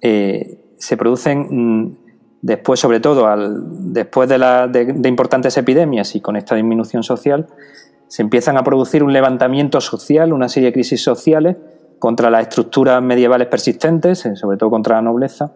eh, 0.02 0.58
se 0.78 0.98
producen 0.98 1.48
mm, 1.50 1.98
después, 2.42 2.80
sobre 2.80 3.00
todo 3.00 3.28
al, 3.28 3.94
después 3.94 4.28
de, 4.28 4.38
la, 4.38 4.68
de, 4.68 5.08
importantes 5.08 5.58
epidemias 5.58 6.16
y 6.16 6.22
con 6.22 6.36
esta 6.36 6.56
disminución 6.56 7.04
social, 7.04 7.48
se 8.08 8.24
empiezan 8.24 8.58
a 8.58 8.64
producir 8.64 9.04
un 9.04 9.14
levantamiento 9.14 9.80
social, 9.80 10.34
una 10.34 10.50
serie 10.50 10.70
de 10.70 10.74
crisis 10.74 11.04
sociales 11.04 11.56
contra 12.00 12.30
las 12.30 12.42
estructuras 12.44 13.02
medievales 13.02 13.48
persistentes, 13.48 14.26
eh, 14.26 14.36
sobre 14.36 14.58
todo 14.58 14.72
contra 14.72 14.96
la 14.96 15.04
nobleza, 15.04 15.54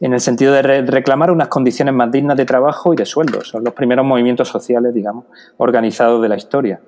en 0.00 0.14
el 0.14 0.20
sentido 0.20 0.52
de 0.52 0.62
reclamar 0.82 1.30
unas 1.30 1.48
condiciones 1.48 1.94
más 1.94 2.10
dignas 2.10 2.36
de 2.36 2.44
trabajo 2.44 2.94
y 2.94 2.96
de 2.96 3.04
sueldos. 3.04 3.48
Son 3.48 3.64
los 3.64 3.74
primeros 3.74 4.04
movimientos 4.04 4.48
sociales, 4.48 4.94
digamos, 4.94 5.26
organizados 5.58 6.22
de 6.22 6.28
la 6.28 6.36
historia. 6.36 6.80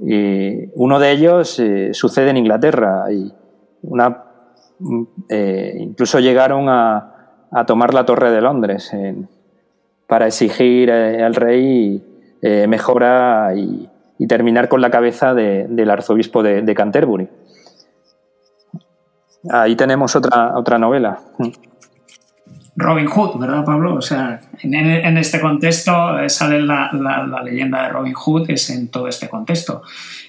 Y 0.00 0.70
uno 0.74 0.98
de 0.98 1.10
ellos 1.12 1.58
eh, 1.60 1.90
sucede 1.92 2.30
en 2.30 2.38
Inglaterra. 2.38 3.12
y 3.12 3.32
una 3.82 4.33
eh, 5.28 5.76
incluso 5.78 6.20
llegaron 6.20 6.68
a, 6.68 7.10
tomar 7.66 7.94
la 7.94 8.04
Torre 8.04 8.32
de 8.32 8.40
Londres 8.40 8.92
para 10.08 10.26
exigir 10.26 10.90
eh, 10.90 11.22
al 11.22 11.34
rey 11.34 12.02
eh, 12.42 12.66
mejora 12.66 13.52
y, 13.54 13.90
terminar 14.26 14.70
con 14.70 14.80
la 14.80 14.90
cabeza 14.90 15.34
del 15.34 15.90
arzobispo 15.90 16.42
de, 16.42 16.74
Canterbury. 16.74 17.28
Ahí 19.50 19.76
tenemos 19.76 20.16
otra, 20.16 20.56
otra 20.56 20.78
novela. 20.78 21.20
Robin 22.76 23.06
Hood, 23.06 23.38
¿verdad, 23.38 23.64
Pablo? 23.64 23.94
O 23.94 24.02
sea, 24.02 24.40
en, 24.62 25.16
este 25.16 25.40
contexto 25.40 26.28
sale 26.28 26.60
la, 26.60 26.90
la, 26.92 27.40
leyenda 27.42 27.84
de 27.84 27.88
Robin 27.90 28.14
Hood, 28.14 28.50
es 28.50 28.68
en 28.70 28.88
todo 28.88 29.06
este 29.06 29.28
contexto. 29.28 29.82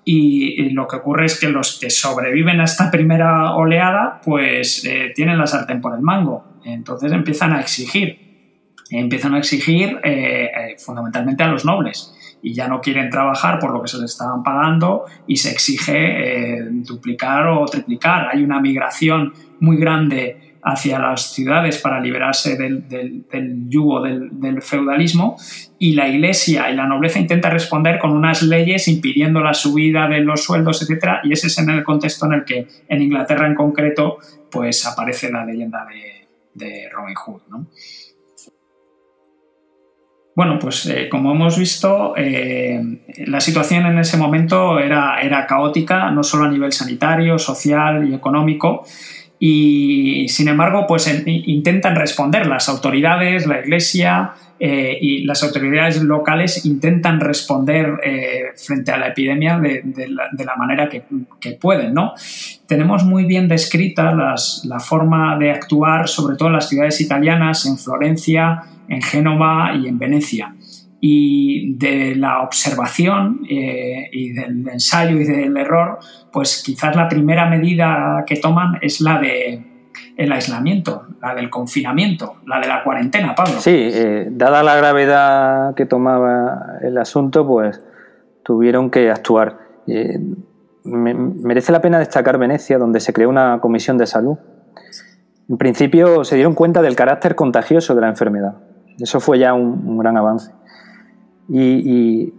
y, 0.05 0.69
lo 0.71 0.87
que 0.87 0.97
ocurre 0.97 1.25
es 1.25 1.39
que 1.39 1.49
los 1.49 1.79
que 1.79 1.89
sobreviven 1.89 2.59
a 2.59 2.65
esta 2.65 2.91
primera 2.91 3.55
oleada 3.55 4.19
pues 4.23 4.83
eh, 4.85 5.13
tienen 5.15 5.37
la 5.37 5.47
sartén 5.47 5.79
por 5.79 5.95
el 5.95 6.01
mango, 6.01 6.59
entonces 6.65 7.11
empiezan 7.11 7.53
a 7.53 7.61
exigir, 7.61 8.75
empiezan 8.89 9.33
a 9.33 9.37
exigir 9.37 9.99
eh, 10.03 10.45
eh, 10.45 10.75
fundamentalmente 10.77 11.43
a 11.43 11.47
los 11.47 11.63
nobles 11.63 12.13
y 12.41 12.53
ya 12.53 12.67
no 12.67 12.81
quieren 12.81 13.09
trabajar 13.09 13.59
por 13.59 13.71
lo 13.71 13.81
que 13.81 13.87
se 13.87 13.97
les 13.97 14.11
estaban 14.11 14.43
pagando 14.43 15.05
y 15.25 15.37
se 15.37 15.49
exige 15.51 16.67
duplicar 16.69 17.47
o 17.47 17.63
triplicar. 17.63 18.27
Hay 18.33 18.43
una 18.43 18.59
migración 18.59 19.31
muy 19.61 19.77
grande 19.77 20.52
hacia 20.63 20.99
las 20.99 21.33
ciudades 21.33 21.77
para 21.79 21.99
liberarse 21.99 22.55
del, 22.55 22.85
yugo 23.67 24.01
del, 24.01 24.61
feudalismo 24.61 25.37
y 25.77 25.93
la 25.93 26.07
iglesia 26.07 26.69
y 26.69 26.75
la 26.75 26.87
nobleza 26.87 27.19
intentan 27.19 27.51
responder 27.51 27.99
con 27.99 28.11
unas 28.11 28.41
leyes 28.43 28.87
impidiendo 28.87 29.41
la 29.41 29.53
subida 29.53 30.07
de 30.07 30.21
los 30.21 30.43
sueldos, 30.43 30.81
etc. 30.81 31.19
Y 31.23 31.33
ese 31.33 31.47
es 31.47 31.57
el 31.57 31.83
contexto 31.83 32.25
en 32.27 32.33
el 32.33 32.45
que 32.45 32.67
en 32.87 33.01
Inglaterra 33.01 33.47
en 33.47 33.55
concreto 33.55 34.19
pues 34.49 34.85
aparece 34.85 35.31
la 35.31 35.45
leyenda 35.45 35.85
de, 36.55 36.89
Robin 36.91 37.15
Hood. 37.15 37.41
Bueno, 40.35 40.57
pues 40.57 40.85
eh, 40.87 41.09
como 41.09 41.31
hemos 41.31 41.59
visto, 41.59 42.13
eh, 42.17 42.81
la 43.27 43.39
situación 43.39 43.85
en 43.85 43.99
ese 43.99 44.17
momento 44.17 44.79
era, 44.79 45.21
era 45.21 45.45
caótica, 45.45 46.09
no 46.09 46.23
solo 46.23 46.45
a 46.45 46.49
nivel 46.49 46.71
sanitario, 46.71 47.37
social 47.37 48.09
y 48.09 48.15
económico, 48.15 48.83
y 49.45 50.29
sin 50.29 50.47
embargo, 50.47 50.85
pues 50.87 51.05
intentan 51.25 51.97
responder 51.97 52.47
las 52.47 52.69
autoridades, 52.69 53.45
la 53.45 53.59
Iglesia 53.59 54.35
eh, 54.57 54.97
y 55.01 55.25
las 55.25 55.43
autoridades 55.43 56.01
locales 56.01 56.65
intentan 56.65 57.19
responder 57.19 57.99
eh, 58.05 58.53
frente 58.55 58.93
a 58.93 58.97
la 58.97 59.07
epidemia 59.09 59.59
de, 59.59 59.83
la, 60.07 60.55
manera 60.55 60.87
que, 60.87 61.51
pueden, 61.59 61.93
¿no? 61.93 62.13
Tenemos 62.67 63.03
muy 63.03 63.25
bien 63.25 63.49
descrita 63.49 64.13
la 64.13 64.79
forma 64.79 65.37
de 65.37 65.51
actuar, 65.51 66.07
sobre 66.07 66.37
todo 66.37 66.47
en 66.47 66.53
las 66.53 66.69
ciudades 66.69 67.01
italianas, 67.01 67.65
en 67.65 67.77
Florencia, 67.77 68.63
en 68.87 69.01
Génova 69.01 69.73
y 69.75 69.89
en 69.89 69.99
Venecia 69.99 70.55
y 71.05 71.75
de 71.75 72.15
la 72.15 72.43
observación 72.43 73.41
eh, 73.49 74.07
y 74.13 74.31
del 74.31 74.65
ensayo 74.69 75.17
y 75.17 75.25
del 75.25 75.57
error, 75.57 75.99
pues 76.31 76.63
quizás 76.65 76.95
la 76.95 77.09
primera 77.09 77.45
medida 77.49 78.23
que 78.25 78.37
toman 78.37 78.77
es 78.81 79.01
la 79.01 79.19
de 79.19 79.91
el 80.15 80.31
aislamiento, 80.31 81.07
la 81.21 81.35
del 81.35 81.49
confinamiento, 81.49 82.37
la 82.45 82.61
de 82.61 82.67
la 82.67 82.85
cuarentena, 82.85 83.35
Pablo. 83.35 83.55
Sí, 83.59 83.75
eh, 83.75 84.29
dada 84.31 84.63
la 84.63 84.77
gravedad 84.77 85.75
que 85.75 85.85
tomaba 85.85 86.77
el 86.81 86.97
asunto, 86.97 87.45
pues 87.45 87.83
tuvieron 88.43 88.89
que 88.89 89.11
actuar. 89.11 89.57
Eh, 89.87 90.17
merece 90.85 91.73
la 91.73 91.81
pena 91.81 91.99
destacar 91.99 92.37
Venecia, 92.37 92.77
donde 92.77 93.01
se 93.01 93.11
creó 93.11 93.27
una 93.27 93.59
comisión 93.59 93.97
de 93.97 94.07
salud. 94.07 94.37
En 95.49 95.57
principio 95.57 96.23
se 96.23 96.35
dieron 96.35 96.53
cuenta 96.53 96.81
del 96.81 96.95
carácter 96.95 97.35
contagioso 97.35 97.93
de 97.93 97.99
la 97.99 98.07
enfermedad. 98.07 98.55
Eso 98.99 99.19
fue 99.19 99.37
ya 99.37 99.53
un 99.53 99.97
gran 99.97 100.15
avance. 100.15 100.53
Y, 101.49 102.33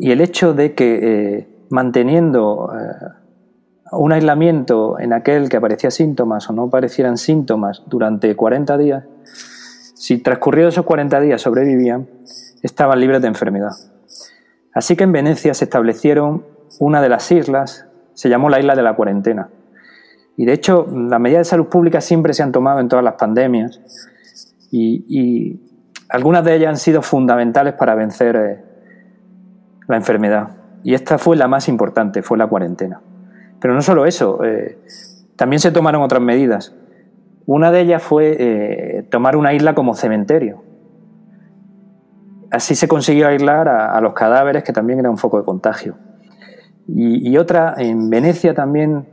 el 0.00 0.20
hecho 0.20 0.54
de 0.54 0.74
que 0.74 0.98
eh, 1.02 1.48
manteniendo 1.70 2.70
eh, 2.72 3.08
un 3.92 4.12
aislamiento 4.12 4.98
en 4.98 5.12
aquel 5.12 5.48
que 5.48 5.56
aparecía 5.56 5.90
síntomas 5.90 6.48
o 6.48 6.52
no 6.52 6.64
aparecieran 6.64 7.16
síntomas 7.16 7.82
durante 7.86 8.34
40 8.36 8.78
días, 8.78 9.04
si 9.94 10.18
transcurridos 10.18 10.74
esos 10.74 10.84
40 10.84 11.20
días 11.20 11.42
sobrevivían, 11.42 12.08
estaban 12.62 13.00
libres 13.00 13.20
de 13.22 13.28
enfermedad. 13.28 13.72
Así 14.72 14.94
que 14.94 15.04
en 15.04 15.12
Venecia 15.12 15.52
se 15.54 15.64
establecieron 15.64 16.44
una 16.78 17.02
de 17.02 17.08
las 17.08 17.30
islas, 17.32 17.86
se 18.14 18.28
llamó 18.28 18.48
la 18.48 18.60
isla 18.60 18.76
de 18.76 18.82
la 18.82 18.94
cuarentena. 18.94 19.50
Y 20.36 20.44
de 20.44 20.52
hecho, 20.52 20.86
las 20.86 21.18
medidas 21.18 21.40
de 21.40 21.50
salud 21.50 21.66
pública 21.66 22.00
siempre 22.00 22.32
se 22.34 22.44
han 22.44 22.52
tomado 22.52 22.78
en 22.78 22.88
todas 22.88 23.04
las 23.04 23.14
pandemias. 23.14 23.80
y, 24.70 25.67
algunas 26.08 26.44
de 26.44 26.54
ellas 26.54 26.68
han 26.68 26.76
sido 26.76 27.02
fundamentales 27.02 27.74
para 27.74 27.94
vencer 27.94 28.36
eh, 28.36 28.64
la 29.86 29.96
enfermedad. 29.96 30.48
Y 30.82 30.94
esta 30.94 31.18
fue 31.18 31.36
la 31.36 31.48
más 31.48 31.68
importante, 31.68 32.22
fue 32.22 32.38
la 32.38 32.46
cuarentena. 32.46 33.00
Pero 33.60 33.74
no 33.74 33.82
solo 33.82 34.06
eso, 34.06 34.44
eh, 34.44 34.78
también 35.36 35.60
se 35.60 35.72
tomaron 35.72 36.02
otras 36.02 36.22
medidas. 36.22 36.74
Una 37.46 37.70
de 37.70 37.80
ellas 37.80 38.02
fue 38.02 38.36
eh, 38.38 39.02
tomar 39.10 39.36
una 39.36 39.52
isla 39.52 39.74
como 39.74 39.94
cementerio. 39.94 40.62
Así 42.50 42.74
se 42.74 42.88
consiguió 42.88 43.28
aislar 43.28 43.68
a, 43.68 44.00
los 44.00 44.14
cadáveres, 44.14 44.64
que 44.64 44.72
también 44.72 44.98
era 44.98 45.10
un 45.10 45.18
foco 45.18 45.38
de 45.38 45.44
contagio. 45.44 45.96
Y, 46.86 47.36
otra, 47.36 47.74
en 47.76 48.08
Venecia 48.08 48.54
también, 48.54 49.06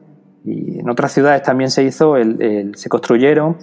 y 0.45 0.79
en 0.79 0.89
otras 0.89 1.12
ciudades 1.12 1.41
también 1.41 1.71
se 1.71 1.84
hizo, 1.84 2.15
se 2.75 2.89
construyeron 2.89 3.58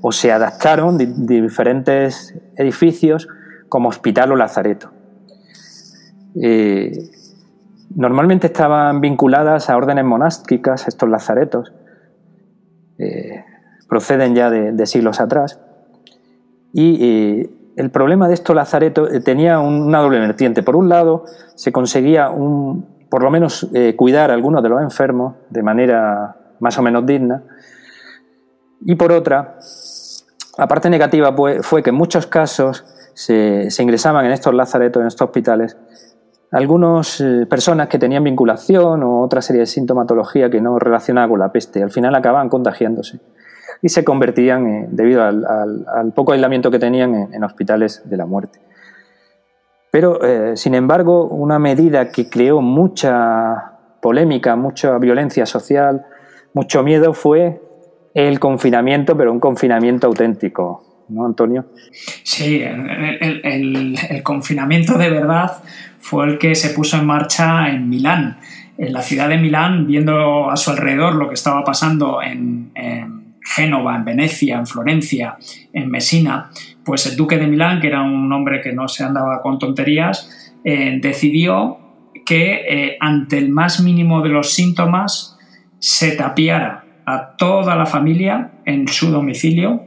o 0.00 0.12
se 0.12 0.30
adaptaron 0.30 0.96
diferentes 1.26 2.32
edificios 2.56 3.26
como 3.68 3.88
hospital 3.88 4.30
o 4.30 4.36
lazareto. 4.36 4.90
Eh, 6.40 6.92
normalmente 7.96 8.46
estaban 8.46 9.00
vinculadas 9.00 9.68
a 9.68 9.76
órdenes 9.76 10.04
monásticas 10.04 10.86
estos 10.86 11.08
lazaretos, 11.08 11.72
eh, 12.98 13.44
proceden 13.88 14.36
ya 14.36 14.48
de, 14.48 14.86
siglos 14.86 15.20
atrás, 15.20 15.60
y 16.72 16.98
eh, 17.04 17.50
el 17.76 17.90
problema 17.90 18.28
de 18.28 18.34
estos 18.34 18.54
lazaretos 18.54 19.10
tenía 19.24 19.58
una 19.58 20.00
doble 20.00 20.20
vertiente. 20.20 20.62
Por 20.62 20.76
un 20.76 20.88
lado, 20.88 21.24
se 21.56 21.72
conseguía 21.72 22.30
un, 22.30 22.97
por 23.10 23.22
lo 23.22 23.30
menos 23.30 23.68
cuidar 23.96 24.30
a 24.30 24.34
algunos 24.34 24.62
de 24.62 24.68
los 24.68 24.82
enfermos 24.82 25.36
de 25.50 25.62
manera 25.62 26.36
más 26.60 26.78
o 26.78 26.82
menos 26.82 27.06
digna, 27.06 27.42
y 28.80 28.94
por 28.94 29.12
otra, 29.12 29.58
la 30.56 30.68
parte 30.68 30.90
negativa 30.90 31.34
fue 31.62 31.82
que 31.82 31.90
en 31.90 31.96
muchos 31.96 32.26
casos 32.26 32.84
se, 33.14 33.68
ingresaban 33.80 34.26
en 34.26 34.32
estos 34.32 34.54
lazaretos, 34.54 35.00
en 35.00 35.08
estos 35.08 35.26
hospitales, 35.26 35.76
algunas 36.50 37.20
eh, 37.20 37.46
personas 37.46 37.88
que 37.88 37.98
tenían 37.98 38.24
vinculación 38.24 39.02
o 39.02 39.20
otra 39.20 39.42
serie 39.42 39.60
de 39.60 39.66
sintomatología 39.66 40.48
que 40.48 40.60
no 40.60 40.78
relacionaba 40.78 41.28
con 41.28 41.40
la 41.40 41.52
peste. 41.52 41.82
Al 41.82 41.90
final 41.90 42.14
acababan 42.14 42.48
contagiándose 42.48 43.20
y 43.82 43.88
se 43.88 44.04
convertían, 44.04 44.96
debido 44.96 45.22
al, 45.24 46.12
poco 46.14 46.32
aislamiento 46.32 46.70
que 46.70 46.78
tenían, 46.78 47.32
en, 47.32 47.44
hospitales 47.44 48.02
de 48.04 48.16
la 48.16 48.24
muerte. 48.24 48.60
Pero, 49.90 50.22
eh, 50.22 50.56
sin 50.56 50.74
embargo, 50.74 51.24
una 51.24 51.58
medida 51.58 52.10
que 52.10 52.28
creó 52.28 52.60
mucha 52.60 53.72
polémica, 54.00 54.56
mucha 54.56 54.98
violencia 54.98 55.46
social, 55.46 56.04
mucho 56.54 56.82
miedo 56.82 57.14
fue 57.14 57.60
el 58.14 58.38
confinamiento, 58.40 59.16
pero 59.16 59.32
un 59.32 59.40
confinamiento 59.40 60.06
auténtico, 60.06 61.04
¿no, 61.08 61.24
Antonio? 61.24 61.66
Sí, 62.22 62.62
el, 62.62 64.22
confinamiento 64.22 64.98
de 64.98 65.10
verdad 65.10 65.52
fue 66.00 66.26
el 66.26 66.38
que 66.38 66.54
se 66.54 66.70
puso 66.70 66.96
en 66.96 67.06
marcha 67.06 67.68
en 67.68 67.88
Milán. 67.88 68.38
En 68.76 68.92
la 68.92 69.02
ciudad 69.02 69.28
de 69.28 69.38
Milán, 69.38 69.86
viendo 69.86 70.50
a 70.50 70.56
su 70.56 70.70
alrededor 70.70 71.14
lo 71.14 71.28
que 71.28 71.34
estaba 71.34 71.64
pasando 71.64 72.20
en, 72.22 72.72
Génova, 73.48 73.96
en 73.96 74.04
Venecia, 74.04 74.58
en 74.58 74.66
Florencia, 74.66 75.38
en 75.72 75.90
Messina, 75.90 76.50
pues 76.84 77.06
el 77.06 77.16
duque 77.16 77.38
de 77.38 77.46
Milán, 77.46 77.80
que 77.80 77.88
era 77.88 78.02
un 78.02 78.32
hombre 78.32 78.60
que 78.60 78.72
no 78.72 78.88
se 78.88 79.04
andaba 79.04 79.40
con 79.42 79.58
tonterías, 79.58 80.54
eh, 80.64 80.98
decidió 81.00 81.78
que 82.26 82.64
eh, 82.68 82.96
ante 83.00 83.38
el 83.38 83.48
más 83.48 83.80
mínimo 83.80 84.20
de 84.22 84.28
los 84.28 84.52
síntomas 84.52 85.38
se 85.78 86.12
tapiara 86.12 86.84
a 87.06 87.36
toda 87.36 87.74
la 87.74 87.86
familia 87.86 88.52
en 88.66 88.86
su 88.86 89.10
domicilio 89.10 89.84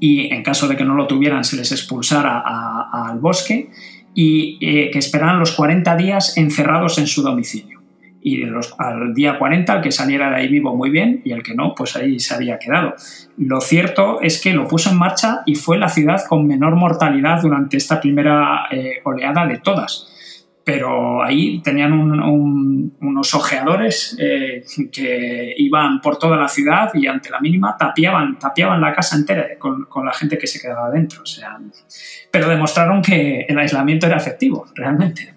y 0.00 0.32
en 0.32 0.42
caso 0.42 0.66
de 0.68 0.76
que 0.76 0.84
no 0.84 0.94
lo 0.94 1.06
tuvieran 1.06 1.44
se 1.44 1.56
les 1.56 1.72
expulsara 1.72 2.42
al 2.92 3.18
bosque 3.18 3.70
y 4.14 4.58
eh, 4.60 4.90
que 4.90 4.98
esperaran 4.98 5.38
los 5.38 5.52
40 5.52 5.96
días 5.96 6.36
encerrados 6.38 6.98
en 6.98 7.06
su 7.06 7.22
domicilio. 7.22 7.77
Y 8.20 8.38
los, 8.38 8.74
al 8.78 9.14
día 9.14 9.38
40 9.38 9.76
el 9.76 9.80
que 9.80 9.92
saliera 9.92 10.30
de 10.30 10.36
ahí 10.36 10.48
vivo 10.48 10.74
muy 10.74 10.90
bien 10.90 11.22
y 11.24 11.32
el 11.32 11.42
que 11.42 11.54
no, 11.54 11.74
pues 11.74 11.96
ahí 11.96 12.18
se 12.18 12.34
había 12.34 12.58
quedado. 12.58 12.94
Lo 13.36 13.60
cierto 13.60 14.20
es 14.20 14.40
que 14.40 14.52
lo 14.52 14.66
puso 14.66 14.90
en 14.90 14.98
marcha 14.98 15.40
y 15.46 15.54
fue 15.54 15.78
la 15.78 15.88
ciudad 15.88 16.24
con 16.28 16.46
menor 16.46 16.76
mortalidad 16.76 17.40
durante 17.40 17.76
esta 17.76 18.00
primera 18.00 18.66
eh, 18.70 19.00
oleada 19.04 19.46
de 19.46 19.58
todas 19.58 20.08
pero 20.68 21.22
ahí 21.22 21.62
tenían 21.62 21.94
unos 21.94 23.34
ojeadores 23.34 24.14
eh, 24.20 24.62
que 24.92 25.54
iban 25.56 25.98
por 26.02 26.18
toda 26.18 26.36
la 26.36 26.46
ciudad 26.46 26.90
y 26.92 27.06
ante 27.06 27.30
la 27.30 27.40
mínima 27.40 27.74
tapiaban, 27.78 28.38
tapiaban 28.38 28.78
la 28.78 28.92
casa 28.92 29.16
entera 29.16 29.46
con, 29.58 29.88
la 30.04 30.12
gente 30.12 30.36
que 30.36 30.46
se 30.46 30.60
quedaba 30.60 30.90
dentro. 30.90 31.22
O 31.22 31.26
sea, 31.26 31.58
pero 32.30 32.50
demostraron 32.50 33.00
que 33.00 33.46
el 33.48 33.58
aislamiento 33.58 34.08
era 34.08 34.18
efectivo, 34.18 34.66
realmente. 34.74 35.32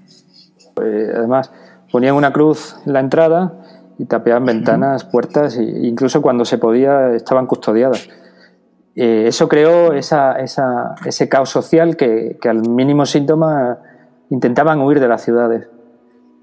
Pues, 0.75 1.09
además, 1.15 1.49
ponían 1.91 2.15
una 2.15 2.31
cruz 2.31 2.75
en 2.85 2.93
la 2.93 2.99
entrada 2.99 3.53
y 3.97 4.05
tapiaban 4.05 4.45
ventanas, 4.45 5.03
puertas, 5.03 5.57
e 5.57 5.63
incluso 5.63 6.21
cuando 6.21 6.45
se 6.45 6.57
podía 6.57 7.11
estaban 7.13 7.45
custodiadas. 7.45 8.09
Eh, 8.95 9.25
eso 9.27 9.47
creó 9.47 9.93
ese 9.93 11.29
caos 11.29 11.49
social 11.49 11.95
que, 11.95 12.37
que 12.41 12.49
al 12.49 12.67
mínimo 12.67 13.05
síntoma 13.05 13.77
intentaban 14.29 14.81
huir 14.81 14.99
de 14.99 15.07
las 15.07 15.21
ciudades. 15.21 15.67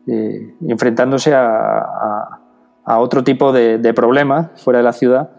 eh, 0.06 0.54
enfrentándose 0.66 1.34
a, 1.34 2.40
otro 3.00 3.22
tipo 3.22 3.52
de, 3.52 3.92
problemas 3.92 4.48
fuera 4.62 4.78
de 4.78 4.82
la 4.82 4.94
ciudad 4.94 5.30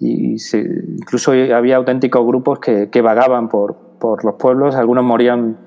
y 0.00 0.36
incluso 0.98 1.32
había 1.32 1.76
auténticos 1.76 2.26
grupos 2.26 2.60
que, 2.60 3.02
vagaban 3.02 3.50
por, 3.50 3.76
los 4.24 4.34
pueblos, 4.36 4.74
algunos 4.74 5.04
morían 5.04 5.58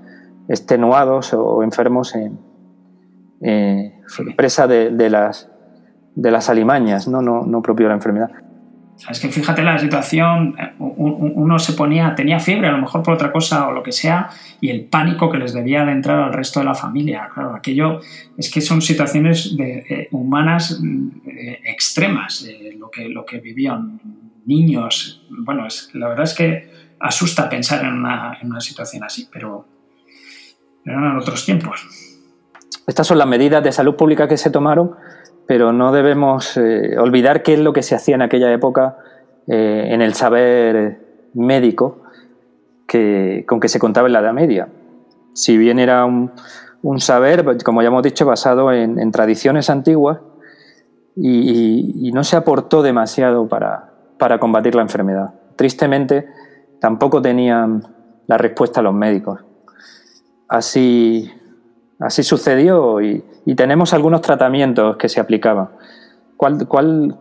extenuados 0.48 1.34
o 1.36 1.62
enfermos 1.62 2.16
en 2.16 2.40
eh, 3.42 3.94
presa 4.36 4.68
de, 4.68 5.10
las, 5.10 5.50
de 6.16 6.32
las 6.32 6.50
alimañas, 6.50 7.08
¿no? 7.08 7.22
No, 7.22 7.44
no 7.44 7.62
propio 7.62 7.86
de 7.86 7.90
la 7.90 7.96
enfermedad. 7.96 8.32
Es 9.10 9.20
que 9.20 9.30
fíjate 9.30 9.62
la 9.62 9.78
situación, 9.78 10.56
uno 10.80 11.60
se 11.60 11.74
ponía, 11.74 12.16
tenía 12.16 12.40
fiebre, 12.40 12.68
a 12.68 12.72
lo 12.72 12.80
mejor 12.80 13.04
por 13.04 13.14
otra 13.14 13.32
cosa 13.32 13.68
o 13.68 13.72
lo 13.72 13.84
que 13.84 13.92
sea, 13.92 14.30
y 14.60 14.70
el 14.70 14.86
pánico 14.86 15.30
que 15.30 15.38
les 15.38 15.54
debía 15.54 15.86
de 15.86 15.92
entrar 15.92 16.20
al 16.20 16.34
resto 16.34 16.60
de 16.60 16.66
la 16.66 16.74
familia. 16.74 17.30
Claro, 17.32 17.54
aquello 17.56 18.00
es 18.38 18.52
que 18.52 18.60
son 18.60 18.82
situaciones 18.82 19.56
de, 19.56 19.86
eh, 19.88 20.08
humanas 20.12 20.82
eh, 21.28 21.60
extremas, 21.66 22.48
lo, 22.78 22.90
que, 22.90 23.08
lo 23.08 23.24
que 23.24 23.40
vivían 23.40 24.02
niños. 24.46 25.24
Bueno, 25.30 25.68
es, 25.68 25.92
la 25.94 26.08
verdad 26.08 26.24
es 26.24 26.34
que 26.34 26.72
asusta 27.00 27.48
pensar 27.48 27.86
en 27.86 27.94
una, 27.94 28.36
en 28.42 28.50
una 28.50 28.62
situación 28.62 29.04
así, 29.04 29.30
pero 29.32 29.68
eran 30.84 31.18
otros 31.18 31.46
tiempos. 31.46 32.07
Estas 32.88 33.06
son 33.06 33.18
las 33.18 33.28
medidas 33.28 33.64
de 33.64 33.72
salud 33.72 33.96
pública 33.96 34.28
que 34.28 34.38
se 34.38 34.50
tomaron 34.50 34.96
pero 35.48 35.72
no 35.72 35.92
debemos 35.92 36.58
eh, 36.58 36.98
olvidar 37.00 37.42
qué 37.42 37.54
es 37.54 37.60
lo 37.60 37.74
que 37.74 37.82
se 37.82 37.96
hacía 37.96 38.16
en 38.16 38.22
aquella 38.22 38.52
época 38.52 38.98
eh, 39.48 39.88
en 39.92 40.02
el 40.02 40.14
saber 40.14 41.30
médico 41.34 42.02
que, 42.86 43.46
con 43.48 43.60
que 43.60 43.70
se 43.70 43.80
contaba 43.80 44.08
en 44.08 44.14
la 44.14 44.20
Edad 44.20 44.34
Media. 44.34 44.68
Si 45.34 45.58
bien 45.58 45.80
era 45.80 46.06
un, 46.06 46.32
saber, 47.00 47.58
como 47.64 47.82
ya 47.82 47.88
hemos 47.88 48.04
dicho, 48.04 48.26
basado 48.26 48.72
en, 48.72 49.12
tradiciones 49.12 49.70
antiguas 49.70 50.20
y, 51.16 52.12
no 52.14 52.24
se 52.24 52.36
aportó 52.36 52.82
demasiado 52.82 53.48
para, 53.48 53.92
para 54.18 54.40
combatir 54.40 54.76
la 54.76 54.82
enfermedad. 54.82 55.34
Tristemente, 55.56 56.28
tampoco 56.82 57.22
tenían 57.22 57.84
la 58.26 58.38
respuesta 58.38 58.82
los 58.82 58.94
médicos. 58.94 59.42
Así, 60.48 61.32
Así 62.00 62.24
sucedió 62.24 63.02
y, 63.02 63.24
tenemos 63.56 63.94
algunos 63.94 64.22
tratamientos 64.22 64.98
que 64.98 65.10
se 65.10 65.20
aplicaban. 65.20 65.70
¿Cuál, 66.36 66.68
cuál 66.68 67.18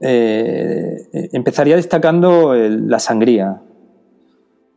eh, 0.00 1.28
empezaría 1.32 1.76
destacando 1.76 2.54
la 2.54 2.98
sangría? 2.98 3.62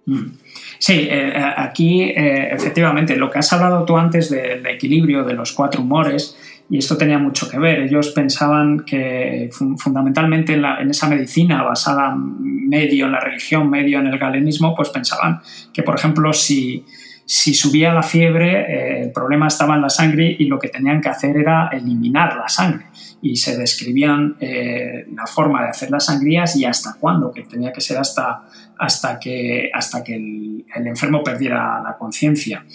Mm. 0.06 0.32
Sí, 0.80 1.08
eh, 1.12 1.34
aquí 1.58 2.04
eh, 2.04 2.54
efectivamente 2.54 3.18
lo 3.18 3.30
que 3.30 3.40
has 3.40 3.52
hablado 3.52 3.84
tú 3.84 3.98
antes 3.98 4.30
del 4.30 4.66
equilibrio 4.66 5.26
de 5.26 5.34
los 5.34 5.52
cuatro 5.52 5.82
humores, 5.82 6.38
y 6.70 6.78
esto 6.78 6.96
tenía 6.98 7.18
mucho 7.18 7.50
que 7.50 7.60
ver. 7.60 7.80
Ellos 7.80 8.12
pensaban 8.12 8.86
que 8.86 9.50
fundamentalmente 9.78 10.54
en, 10.54 10.64
en, 10.64 10.90
esa 10.90 11.10
medicina 11.10 11.64
basada 11.64 12.16
medio 12.16 13.08
en 13.08 13.12
la 13.12 13.20
religión, 13.20 13.70
medio 13.70 14.00
en 14.00 14.08
el 14.08 14.18
galenismo, 14.20 14.76
pues 14.76 14.90
pensaban 14.90 15.42
que, 15.74 15.84
por 15.84 15.96
ejemplo, 15.96 16.32
si, 16.32 16.86
si 17.32 17.54
subía 17.54 17.94
la 17.94 18.02
fiebre, 18.02 18.62
eh, 18.62 19.04
el 19.04 19.12
problema 19.12 19.48
estaba 19.48 19.76
en 19.76 19.84
la 19.84 19.92
sangre 19.92 20.36
y 20.40 20.46
lo 20.46 20.58
que 20.58 20.70
tenían 20.70 21.00
que 21.00 21.10
hacer 21.10 21.38
era 21.38 21.68
eliminar 21.72 22.36
la 22.36 22.50
sangre. 22.50 22.88
Y 23.22 23.36
se 23.36 23.56
describían 23.56 24.36
eh, 24.40 25.06
la 25.14 25.28
forma 25.28 25.62
de 25.62 25.70
hacer 25.70 25.92
las 25.92 26.06
sangrías 26.06 26.56
y 26.56 26.66
hasta 26.66 26.96
cuándo, 27.00 27.32
que 27.32 27.44
tenía 27.44 27.72
que 27.72 27.82
ser 27.82 28.00
hasta, 28.00 28.46
hasta 28.80 29.20
que, 29.20 29.70
hasta 29.72 30.04
que 30.04 30.16
el, 30.16 30.88
enfermo 30.88 31.22
perdiera 31.24 31.80
la 31.84 31.96
conciencia. 32.00 32.66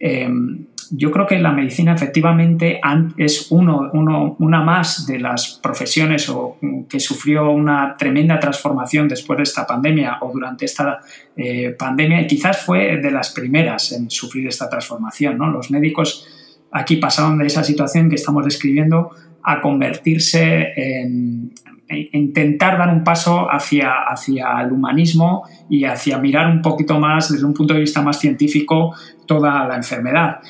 Em, 0.00 0.66
yo 0.90 1.10
creo 1.10 1.26
que 1.26 1.38
la 1.38 1.52
medicina 1.52 1.94
efectivamente 1.94 2.80
es 3.16 3.50
uno, 3.50 3.90
una 3.92 4.62
más 4.62 5.06
de 5.06 5.20
las 5.20 5.60
profesiones 5.62 6.28
o, 6.28 6.56
que 6.88 6.98
sufrió 6.98 7.50
una 7.50 7.96
tremenda 7.96 8.40
transformación 8.40 9.08
después 9.08 9.36
de 9.36 9.42
esta 9.44 9.66
pandemia 9.66 10.18
o 10.20 10.32
durante 10.32 10.64
esta 10.64 11.00
eh, 11.36 11.74
pandemia 11.78 12.22
y 12.22 12.26
quizás 12.26 12.62
fue 12.62 12.96
de 12.96 13.10
las 13.10 13.30
primeras 13.30 13.92
en 13.92 14.10
sufrir 14.10 14.48
esta 14.48 14.68
transformación. 14.68 15.38
Los 15.38 15.70
médicos 15.70 16.26
aquí 16.72 16.96
pasaron 16.96 17.38
de 17.38 17.46
esa 17.46 17.62
situación 17.62 18.08
que 18.08 18.16
estamos 18.16 18.44
describiendo 18.44 19.10
a 19.42 19.60
convertirse 19.60 20.72
en, 20.76 21.52
intentar 21.88 22.78
dar 22.78 22.88
un 22.88 23.04
paso 23.04 23.48
hacia, 23.50 23.92
hacia 24.08 24.60
el 24.60 24.72
humanismo 24.72 25.44
y 25.68 25.84
hacia 25.84 26.18
mirar 26.18 26.50
un 26.50 26.62
poquito 26.62 26.98
más 26.98 27.30
desde 27.32 27.44
un 27.44 27.54
punto 27.54 27.74
de 27.74 27.80
vista 27.80 28.02
más 28.02 28.18
científico 28.18 28.94
toda 29.26 29.66
la 29.66 29.76
enfermedad 29.76 30.40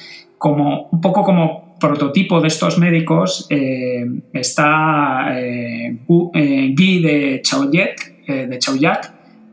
como, 0.41 0.89
un 0.91 1.03
poco 1.03 1.23
como 1.23 1.77
prototipo 1.79 2.41
de 2.41 2.49
estos 2.49 2.79
médicos 2.79 3.47
eh, 3.51 4.07
está 4.33 5.39
eh, 5.39 5.99
eh, 6.35 6.75
Guy 6.75 7.03
de 7.03 7.43
Chauliac, 7.43 9.13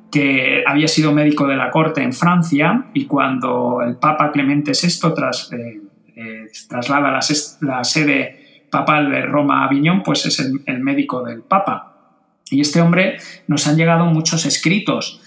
que 0.10 0.64
había 0.66 0.88
sido 0.88 1.12
médico 1.12 1.46
de 1.46 1.58
la 1.58 1.70
corte 1.70 2.02
en 2.02 2.14
Francia 2.14 2.86
y 2.94 3.06
cuando 3.06 3.82
el 3.86 3.98
Papa 3.98 4.32
Clemente 4.32 4.72
VI 4.72 5.14
tras, 5.14 5.50
traslada 6.70 7.20
la, 7.60 7.84
sede 7.84 8.64
papal 8.70 9.12
de 9.12 9.24
Roma 9.24 9.64
a 9.64 9.66
Aviñón, 9.66 10.04
pues 10.04 10.26
es 10.26 10.40
el, 10.40 10.80
médico 10.80 11.22
del 11.22 11.42
Papa. 11.42 12.16
Y 12.50 12.62
este 12.62 12.80
hombre 12.80 13.18
nos 13.48 13.68
han 13.68 13.76
llegado 13.76 14.06
muchos 14.06 14.46
escritos, 14.46 15.22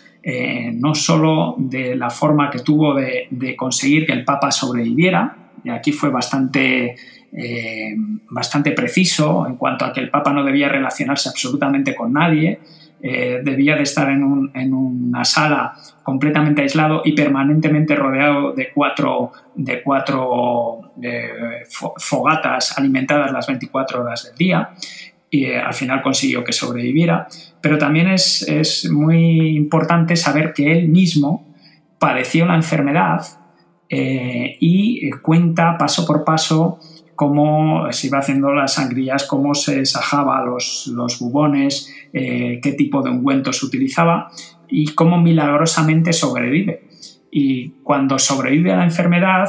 no 0.72 0.94
solo 0.94 1.54
de 1.58 1.96
la 1.96 2.08
forma 2.08 2.48
que 2.48 2.60
tuvo 2.60 2.94
de 2.94 3.54
conseguir 3.58 4.06
que 4.06 4.12
el 4.12 4.24
Papa 4.24 4.50
sobreviviera, 4.50 5.36
aquí 5.68 5.92
fue 5.92 6.08
bastante, 6.10 6.96
eh, 7.32 7.94
bastante 8.30 8.72
preciso 8.72 9.46
en 9.46 9.56
cuanto 9.56 9.84
a 9.84 9.92
que 9.92 10.00
el 10.00 10.10
Papa 10.10 10.32
no 10.32 10.44
debía 10.44 10.68
relacionarse 10.68 11.28
absolutamente 11.28 11.94
con 11.94 12.12
nadie, 12.12 12.60
eh, 13.02 13.40
debía 13.42 13.76
de 13.76 13.82
estar 13.82 14.10
en, 14.10 14.22
una 14.22 15.24
sala 15.24 15.74
completamente 16.02 16.62
aislado 16.62 17.02
y 17.04 17.12
permanentemente 17.12 17.96
rodeado 17.96 18.52
de 18.52 18.70
cuatro, 18.72 19.32
de 19.54 19.82
cuatro 19.82 20.92
eh, 21.02 21.64
fogatas 21.96 22.76
alimentadas 22.76 23.32
las 23.32 23.46
24 23.46 24.02
horas 24.02 24.24
del 24.24 24.36
día 24.36 24.70
y 25.30 25.46
al 25.52 25.72
final 25.72 26.02
consiguió 26.02 26.44
que 26.44 26.52
sobreviviera. 26.52 27.26
Pero 27.60 27.78
también 27.78 28.08
es, 28.08 28.42
es 28.42 28.90
muy 28.90 29.56
importante 29.56 30.16
saber 30.16 30.52
que 30.52 30.72
él 30.72 30.88
mismo 30.88 31.46
padeció 31.98 32.44
la 32.46 32.56
enfermedad 32.56 33.22
eh, 33.92 34.56
y 34.60 35.04
eh, 35.04 35.10
cuenta 35.20 35.76
paso 35.76 36.06
por 36.06 36.22
paso 36.22 36.78
cómo 37.16 37.92
se 37.92 38.06
iba 38.06 38.20
haciendo 38.20 38.52
las 38.54 38.74
sangrías, 38.74 39.24
cómo 39.24 39.52
se 39.52 39.84
sajaba 39.84 40.42
los, 40.44 40.86
los 40.94 41.18
bubones, 41.18 41.92
eh, 42.12 42.60
qué 42.62 42.72
tipo 42.72 43.02
de 43.02 43.10
ungüento 43.10 43.52
se 43.52 43.66
utilizaba 43.66 44.30
y 44.68 44.94
cómo 44.94 45.20
milagrosamente 45.20 46.12
sobrevive. 46.12 46.84
Y 47.32 47.70
cuando 47.82 48.18
sobrevive 48.18 48.72
a 48.72 48.76
la 48.76 48.84
enfermedad, 48.84 49.48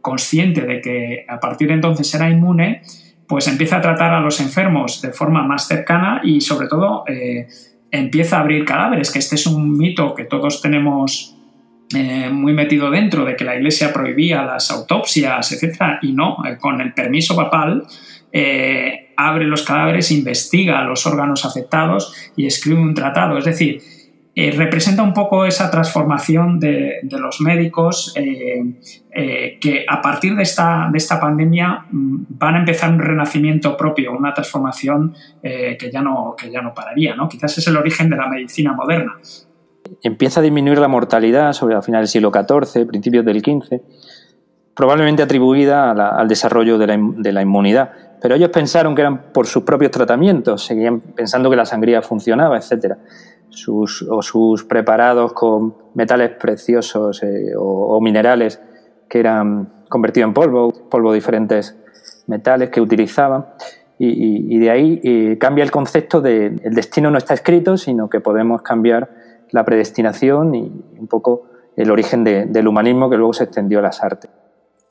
consciente 0.00 0.62
de 0.62 0.80
que 0.80 1.26
a 1.28 1.40
partir 1.40 1.68
de 1.68 1.74
entonces 1.74 2.14
era 2.14 2.30
inmune, 2.30 2.82
pues 3.26 3.48
empieza 3.48 3.78
a 3.78 3.82
tratar 3.82 4.14
a 4.14 4.20
los 4.20 4.40
enfermos 4.40 5.02
de 5.02 5.12
forma 5.12 5.42
más 5.42 5.66
cercana 5.66 6.22
y 6.24 6.40
sobre 6.40 6.68
todo 6.68 7.04
empieza 7.90 8.38
a 8.38 8.40
abrir 8.40 8.64
cadáveres, 8.64 9.10
que 9.10 9.18
este 9.18 9.34
es 9.34 9.46
un 9.46 9.76
mito 9.76 10.14
que 10.14 10.24
todos 10.24 10.62
tenemos 10.62 11.37
eh, 11.94 12.28
muy 12.30 12.52
metido 12.52 12.90
dentro 12.90 13.24
de 13.24 13.34
que 13.34 13.44
la 13.44 13.56
Iglesia 13.56 13.94
prohibía 13.94 14.42
las 14.42 14.70
autopsias, 14.70 15.52
etcétera, 15.52 15.98
y 16.02 16.12
no, 16.12 16.36
eh, 16.44 16.58
con 16.58 16.82
el 16.82 16.92
permiso 16.92 17.34
papal, 17.34 17.86
eh, 18.30 19.14
abre 19.16 19.46
los 19.46 19.62
cadáveres, 19.62 20.10
investiga 20.10 20.82
los 20.84 21.06
órganos 21.06 21.46
afectados 21.46 22.32
y 22.36 22.46
escribe 22.46 22.80
un 22.80 22.92
tratado. 22.92 23.38
Es 23.38 23.46
decir, 23.46 23.80
representa 24.36 25.02
un 25.02 25.14
poco 25.14 25.46
esa 25.46 25.68
transformación 25.68 26.60
de, 26.60 27.00
los 27.10 27.40
médicos 27.40 28.14
que 28.14 29.84
a 29.88 30.00
partir 30.00 30.36
de 30.36 30.44
esta, 30.44 30.88
de 30.92 30.98
esta 30.98 31.18
pandemia 31.18 31.86
mm, 31.90 32.26
van 32.28 32.54
a 32.54 32.58
empezar 32.60 32.92
un 32.92 33.00
renacimiento 33.00 33.76
propio, 33.76 34.12
una 34.12 34.32
transformación 34.32 35.12
que, 35.42 35.90
ya 35.92 36.02
no, 36.02 36.36
que 36.38 36.52
ya 36.52 36.62
no 36.62 36.72
pararía. 36.72 37.16
¿no? 37.16 37.28
Quizás 37.28 37.58
es 37.58 37.66
el 37.66 37.76
origen 37.76 38.10
de 38.10 38.16
la 38.16 38.28
medicina 38.28 38.74
moderna 38.74 39.14
empieza 40.02 40.40
a 40.40 40.42
disminuir 40.42 40.78
la 40.78 40.88
mortalidad 40.88 41.52
sobre 41.52 41.74
a 41.74 41.82
finales 41.82 42.12
del 42.12 42.22
siglo 42.22 42.32
XIV, 42.32 42.86
principios 42.86 43.24
del 43.24 43.40
XV, 43.40 43.80
probablemente 44.78 45.24
atribuida 45.24 45.90
al 45.90 46.28
desarrollo 46.28 46.78
de 46.78 47.32
la, 47.32 47.42
inmunidad. 47.42 47.90
Pero 48.20 48.36
ellos 48.36 48.50
pensaron 48.50 48.94
que 48.94 49.02
eran 49.02 49.32
por 49.32 49.48
sus 49.48 49.64
propios 49.64 49.90
tratamientos, 49.90 50.64
seguían 50.64 51.00
pensando 51.00 51.50
que 51.50 51.56
la 51.56 51.64
sangría 51.64 52.00
funcionaba, 52.00 52.56
etc. 52.56 52.94
Sus, 53.48 54.02
o 54.02 54.22
sus 54.22 54.64
preparados 54.64 55.32
con 55.32 55.74
metales 55.94 56.30
preciosos 56.30 57.22
eh, 57.24 57.54
o, 57.56 58.00
minerales 58.00 58.60
que 59.08 59.18
eran 59.18 59.68
convertidos 59.88 60.28
en 60.28 60.34
polvo, 60.34 60.72
polvo 60.88 61.10
de 61.10 61.16
diferentes 61.16 61.76
metales 62.28 62.70
que 62.70 62.80
utilizaban. 62.80 63.46
Y, 63.98 64.58
de 64.58 64.70
ahí 64.70 65.00
eh, 65.02 65.38
cambia 65.40 65.64
el 65.64 65.72
concepto 65.72 66.20
de 66.20 66.46
el 66.62 66.74
destino 66.74 67.10
no 67.10 67.18
está 67.18 67.34
escrito, 67.34 67.76
sino 67.76 68.08
que 68.08 68.20
podemos 68.20 68.62
cambiar 68.62 69.10
la 69.52 69.64
predestinación 69.64 70.54
y 70.54 70.70
un 70.98 71.06
poco 71.08 71.44
el 71.76 71.90
origen 71.90 72.24
del 72.24 72.66
humanismo 72.66 73.08
que 73.08 73.16
luego 73.16 73.32
se 73.32 73.44
extendió 73.44 73.78
a 73.78 73.82
las 73.82 74.02
artes. 74.02 74.30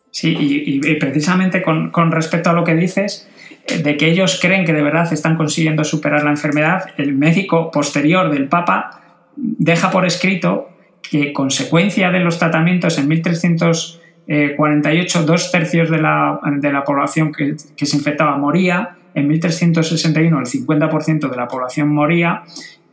Sí, 0.09 0.35
y, 0.39 0.95
precisamente 0.95 1.61
con, 1.61 1.91
respecto 2.11 2.49
a 2.49 2.53
lo 2.53 2.63
que 2.63 2.75
dices, 2.75 3.29
eh, 3.67 3.83
de 3.83 3.97
que 3.97 4.09
ellos 4.09 4.39
creen 4.41 4.63
que 4.65 4.71
de 4.73 4.81
verdad 4.81 5.11
están 5.11 5.35
consiguiendo 5.35 5.83
superar 5.83 6.23
la 6.23 6.29
enfermedad, 6.31 6.85
el 6.97 7.13
médico 7.13 7.71
posterior 7.71 8.31
del 8.31 8.47
Papa 8.47 9.01
deja 9.35 9.91
por 9.91 10.05
escrito 10.05 10.69
que 11.07 11.31
consecuencia 11.33 12.09
de 12.09 12.21
los 12.21 12.39
tratamientos 12.39 12.97
en 12.97 13.09
1348 13.09 15.23
dos 15.23 15.51
tercios 15.51 15.91
de 15.91 15.99
la, 15.99 16.39
población 16.85 17.33
que, 17.33 17.57
que, 17.75 17.85
se 17.85 17.97
infectaba 17.97 18.37
moría, 18.37 18.95
en 19.13 19.27
1361 19.27 20.39
el 20.39 20.45
50% 20.45 21.29
de 21.29 21.35
la 21.35 21.47
población 21.47 21.89
moría 21.89 22.43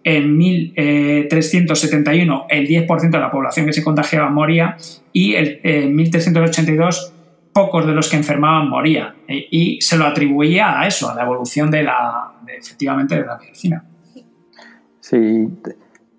en 0.05 0.37
1371 0.37 2.47
el 2.51 2.69
10% 2.69 3.11
de 3.11 3.19
la 3.19 3.31
población 3.31 3.65
que 3.67 3.73
se 3.73 3.83
contagiaba 3.83 4.29
moría 4.29 4.77
y 5.13 5.35
en 5.35 5.97
1382 5.97 7.15
pocos 7.53 7.87
de 7.87 7.95
los 7.95 8.11
que 8.11 8.17
enfermaban 8.17 8.69
morían 8.69 9.15
y 9.29 9.81
se 9.81 9.97
lo 9.97 10.05
atribuía 10.05 10.81
a 10.81 10.87
eso, 10.87 11.11
a 11.11 11.15
la 11.15 11.23
evolución 11.23 11.71
de 11.71 11.85
la, 11.85 12.33
efectivamente 12.59 13.15
de 13.15 13.25
la 13.25 13.39
medicina. 13.39 13.83
Sí, 15.01 15.49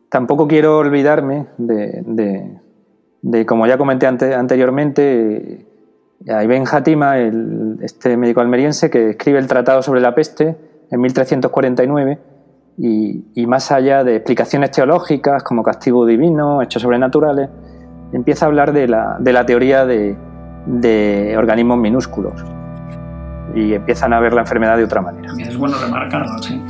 tampoco 0.10 0.48
quiero 0.48 0.80
olvidarme 0.80 1.46
de, 1.58 3.46
como 3.46 3.68
ya 3.68 3.78
comenté 3.78 4.08
anteriormente, 4.08 5.68
a 6.28 6.44
Ibn 6.44 6.64
Hatima, 6.72 7.20
este 7.82 8.18
médico 8.18 8.42
almeriense 8.42 8.90
que 8.90 9.12
escribe 9.12 9.38
el 9.38 9.46
Tratado 9.48 9.84
sobre 9.84 10.02
la 10.02 10.16
peste 10.16 10.56
en 10.90 11.02
1349 11.02 12.18
y, 12.78 13.46
más 13.48 13.72
allá 13.72 14.04
de 14.04 14.18
explicaciones 14.18 14.72
teológicas 14.72 15.44
como 15.44 15.64
castigo 15.64 16.06
divino, 16.06 16.62
hechos 16.62 16.82
sobrenaturales, 16.82 17.50
empieza 18.12 18.46
a 18.46 18.48
hablar 18.48 18.74
de 18.74 18.88
la, 18.88 19.18
de 19.20 19.34
la 19.34 19.46
teoría 19.46 19.86
de, 19.86 20.18
de, 20.66 21.36
organismos 21.38 21.78
minúsculos 21.78 22.44
y 23.54 23.74
empiezan 23.74 24.14
a 24.14 24.20
ver 24.20 24.34
la 24.34 24.42
enfermedad 24.42 24.78
de 24.78 24.84
otra 24.84 25.02
manera. 25.02 25.32
Es 25.40 25.58
bueno 25.58 25.78
remarcarlo, 25.78 26.38
sí. 26.42 26.62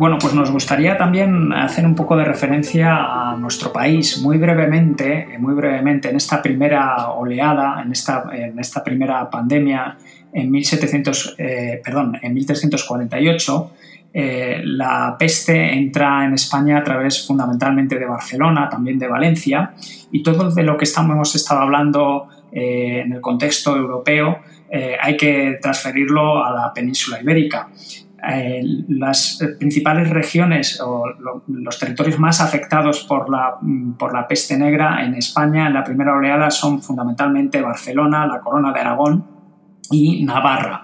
Bueno, 0.00 0.16
pues 0.18 0.32
nos 0.32 0.50
gustaría 0.50 0.96
también 0.96 1.52
hacer 1.52 1.84
un 1.84 1.94
poco 1.94 2.16
de 2.16 2.24
referencia 2.24 3.32
a 3.32 3.36
nuestro 3.36 3.70
país, 3.70 4.22
muy 4.22 4.38
brevemente, 4.38 5.36
muy 5.38 5.52
brevemente, 5.52 6.08
en 6.08 6.16
esta 6.16 6.40
primera 6.40 7.10
oleada, 7.10 7.82
en 7.82 7.92
esta, 7.92 8.24
en 8.32 8.58
esta 8.58 8.82
primera 8.82 9.28
pandemia, 9.28 9.98
en 10.32 10.50
1700, 10.50 11.34
eh, 11.36 11.82
perdón, 11.84 12.18
en 12.22 12.32
1348. 12.32 13.72
Eh, 14.14 14.62
la 14.64 15.16
peste 15.18 15.74
entra 15.74 16.24
en 16.24 16.32
España 16.32 16.78
a 16.78 16.82
través 16.82 17.26
fundamentalmente 17.26 17.98
de 17.98 18.06
Barcelona, 18.06 18.70
también 18.70 18.98
de 18.98 19.06
Valencia, 19.06 19.74
y 20.10 20.22
todo 20.22 20.50
de 20.50 20.62
lo 20.62 20.78
que 20.78 20.84
estamos, 20.84 21.14
hemos 21.14 21.34
estado 21.34 21.60
hablando 21.60 22.26
eh, 22.50 23.02
en 23.04 23.12
el 23.12 23.20
contexto 23.20 23.76
europeo 23.76 24.38
hay 25.02 25.16
que 25.16 25.58
transferirlo 25.60 26.44
a 26.44 26.52
la 26.52 26.72
península 26.72 27.20
ibérica. 27.20 27.68
Eh, 28.28 28.62
las 28.88 29.38
principales 29.58 30.10
regiones 30.10 30.78
o 30.80 31.04
los 31.46 31.78
territorios 31.78 32.18
más 32.18 32.40
afectados 32.40 33.04
por 33.04 33.30
la, 33.30 33.56
por 33.98 34.12
la 34.12 34.28
peste 34.28 34.58
negra 34.58 35.02
en 35.04 35.14
España 35.14 35.66
en 35.66 35.74
la 35.74 35.82
primera 35.82 36.14
oleada 36.14 36.50
son 36.50 36.82
fundamentalmente 36.82 37.62
Barcelona, 37.62 38.26
la 38.26 38.40
Corona 38.40 38.72
de 38.72 38.80
Aragón 38.80 39.26
y 39.90 40.24
Navarra. 40.24 40.82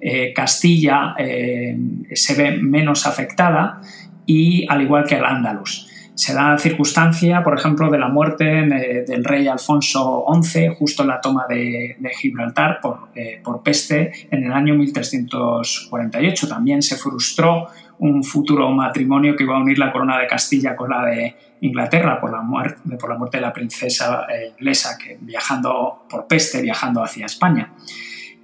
Eh, 0.00 0.32
Castilla 0.34 1.14
eh, 1.16 1.78
se 2.12 2.34
ve 2.34 2.58
menos 2.60 3.06
afectada 3.06 3.80
y 4.26 4.66
al 4.68 4.82
igual 4.82 5.04
que 5.04 5.16
el 5.16 5.24
Andalus. 5.24 5.88
Se 6.14 6.34
da 6.34 6.58
circunstancia, 6.58 7.42
por 7.42 7.58
ejemplo, 7.58 7.88
de 7.90 7.98
la 7.98 8.08
muerte 8.08 8.44
del 8.44 9.24
rey 9.24 9.48
Alfonso 9.48 10.24
XI 10.42 10.68
justo 10.78 11.02
en 11.02 11.08
la 11.08 11.20
toma 11.20 11.46
de, 11.48 11.96
Gibraltar 12.20 12.80
eh, 13.14 13.40
por, 13.42 13.62
peste 13.62 14.12
en 14.30 14.44
el 14.44 14.52
año 14.52 14.74
1348. 14.74 16.48
También 16.48 16.82
se 16.82 16.96
frustró 16.96 17.68
un 17.98 18.22
futuro 18.22 18.70
matrimonio 18.70 19.34
que 19.36 19.44
iba 19.44 19.56
a 19.56 19.60
unir 19.60 19.78
la 19.78 19.90
corona 19.90 20.18
de 20.18 20.26
Castilla 20.26 20.76
con 20.76 20.90
la 20.90 21.06
de 21.06 21.34
Inglaterra 21.62 22.20
por 22.20 22.30
la 22.30 22.42
muerte, 22.42 22.96
por 22.96 23.08
la 23.08 23.16
muerte 23.16 23.38
de 23.38 23.42
la 23.42 23.52
princesa 23.52 24.26
eh, 24.28 24.52
inglesa 24.58 24.98
que 24.98 25.16
viajando 25.20 26.04
por 26.10 26.26
peste, 26.26 26.60
viajando 26.60 27.02
hacia 27.02 27.26
España. 27.26 27.72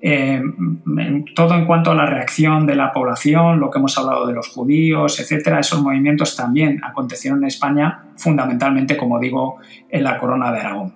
Eh, 0.01 0.41
todo 1.35 1.55
en 1.55 1.67
cuanto 1.67 1.91
a 1.91 1.95
la 1.95 2.07
reacción 2.07 2.67
de 2.67 2.77
la 2.77 2.93
población, 2.93 3.59
lo 3.59 3.71
que 3.71 3.79
hemos 3.79 3.99
hablado 3.99 4.27
de 4.27 4.33
los 4.33 4.49
judíos, 4.49 5.19
etcétera, 5.19 5.61
esos 5.61 5.83
movimientos 5.83 6.37
también 6.37 6.81
acontecieron 6.85 7.41
en 7.41 7.49
España, 7.49 8.05
fundamentalmente, 8.17 8.97
como 8.97 9.19
digo, 9.19 9.57
en 9.89 10.05
la 10.05 10.19
corona 10.19 10.53
de 10.53 10.61
Aragón. 10.61 10.95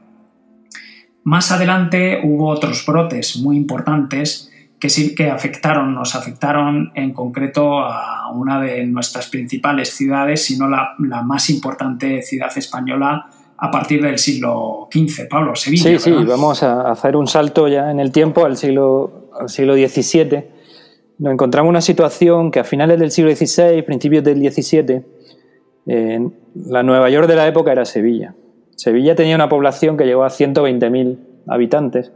Más 1.24 1.50
adelante 1.52 2.20
hubo 2.22 2.48
otros 2.48 2.84
brotes 2.86 3.36
muy 3.38 3.56
importantes 3.56 4.50
que 4.78 4.88
sí 4.88 5.14
que 5.14 5.30
afectaron, 5.30 5.94
nos 5.94 6.16
afectaron 6.16 6.90
en 6.94 7.12
concreto 7.12 7.80
a 7.80 8.30
una 8.32 8.60
de 8.60 8.84
nuestras 8.86 9.28
principales 9.28 9.94
ciudades, 9.94 10.44
si 10.44 10.58
no 10.58 10.68
la, 10.68 10.94
la 10.98 11.22
más 11.22 11.50
importante 11.50 12.22
ciudad 12.22 12.50
española, 12.56 13.26
a 13.64 13.70
partir 13.70 14.02
del 14.02 14.18
siglo 14.18 14.88
XV, 14.90 15.28
Pablo, 15.30 15.54
Sevilla. 15.54 15.84
Sí, 15.84 15.98
sí, 16.00 16.10
vamos 16.10 16.64
a 16.64 16.90
hacer 16.90 17.16
un 17.16 17.28
salto 17.28 17.68
ya 17.68 17.92
en 17.92 18.00
el 18.00 18.10
tiempo 18.10 18.44
al 18.44 18.56
siglo, 18.56 19.28
al 19.38 19.48
siglo 19.48 19.74
XVII. 19.74 20.44
Nos 21.20 21.32
encontramos 21.32 21.70
una 21.70 21.80
situación 21.80 22.50
que 22.50 22.58
a 22.58 22.64
finales 22.64 22.98
del 22.98 23.12
siglo 23.12 23.30
XVI, 23.30 23.80
principios 23.82 24.24
del 24.24 24.40
XVII, 24.40 25.02
la 26.56 26.82
Nueva 26.82 27.08
York 27.08 27.28
de 27.28 27.36
la 27.36 27.46
época 27.46 27.70
era 27.70 27.84
Sevilla. 27.84 28.34
Sevilla 28.74 29.14
tenía 29.14 29.36
una 29.36 29.48
población 29.48 29.96
que 29.96 30.06
llegó 30.06 30.24
a 30.24 30.30
120.000 30.30 31.18
habitantes 31.46 32.10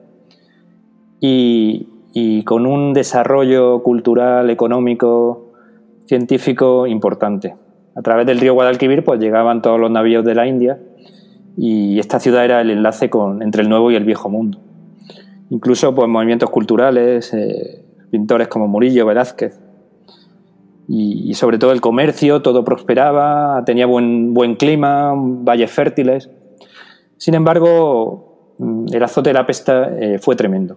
y, 1.21 1.87
y 2.13 2.43
con 2.43 2.67
un 2.67 2.93
desarrollo 2.93 3.85
cultural, 3.85 4.51
económico, 4.51 5.53
científico 6.07 6.89
importante. 6.89 7.55
A 7.95 8.03
través 8.03 8.27
del 8.27 8.41
río 8.41 8.55
Guadalquivir 8.55 9.05
pues 9.05 9.21
llegaban 9.21 9.63
todos 9.63 9.79
los 9.79 9.93
navíos 9.93 10.25
de 10.25 10.35
la 10.35 10.49
India 10.49 10.81
y 11.57 11.99
esta 11.99 12.21
ciudad 12.21 12.45
era 12.45 12.61
el 12.61 12.71
enlace 12.71 13.09
con, 13.09 13.43
entre 13.43 13.63
el 13.63 13.69
nuevo 13.69 13.91
y 13.91 13.97
el 13.97 14.05
viejo 14.05 14.29
mundo. 14.29 14.59
Incluso 15.51 15.95
pues, 15.95 16.09
movimientos 16.09 16.51
culturales, 16.51 17.33
eh, 17.33 17.85
pintores 18.11 18.49
como 18.49 18.69
Murillo, 18.69 19.07
Velázquez, 19.07 19.59
y, 20.89 21.35
sobre 21.35 21.59
todo 21.59 21.73
el 21.73 21.81
comercio, 21.81 22.43
todo 22.43 22.65
prosperaba, 22.65 23.65
tenía 23.65 23.87
buen, 23.87 24.35
buen 24.35 24.55
clima, 24.55 25.13
valles 25.17 25.71
fértiles. 25.71 26.31
Sin 27.17 27.35
embargo, 27.35 28.55
mm, 28.59 28.95
el 28.95 29.03
azote 29.03 29.31
de 29.31 29.35
la 29.35 29.47
peste 29.47 29.73
eh, 29.99 30.19
fue 30.21 30.37
tremendo. 30.37 30.77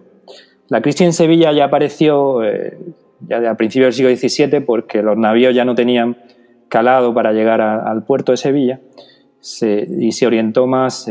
La 0.68 0.80
crisis 0.82 1.02
en 1.02 1.12
Sevilla 1.12 1.52
ya 1.52 1.66
apareció 1.66 2.42
eh, 2.42 2.76
ya 3.20 3.50
a 3.50 3.56
principios 3.56 3.96
del 3.96 4.18
siglo 4.18 4.28
XVII 4.28 4.60
porque 4.62 5.02
los 5.02 5.16
navíos 5.16 5.54
ya 5.54 5.64
no 5.64 5.76
tenían 5.76 6.16
calado 6.68 7.14
para 7.14 7.32
llegar 7.32 7.60
al 7.60 8.04
puerto 8.04 8.32
de 8.32 8.36
Sevilla 8.36 8.80
y 9.40 10.12
se 10.12 10.26
orientó 10.26 10.66
más, 10.66 11.10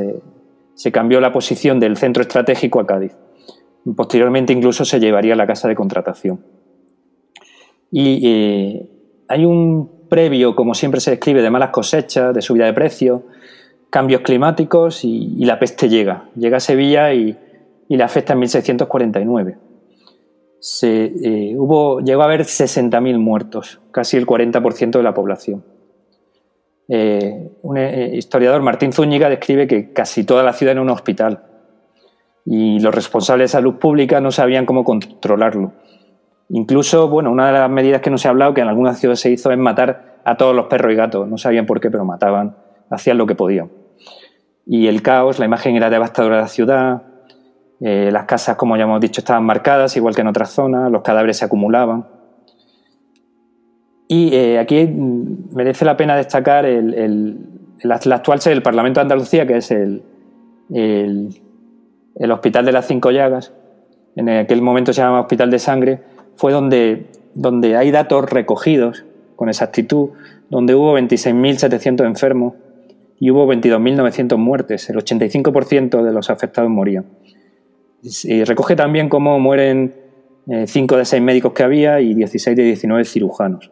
se 0.73 0.91
cambió 0.91 1.19
la 1.19 1.31
posición 1.31 1.79
del 1.79 1.97
centro 1.97 2.21
estratégico 2.21 2.79
a 2.79 2.87
Cádiz. 2.87 3.15
Posteriormente 3.95 4.53
incluso 4.53 4.85
se 4.85 4.99
llevaría 4.99 5.33
a 5.33 5.37
la 5.37 5.47
casa 5.47 5.67
de 5.67 5.75
contratación. 5.75 6.39
Y 7.91 8.27
eh, 8.27 8.89
hay 9.27 9.45
un 9.45 10.07
previo, 10.09 10.55
como 10.55 10.73
siempre 10.73 11.01
se 11.01 11.11
describe, 11.11 11.41
de 11.41 11.49
malas 11.49 11.69
cosechas, 11.69 12.33
de 12.33 12.41
subida 12.41 12.65
de 12.65 12.73
precios, 12.73 13.21
cambios 13.89 14.21
climáticos 14.21 15.03
y, 15.03 15.43
la 15.45 15.59
peste 15.59 15.89
llega. 15.89 16.29
Llega 16.35 16.57
a 16.57 16.59
Sevilla 16.59 17.13
y, 17.13 17.37
le 17.87 18.03
afecta 18.03 18.33
en 18.33 18.39
1649. 18.39 19.57
Se, 20.59 21.05
eh, 21.05 21.55
hubo, 21.57 22.01
llegó 22.01 22.21
a 22.21 22.25
haber 22.25 22.41
60.000 22.41 23.17
muertos, 23.17 23.79
casi 23.91 24.17
el 24.17 24.27
40% 24.27 24.91
de 24.91 25.03
la 25.03 25.13
población. 25.13 25.63
Eh, 26.89 27.51
un 27.61 27.77
eh, 27.77 28.11
historiador, 28.15 28.61
Martín 28.61 28.91
Zúñiga, 28.91 29.29
describe 29.29 29.67
que 29.67 29.93
casi 29.93 30.23
toda 30.23 30.43
la 30.43 30.53
ciudad 30.53 30.71
era 30.71 30.81
un 30.81 30.89
hospital 30.89 31.43
y 32.45 32.79
los 32.79 32.93
responsables 32.93 33.51
de 33.51 33.57
salud 33.57 33.75
pública 33.75 34.19
no 34.21 34.31
sabían 34.31 34.65
cómo 34.65 34.83
controlarlo. 34.83 35.73
Incluso, 36.49 37.07
bueno, 37.07 37.31
una 37.31 37.47
de 37.47 37.53
las 37.53 37.69
medidas 37.69 38.01
que 38.01 38.09
no 38.09 38.17
se 38.17 38.27
ha 38.27 38.31
hablado, 38.31 38.55
que 38.55 38.61
en 38.61 38.67
algunas 38.67 38.99
ciudades 38.99 39.19
se 39.19 39.29
hizo, 39.29 39.51
es 39.51 39.57
matar 39.59 40.19
a 40.25 40.35
todos 40.35 40.55
los 40.55 40.65
perros 40.65 40.91
y 40.91 40.95
gatos. 40.95 41.27
No 41.27 41.37
sabían 41.37 41.67
por 41.67 41.79
qué, 41.79 41.91
pero 41.91 42.05
mataban, 42.05 42.55
hacían 42.89 43.19
lo 43.19 43.27
que 43.27 43.35
podían. 43.35 43.69
Y 44.65 44.87
el 44.87 45.03
caos, 45.03 45.37
la 45.37 45.45
imagen 45.45 45.75
era 45.75 45.91
devastadora 45.91 46.37
de 46.37 46.41
la 46.41 46.47
ciudad, 46.47 47.03
eh, 47.81 48.09
las 48.11 48.25
casas, 48.25 48.55
como 48.57 48.75
ya 48.77 48.83
hemos 48.83 48.99
dicho, 48.99 49.21
estaban 49.21 49.43
marcadas, 49.43 49.95
igual 49.95 50.15
que 50.15 50.21
en 50.21 50.27
otras 50.27 50.49
zonas, 50.49 50.91
los 50.91 51.03
cadáveres 51.03 51.37
se 51.37 51.45
acumulaban. 51.45 52.07
Y 54.11 54.33
eh, 54.33 54.57
aquí 54.57 54.87
merece 54.87 55.85
la 55.85 55.95
pena 55.95 56.15
destacar 56.15 56.65
el, 56.65 57.37
actual 57.83 58.41
sede 58.41 58.55
del 58.55 58.63
Parlamento 58.63 58.99
de 58.99 59.03
Andalucía, 59.03 59.45
que 59.45 59.57
es 59.57 59.69
el, 59.69 60.01
el, 60.73 62.31
Hospital 62.31 62.65
de 62.65 62.71
las 62.71 62.87
Cinco 62.87 63.11
Llagas, 63.11 63.53
en 64.15 64.27
aquel 64.29 64.63
momento 64.63 64.93
se 64.93 65.01
llamaba 65.01 65.21
Hospital 65.21 65.51
de 65.51 65.59
Sangre, 65.59 65.99
fue 66.35 66.51
donde, 66.51 67.05
donde 67.35 67.77
hay 67.77 67.91
datos 67.91 68.27
recogidos 68.27 69.05
con 69.35 69.47
exactitud, 69.47 70.09
donde 70.49 70.73
hubo 70.73 70.97
26.700 70.97 72.03
enfermos 72.07 72.55
y 73.19 73.29
hubo 73.29 73.45
22.900 73.45 74.37
muertes, 74.37 74.89
el 74.89 74.95
85% 74.95 76.01
de 76.01 76.11
los 76.11 76.31
afectados 76.31 76.71
morían. 76.71 77.05
Y 78.23 78.43
recoge 78.43 78.75
también 78.75 79.07
cómo 79.07 79.37
mueren 79.39 79.93
5 80.65 80.95
eh, 80.95 80.97
de 80.97 81.05
6 81.05 81.21
médicos 81.21 81.53
que 81.53 81.61
había 81.61 82.01
y 82.01 82.15
16 82.15 82.57
de 82.57 82.63
19 82.63 83.05
cirujanos. 83.05 83.69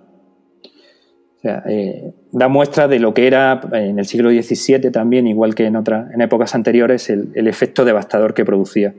O 1.38 1.40
sea, 1.40 1.62
eh, 1.68 2.14
da 2.32 2.48
muestra 2.48 2.88
de 2.88 3.00
lo 3.00 3.14
que 3.14 3.28
era 3.28 3.62
eh, 3.72 3.90
en 3.90 4.00
el 4.00 4.08
siglo 4.08 4.32
XVII 4.32 4.90
también, 4.92 5.28
igual 5.28 5.54
que 5.54 5.66
en, 5.66 5.76
otras 5.76 6.12
en 6.12 6.22
épocas 6.22 6.56
anteriores, 6.56 7.12
el, 7.12 7.48
efecto 7.48 7.86
devastador 7.86 8.34
que 8.34 8.44
producía 8.44 8.96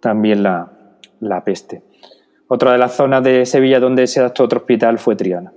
también 0.00 0.42
la, 0.42 0.70
peste. 1.44 1.82
Otra 2.48 2.72
de 2.72 2.78
las 2.78 2.96
zonas 2.96 3.22
de 3.22 3.44
Sevilla 3.44 3.80
donde 3.80 4.06
se 4.06 4.20
adaptó 4.20 4.44
otro 4.44 4.60
hospital 4.60 4.98
fue 4.98 5.14
Triana. 5.14 5.52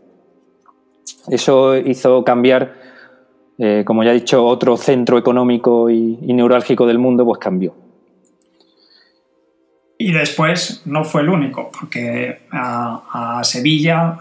Eso 1.30 1.78
hizo 1.78 2.26
cambiar, 2.26 2.74
eh, 3.58 3.84
como 3.86 4.04
ya 4.04 4.12
he 4.12 4.16
dicho, 4.16 4.46
otro 4.46 4.76
centro 4.76 5.18
económico 5.18 5.90
y, 5.90 6.18
neurálgico 6.22 6.86
del 6.86 7.00
mundo, 7.00 7.24
pues 7.24 7.40
cambió. 7.40 7.74
Y 9.98 10.12
después 10.12 10.82
no 10.86 11.06
fue 11.06 11.22
el 11.22 11.30
único, 11.30 11.72
porque 11.72 12.42
a 12.52 13.40
Sevilla 13.44 14.18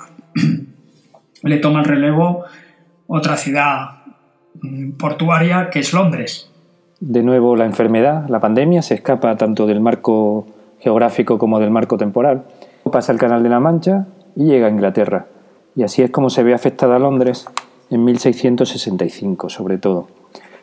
le 1.45 1.59
toma 1.59 1.81
el 1.81 1.85
relevo 1.87 2.45
otra 3.07 3.37
ciudad 3.37 4.03
mm, 4.61 4.93
portuaria 4.93 5.71
que 5.71 5.81
es 5.81 5.93
Londres. 5.93 6.51
De 7.01 7.23
nuevo 7.23 7.57
la 7.57 7.67
enfermedad, 7.67 8.29
la 8.29 8.41
pandemia, 8.41 8.83
se 8.83 8.95
escapa 8.95 9.37
tanto 9.37 9.67
del 9.67 9.81
marco 9.81 10.47
geográfico 10.81 11.39
como 11.39 11.61
del 11.61 11.71
marco 11.71 11.97
temporal. 11.97 12.45
Pasa 12.91 13.13
el 13.13 13.19
Canal 13.19 13.43
de 13.43 13.49
la 13.49 13.61
Mancha 13.61 14.07
y 14.37 14.45
llega 14.45 14.67
a 14.67 14.71
Inglaterra. 14.71 15.27
Y 15.77 15.83
así 15.83 16.03
es 16.03 16.11
como 16.11 16.31
se 16.31 16.43
ve 16.43 16.55
afectada 16.55 16.99
Londres 16.99 17.47
en 17.91 18.05
1665, 18.05 19.49
sobre 19.51 19.79
todo. 19.79 20.09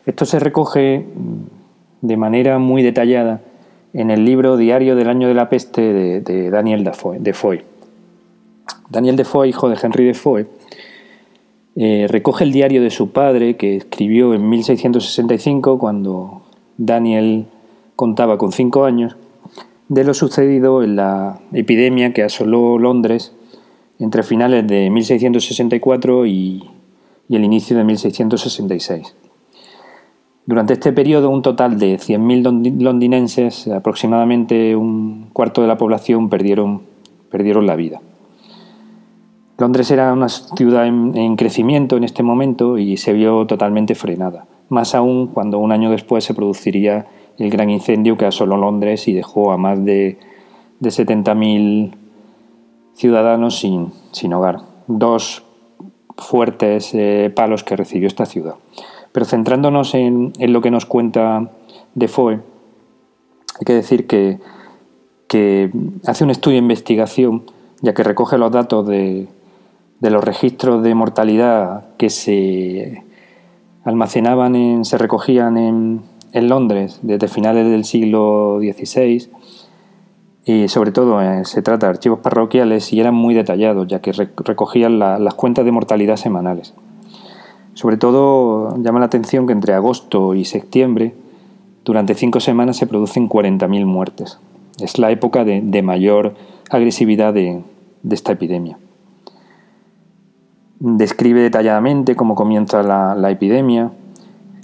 Esto 0.06 0.24
se 0.24 0.38
recoge 0.38 1.00
mm, 1.00 2.06
de 2.06 2.16
manera 2.16 2.58
muy 2.58 2.82
detallada 2.82 3.40
en 3.92 4.10
el 4.10 4.24
libro 4.24 4.56
Diario 4.56 4.96
del 4.96 5.08
Año 5.08 5.28
de 5.28 5.34
la 5.34 5.48
Peste 5.48 6.20
de, 6.22 6.50
Daniel 6.50 6.82
Defoe. 6.82 7.64
Daniel 8.90 9.16
Defoe, 9.16 9.48
hijo 9.48 9.68
de 9.68 9.78
Henry 9.82 10.04
Defoe, 10.04 10.46
eh, 11.74 12.06
recoge 12.08 12.44
el 12.44 12.52
diario 12.52 12.82
de 12.82 12.90
su 12.90 13.10
padre 13.10 13.56
que 13.56 13.76
escribió 13.76 14.34
en 14.34 14.48
1665 14.48 15.78
cuando 15.78 16.42
Daniel 16.76 17.46
contaba 17.96 18.36
con 18.36 18.52
cinco 18.52 18.84
años 18.84 19.16
de 19.88 20.04
lo 20.04 20.12
sucedido 20.12 20.82
en 20.82 20.96
la 20.96 21.40
epidemia 21.52 22.12
que 22.12 22.22
asoló 22.22 22.78
Londres 22.78 23.34
entre 23.98 24.22
finales 24.22 24.66
de 24.66 24.90
1664 24.90 26.26
y, 26.26 26.68
y 27.28 27.36
el 27.36 27.44
inicio 27.44 27.76
de 27.76 27.84
1666. 27.84 29.14
Durante 30.44 30.72
este 30.72 30.92
periodo, 30.92 31.30
un 31.30 31.42
total 31.42 31.78
de 31.78 31.98
100.000 31.98 32.80
londinenses, 32.80 33.68
aproximadamente 33.68 34.74
un 34.74 35.28
cuarto 35.32 35.62
de 35.62 35.68
la 35.68 35.78
población, 35.78 36.28
perdieron, 36.28 36.82
perdieron 37.30 37.66
la 37.66 37.76
vida. 37.76 38.00
Londres 39.58 39.90
era 39.90 40.12
una 40.12 40.28
ciudad 40.28 40.86
en, 40.86 41.36
crecimiento 41.36 41.96
en 41.96 42.04
este 42.04 42.22
momento 42.22 42.78
y 42.78 42.96
se 42.96 43.12
vio 43.12 43.46
totalmente 43.46 43.94
frenada, 43.94 44.46
más 44.68 44.94
aún 44.94 45.28
cuando 45.28 45.58
un 45.58 45.72
año 45.72 45.90
después 45.90 46.24
se 46.24 46.34
produciría 46.34 47.06
el 47.38 47.50
gran 47.50 47.70
incendio 47.70 48.16
que 48.16 48.26
asoló 48.26 48.56
Londres 48.56 49.08
y 49.08 49.12
dejó 49.12 49.52
a 49.52 49.56
más 49.56 49.84
de, 49.84 50.18
de 50.80 50.90
70.000 50.90 51.92
ciudadanos 52.94 53.58
sin, 53.58 54.32
hogar. 54.32 54.60
Dos 54.86 55.44
fuertes 56.16 56.90
eh, 56.94 57.32
palos 57.34 57.64
que 57.64 57.76
recibió 57.76 58.06
esta 58.06 58.26
ciudad. 58.26 58.56
Pero 59.12 59.26
centrándonos 59.26 59.94
en, 59.94 60.32
lo 60.38 60.60
que 60.60 60.70
nos 60.70 60.86
cuenta 60.86 61.50
Defoe, 61.94 62.34
hay 62.34 63.64
que 63.66 63.74
decir 63.74 64.06
que 64.06 64.40
hace 66.06 66.24
un 66.24 66.30
estudio 66.30 66.56
de 66.56 66.62
investigación, 66.62 67.44
ya 67.80 67.94
que 67.94 68.02
recoge 68.02 68.36
los 68.38 68.50
datos 68.52 68.86
de, 68.86 69.28
de 70.02 70.10
los 70.10 70.22
registros 70.22 70.82
de 70.82 70.96
mortalidad 70.96 71.84
que 71.96 72.10
se 72.10 73.04
almacenaban, 73.84 74.56
en, 74.56 74.84
se 74.84 74.98
recogían 74.98 75.56
en, 75.56 76.02
en 76.32 76.48
Londres 76.48 76.98
desde 77.02 77.28
finales 77.28 77.68
del 77.70 77.84
siglo 77.84 78.58
XVI 78.60 79.30
y 80.44 80.66
sobre 80.66 80.90
todo 80.90 81.22
eh, 81.22 81.44
se 81.44 81.62
trata 81.62 81.86
de 81.86 81.90
archivos 81.90 82.18
parroquiales 82.18 82.92
y 82.92 82.98
eran 82.98 83.14
muy 83.14 83.32
detallados 83.32 83.86
ya 83.86 84.00
que 84.00 84.10
recogían 84.10 84.98
las 84.98 85.34
cuentas 85.34 85.64
de 85.64 85.70
mortalidad 85.70 86.16
semanales. 86.16 86.74
Sobre 87.74 87.96
todo 87.96 88.76
llama 88.82 88.98
la 88.98 89.06
atención 89.06 89.46
que 89.46 89.52
entre 89.52 89.72
agosto 89.72 90.34
y 90.34 90.44
septiembre 90.44 91.14
durante 91.84 92.14
cinco 92.14 92.40
semanas 92.40 92.76
se 92.76 92.88
producen 92.88 93.28
40.000 93.28 93.86
muertes. 93.86 94.40
Es 94.80 94.98
la 94.98 95.12
época 95.12 95.44
de, 95.44 95.82
mayor 95.82 96.34
agresividad 96.70 97.32
de 97.34 97.62
esta 98.10 98.32
epidemia 98.32 98.78
describe 100.82 101.40
detalladamente 101.42 102.16
cómo 102.16 102.34
comienza 102.34 102.82
la, 102.82 103.30
epidemia, 103.30 103.92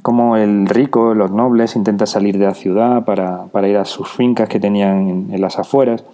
cómo 0.03 0.37
el 0.37 0.67
rico, 0.67 1.15
los 1.15 1.31
nobles, 1.31 1.77
intentan 1.77 2.09
salir 2.09 2.39
de 2.39 2.47
la 2.47 2.55
ciudad 2.55 3.05
para, 3.05 3.69
ir 3.69 3.77
a 3.77 3.85
sus 3.85 4.09
fincas 4.09 4.49
que 4.49 4.59
tenían 4.59 5.29
en, 5.31 5.41
las 5.41 5.61
afueras. 5.61 6.05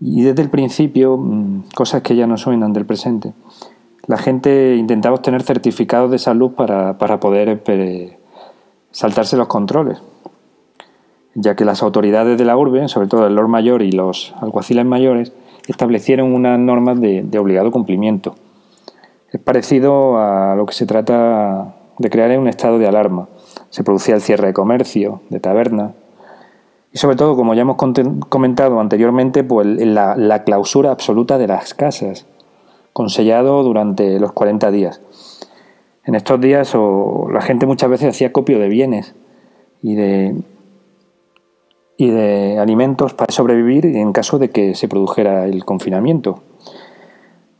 Y 0.00 0.22
desde 0.22 0.40
el 0.40 0.48
principio, 0.48 1.18
mm, 1.18 1.64
cosas 1.74 2.02
que 2.02 2.16
ya 2.16 2.26
no 2.26 2.38
suenan 2.38 2.72
del 2.72 2.86
presente, 2.86 3.34
la 4.06 4.16
gente 4.16 4.76
intentaba 4.76 5.16
obtener 5.16 5.42
certificados 5.42 6.10
de 6.10 6.18
salud 6.18 6.52
para, 6.52 6.96
poder 7.20 7.62
eh, 7.66 8.18
saltarse 8.90 9.36
los 9.36 9.48
controles, 9.48 10.00
ya 11.34 11.56
que 11.56 11.66
las 11.66 11.82
autoridades 11.82 12.38
de 12.38 12.44
la 12.46 12.56
urbe, 12.56 12.88
sobre 12.88 13.06
todo 13.06 13.26
el 13.26 13.34
Lord 13.34 13.48
Mayor 13.48 13.82
y 13.82 13.92
los 13.92 14.34
alguaciles 14.40 14.86
mayores, 14.86 15.34
establecieron 15.66 16.32
unas 16.32 16.58
normas 16.58 16.98
de 16.98 17.38
obligado 17.38 17.70
cumplimiento 17.70 18.34
es 19.32 19.40
parecido 19.40 20.18
a 20.18 20.54
lo 20.56 20.66
que 20.66 20.74
se 20.74 20.86
trata 20.86 21.74
de 21.98 22.10
crear 22.10 22.30
en 22.30 22.40
un 22.40 22.48
estado 22.48 22.78
de 22.78 22.86
alarma. 22.86 23.28
Se 23.70 23.84
producía 23.84 24.14
el 24.14 24.22
cierre 24.22 24.48
de 24.48 24.52
comercio, 24.54 25.20
de 25.28 25.40
tabernas, 25.40 25.92
y 26.92 26.98
sobre 26.98 27.16
todo, 27.16 27.36
como 27.36 27.54
ya 27.54 27.62
hemos 27.62 27.76
comentado 28.28 28.80
anteriormente, 28.80 29.44
pues 29.44 29.66
la, 29.66 30.42
clausura 30.44 30.90
absoluta 30.90 31.38
de 31.38 31.46
las 31.46 31.74
casas, 31.74 32.26
consellado 32.92 33.62
durante 33.62 34.18
los 34.18 34.32
40 34.32 34.70
días. 34.70 35.00
En 36.04 36.14
estos 36.14 36.40
días 36.40 36.74
la 36.74 37.42
gente 37.42 37.66
muchas 37.66 37.90
veces 37.90 38.08
hacía 38.08 38.32
copio 38.32 38.58
de 38.58 38.68
bienes 38.68 39.14
y 39.82 39.94
de 39.96 40.34
alimentos 42.58 43.12
para 43.12 43.32
sobrevivir 43.32 43.84
en 43.84 44.12
caso 44.12 44.38
de 44.38 44.48
que 44.50 44.74
se 44.74 44.88
produjera 44.88 45.44
el 45.44 45.66
confinamiento. 45.66 46.40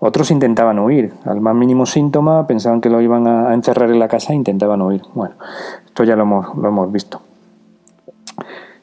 Otros 0.01 0.31
intentaban 0.31 0.79
huir. 0.79 1.13
Al 1.25 1.41
más 1.41 1.55
mínimo 1.55 1.85
síntoma 1.85 2.47
pensaban 2.47 2.81
que 2.81 2.89
lo 2.89 3.01
iban 3.01 3.27
a 3.27 3.53
encerrar 3.53 3.91
en 3.91 3.99
la 3.99 4.09
casa 4.09 4.33
e 4.33 4.37
intentaban 4.37 4.81
huir. 4.81 5.03
Bueno, 5.15 5.35
esto 5.87 6.05
ya 6.05 6.15
lo 6.15 6.23
hemos, 6.23 6.57
lo 6.57 6.69
hemos 6.69 6.93
visto. 6.93 7.21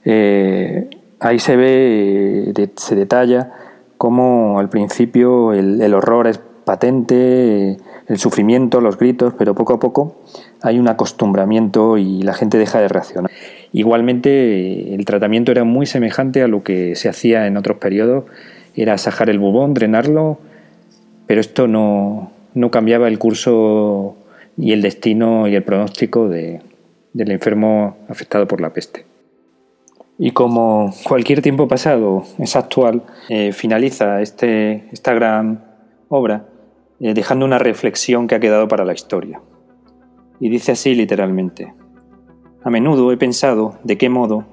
Eh, 0.03 0.89
ahí 1.20 1.39
se 1.39 1.55
ve, 1.55 2.70
se 2.76 2.95
detalla 2.95 3.51
cómo 3.97 4.59
al 4.59 4.70
principio 4.70 5.53
el, 5.53 5.93
horror 5.93 6.28
es 6.28 6.39
patente, 6.66 7.78
el 8.07 8.18
sufrimiento, 8.18 8.82
los 8.82 8.97
gritos, 8.97 9.34
pero 9.38 9.55
poco 9.55 9.74
a 9.74 9.80
poco 9.80 10.16
hay 10.61 10.80
un 10.80 10.88
acostumbramiento 10.88 11.97
y 11.97 12.22
la 12.24 12.34
gente 12.34 12.57
deja 12.57 12.80
de 12.80 12.88
reaccionar. 12.88 13.32
Igualmente, 13.72 14.93
el 14.93 15.05
tratamiento 15.05 15.51
era 15.51 15.63
muy 15.63 15.86
semejante 15.86 16.43
a 16.43 16.47
lo 16.47 16.63
que 16.63 16.95
se 16.95 17.09
hacía 17.09 17.47
en 17.47 17.57
otros 17.57 17.78
periodos, 17.78 18.26
era 18.76 18.97
sajar 18.97 19.30
el 19.30 19.39
bubón, 19.39 19.74
drenarlo, 19.74 20.38
pero 21.28 21.42
esto 21.42 21.68
no, 21.68 22.32
cambiaba 22.72 23.08
el 23.08 23.20
curso 23.20 24.16
y 24.58 24.72
el 24.72 24.82
destino 24.82 25.48
y 25.48 25.56
el 25.56 25.64
pronóstico 25.64 26.30
de, 26.30 26.62
del 27.14 27.32
enfermo 27.32 27.98
afectado 28.10 28.48
por 28.48 28.62
la 28.62 28.74
peste. 28.74 29.06
Y 30.18 30.32
como 30.32 30.94
cualquier 31.04 31.42
tiempo 31.42 31.68
pasado 31.68 32.24
es 32.40 32.56
actual, 32.56 33.04
eh, 33.30 33.52
finaliza 33.52 34.22
este, 34.22 34.88
esta 34.94 35.14
gran 35.14 35.66
obra 36.08 36.48
eh, 37.02 37.14
dejando 37.14 37.46
una 37.46 37.60
reflexión 37.60 38.28
que 38.28 38.36
ha 38.36 38.40
quedado 38.40 38.68
para 38.70 38.86
la 38.86 38.94
historia. 38.94 39.42
Y 40.40 40.50
dice 40.50 40.72
así 40.72 40.96
literalmente, 40.96 41.74
a 42.64 42.70
menudo 42.70 43.12
he 43.12 43.18
pensado 43.18 43.78
de 43.84 43.98
qué 43.98 44.10
modo, 44.10 44.46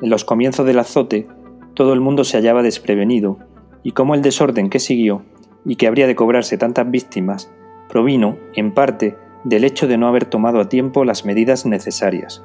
en 0.00 0.10
los 0.10 0.24
comienzos 0.24 0.64
del 0.66 0.78
azote, 0.78 1.26
todo 1.74 1.92
el 1.92 2.00
mundo 2.00 2.24
se 2.24 2.36
hallaba 2.36 2.62
desprevenido 2.62 3.38
y 3.82 3.92
cómo 3.92 4.14
el 4.14 4.22
desorden 4.22 4.70
que 4.70 4.78
siguió 4.78 5.22
y 5.64 5.76
que 5.76 5.86
habría 5.86 6.06
de 6.06 6.14
cobrarse 6.14 6.58
tantas 6.58 6.90
víctimas 6.90 7.50
provino, 7.90 8.38
en 8.54 8.72
parte, 8.72 9.16
del 9.44 9.64
hecho 9.64 9.88
de 9.88 9.98
no 9.98 10.06
haber 10.06 10.24
tomado 10.24 10.60
a 10.60 10.68
tiempo 10.68 11.04
las 11.04 11.24
medidas 11.24 11.66
necesarias, 11.66 12.42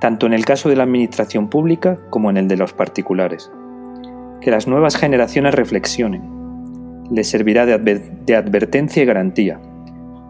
tanto 0.00 0.26
en 0.26 0.32
el 0.32 0.44
caso 0.44 0.68
de 0.68 0.76
la 0.76 0.84
administración 0.84 1.48
pública 1.48 1.98
como 2.10 2.30
en 2.30 2.36
el 2.38 2.48
de 2.48 2.56
los 2.56 2.72
particulares. 2.72 3.52
Que 4.40 4.50
las 4.50 4.66
nuevas 4.66 4.96
generaciones 4.96 5.54
reflexionen. 5.54 6.22
Les 7.10 7.28
servirá 7.28 7.66
de, 7.66 7.74
advertencia 8.34 9.02
y 9.02 9.06
garantía, 9.06 9.60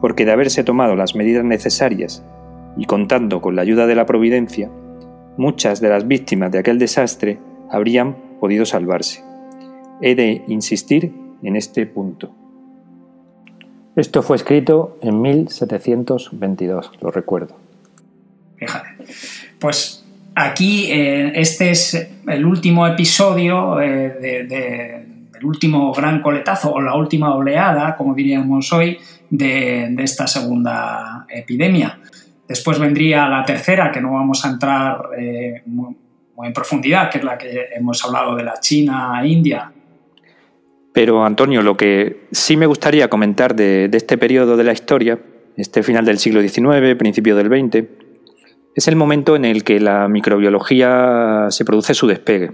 porque 0.01 0.25
de 0.25 0.33
haberse 0.33 0.65
tomado 0.65 0.97
las 0.97 1.15
medidas 1.15 1.45
necesarias 1.45 2.25
y 2.77 2.87
contando 2.87 3.41
con 3.41 3.57
la 3.57 3.63
ayuda 3.63 3.87
de 3.87 3.95
la 3.95 4.07
Providencia, 4.07 4.71
muchas 5.37 5.81
de 5.81 5.91
las 5.91 6.09
víctimas 6.09 6.51
de 6.51 6.59
aquel 6.59 6.79
desastre 6.79 7.39
habrían 7.71 8.17
podido 8.41 8.65
salvarse. 8.65 9.23
He 10.01 10.15
de 10.15 10.45
insistir 10.47 11.28
en 11.43 11.57
este 11.57 11.87
punto. 11.87 12.35
Esto 13.97 14.23
fue 14.23 14.37
escrito 14.37 14.99
en 15.03 15.21
1722, 15.21 16.93
lo 17.01 17.11
recuerdo. 17.11 17.57
Fíjate. 18.57 18.89
Pues 19.59 20.05
aquí 20.35 20.91
eh, 20.91 21.33
este 21.35 21.71
es 21.71 22.09
el 22.27 22.45
último 22.45 22.87
episodio 22.87 23.81
eh, 23.81 24.47
del 24.49 25.45
último 25.45 25.93
gran 25.93 26.23
coletazo 26.23 26.73
o 26.73 26.81
la 26.81 26.95
última 26.95 27.35
oleada, 27.35 27.97
como 27.97 28.15
diríamos 28.15 28.73
hoy, 28.73 28.99
de, 29.31 29.95
esta 29.99 30.27
segunda 30.27 31.27
epidemia. 31.29 31.99
Después 32.47 32.79
vendría 32.79 33.29
la 33.29 33.45
tercera, 33.45 33.91
que 33.91 34.01
no 34.01 34.13
vamos 34.13 34.45
a 34.45 34.51
entrar 34.51 35.11
eh, 35.19 35.63
muy, 35.67 35.97
en 36.45 36.53
profundidad, 36.53 37.11
que 37.11 37.19
es 37.19 37.25
la 37.25 37.37
que 37.37 37.67
hemos 37.75 38.05
hablado 38.05 38.37
de 38.37 38.45
la 38.45 38.61
China, 38.61 39.21
India. 39.25 39.73
Pero 40.93 41.25
Antonio, 41.25 41.63
lo 41.63 41.77
que 41.77 42.29
sí 42.33 42.57
me 42.57 42.67
gustaría 42.67 43.09
comentar 43.09 43.55
de, 43.55 43.89
este 43.93 44.19
periodo 44.19 44.57
de 44.57 44.65
la 44.65 44.73
historia, 44.73 45.19
este 45.57 45.83
final 45.83 46.05
del 46.05 46.19
siglo 46.19 46.41
XIX, 46.41 46.97
principio 46.97 47.37
del 47.37 47.49
XX, 47.49 47.85
es 48.75 48.89
el 48.89 48.97
momento 48.97 49.37
en 49.37 49.45
el 49.45 49.65
que 49.65 49.81
la 49.81 50.09
microbiología 50.09 51.47
se 51.51 51.65
produce 51.65 51.95
su 51.95 52.07
despegue. 52.07 52.53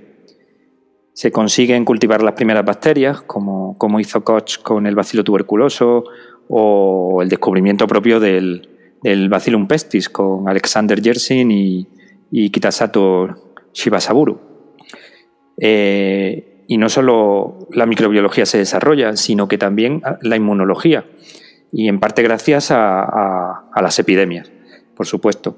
Se 1.13 1.31
consiguen 1.31 1.85
cultivar 1.85 2.23
las 2.23 2.35
primeras 2.35 2.65
bacterias, 2.65 3.23
como, 3.23 4.01
hizo 4.01 4.25
Koch 4.25 4.63
con 4.63 4.87
el 4.87 4.95
bacilo 4.95 5.23
tuberculoso, 5.23 6.05
o 6.49 7.21
el 7.23 7.29
descubrimiento 7.29 7.87
propio 7.87 8.21
del, 8.21 8.69
del 9.03 9.29
Bacillum 9.29 9.69
pestis 9.69 10.09
con 10.09 10.49
Alexander 10.49 11.01
Yersin 11.01 11.51
y, 11.51 12.51
Kitasato 12.51 13.29
Shibasaburu. 13.73 14.41
Eh, 15.59 16.54
y 16.67 16.79
no 16.79 16.89
solo 16.89 17.59
la 17.71 17.87
microbiología 17.87 18.47
se 18.47 18.59
desarrolla, 18.59 19.17
sino 19.17 19.49
que 19.49 19.59
también 19.59 20.03
la 20.23 20.37
inmunología, 20.37 21.05
y 21.73 21.89
en 21.89 22.01
parte 22.01 22.23
gracias 22.23 22.71
a 22.71 23.65
las 23.81 23.99
epidemias, 23.99 24.51
por 24.97 25.07
supuesto. 25.07 25.57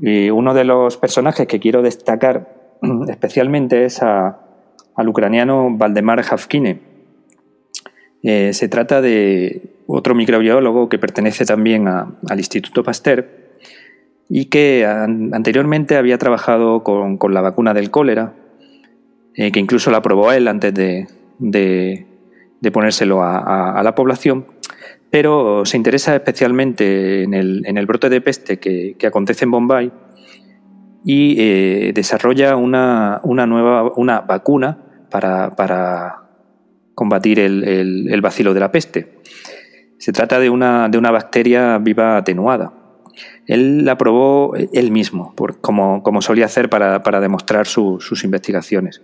Y 0.00 0.30
uno 0.30 0.52
de 0.54 0.64
los 0.64 0.96
personajes 0.96 1.46
que 1.46 1.58
quiero 1.58 1.82
destacar 1.82 2.76
especialmente 3.08 3.84
es 3.84 4.02
al 4.02 5.08
ucraniano 5.08 5.68
Valdemar 5.70 6.22
Javkine. 6.22 6.80
Eh, 8.22 8.52
se 8.52 8.68
trata 8.68 9.00
de 9.00 9.76
otro 9.86 10.14
microbiólogo 10.14 10.88
que 10.88 10.98
pertenece 10.98 11.44
también 11.44 11.86
al 11.86 12.38
Instituto 12.38 12.82
Pasteur 12.82 13.28
y 14.28 14.46
que 14.46 14.84
anteriormente 14.84 15.96
había 15.96 16.18
trabajado 16.18 16.82
con, 16.82 17.18
la 17.32 17.40
vacuna 17.40 17.72
del 17.72 17.90
cólera, 17.90 18.34
eh, 19.36 19.52
que 19.52 19.60
incluso 19.60 19.90
la 19.90 20.00
probó 20.00 20.32
él 20.32 20.48
antes 20.48 20.72
de, 20.72 22.06
ponérselo 22.72 23.22
a, 23.22 23.80
la 23.84 23.94
población, 23.94 24.46
pero 25.10 25.66
se 25.66 25.76
interesa 25.76 26.14
especialmente 26.14 27.22
en 27.22 27.34
el, 27.34 27.86
brote 27.86 28.08
de 28.08 28.22
peste 28.22 28.58
que, 28.58 28.96
acontece 29.06 29.44
en 29.44 29.50
Bombay 29.50 29.92
y 31.04 31.36
eh, 31.38 31.92
desarrolla 31.94 32.56
una, 32.56 33.20
nueva 33.24 33.92
una 33.96 34.20
vacuna 34.22 34.78
para, 35.10 36.22
combatir 36.94 37.38
el, 37.38 38.08
el, 38.10 38.20
bacilo 38.22 38.54
de 38.54 38.60
la 38.60 38.72
peste. 38.72 39.20
Se 39.98 40.12
trata 40.12 40.40
de 40.40 40.48
una, 40.48 40.88
de 40.88 40.96
una 40.96 41.10
bacteria 41.10 41.76
viva 41.76 42.16
atenuada. 42.16 42.72
Él 43.46 43.84
la 43.84 43.98
probó 43.98 44.54
él 44.56 44.90
mismo, 44.90 45.34
como, 45.60 46.02
como, 46.02 46.22
solía 46.22 46.46
hacer 46.46 46.70
para, 46.70 47.20
demostrar 47.20 47.66
sus 47.66 48.24
investigaciones. 48.24 49.02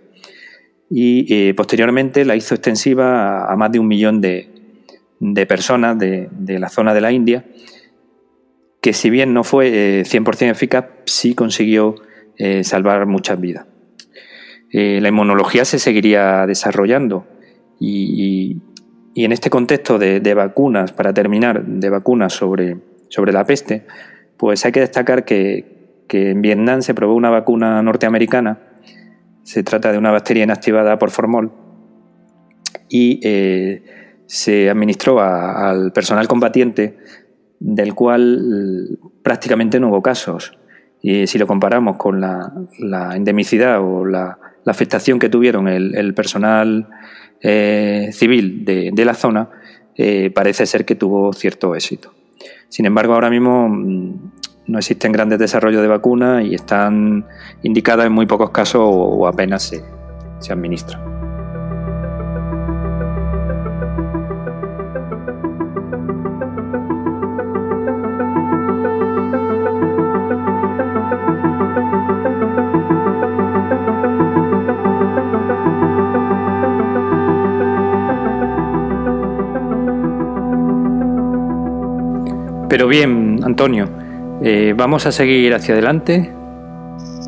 Y 0.95 1.33
eh, 1.33 1.53
posteriormente 1.55 2.23
la 2.23 2.35
hizo 2.35 2.53
extensiva 2.53 3.51
a 3.51 3.55
más 3.55 3.71
de 3.71 3.79
un 3.79 3.87
millón 3.87 4.21
de, 4.21 4.53
de 5.31 5.45
personas 5.45 5.97
de, 5.97 6.29
la 6.59 6.69
zona 6.69 6.93
de 6.93 7.01
la 7.01 7.11
India, 7.11 7.45
que 8.81 8.91
si 8.91 9.09
bien 9.09 9.33
no 9.33 9.43
fue 9.43 10.03
100% 10.03 10.41
eh, 10.41 10.49
eficaz, 10.49 10.85
sí 11.05 11.33
consiguió 11.33 11.95
eh, 12.37 12.63
salvar 12.65 13.05
muchas 13.05 13.39
vidas. 13.39 13.65
Eh, 14.71 14.99
la 15.01 15.09
inmunología 15.09 15.63
se 15.63 15.79
seguiría 15.79 16.45
desarrollando 16.45 17.25
y, 17.79 18.57
en 19.15 19.31
este 19.31 19.49
contexto 19.49 19.97
de, 19.99 20.33
vacunas, 20.33 20.91
para 20.91 21.13
terminar, 21.13 21.65
de 21.65 21.89
vacunas 21.89 22.33
sobre, 22.33 22.77
sobre 23.09 23.31
la 23.31 23.45
peste, 23.45 23.85
pues 24.37 24.65
hay 24.65 24.71
que 24.71 24.79
destacar 24.81 25.23
que, 25.23 25.71
en 26.09 26.43
Vietnam 26.43 26.83
se 26.83 26.93
probó 26.93 27.15
una 27.15 27.31
vacuna 27.31 27.81
norteamericana, 27.81 28.59
se 29.43 29.63
trata 29.63 29.91
de 29.91 29.97
una 29.97 30.11
bacteria 30.11 30.43
inactivada 30.43 30.97
por 30.97 31.11
formol, 31.11 31.51
y 32.89 33.19
se 34.25 34.69
administró 34.69 35.19
al 35.21 35.91
personal 35.93 36.27
combatiente, 36.27 36.97
del 37.59 37.95
cual 37.95 38.99
prácticamente 39.23 39.79
no 39.79 39.89
hubo 39.89 40.01
casos. 40.01 40.57
Y 41.01 41.27
si 41.27 41.37
lo 41.37 41.47
comparamos 41.47 41.97
con 41.97 42.21
la, 42.21 42.51
endemicidad 43.15 43.81
o 43.81 44.05
la, 44.05 44.37
afectación 44.65 45.19
que 45.19 45.29
tuvieron 45.29 45.67
el, 45.67 46.13
personal 46.13 46.87
eh, 47.41 48.09
civil 48.13 48.63
de, 48.65 49.05
la 49.05 49.13
zona, 49.13 49.49
eh, 49.95 50.31
parece 50.33 50.65
ser 50.65 50.85
que 50.85 50.95
tuvo 50.95 51.33
cierto 51.33 51.75
éxito. 51.75 52.13
Sin 52.69 52.85
embargo, 52.85 53.13
ahora 53.13 53.29
mismo 53.29 53.69
mm, 53.69 54.31
no 54.67 54.79
existen 54.79 55.11
grandes 55.11 55.39
desarrollos 55.39 55.81
de 55.81 55.87
vacunas 55.87 56.43
y 56.43 56.55
están 56.55 57.25
indicadas 57.63 58.05
en 58.05 58.13
muy 58.13 58.25
pocos 58.25 58.51
casos 58.51 58.81
o, 58.83 59.27
apenas 59.27 59.63
se, 59.63 59.83
se 60.39 60.53
administran. 60.53 61.01
Pero 82.69 82.87
bien, 82.87 83.39
Antonio, 83.43 83.87
eh, 84.45 84.73
vamos 84.75 85.05
a 85.05 85.13
seguir 85.13 85.53
hacia 85.53 85.73
adelante 85.73 86.29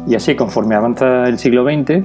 y 0.05 0.16
así 0.16 0.36
conforme 0.36 0.76
avanza 0.76 1.30
el 1.30 1.39
siglo 1.39 1.63
XX, 1.63 2.03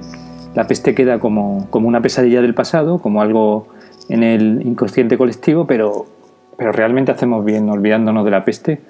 la 0.55 0.69
peste 0.69 0.95
queda 0.95 1.19
como, 1.19 1.69
una 1.73 2.01
pesadilla 2.01 2.41
del 2.41 2.55
pasado, 2.55 3.01
como 3.01 3.21
algo 3.21 3.69
en 4.09 4.23
el 4.23 4.63
inconsciente 4.65 5.19
colectivo, 5.19 5.67
pero, 5.67 6.07
pero 6.57 6.71
realmente 6.71 7.11
hacemos 7.11 7.45
bien 7.45 7.69
olvidándonos 7.69 8.25
de 8.25 8.31
la 8.31 8.45
peste. 8.45 8.83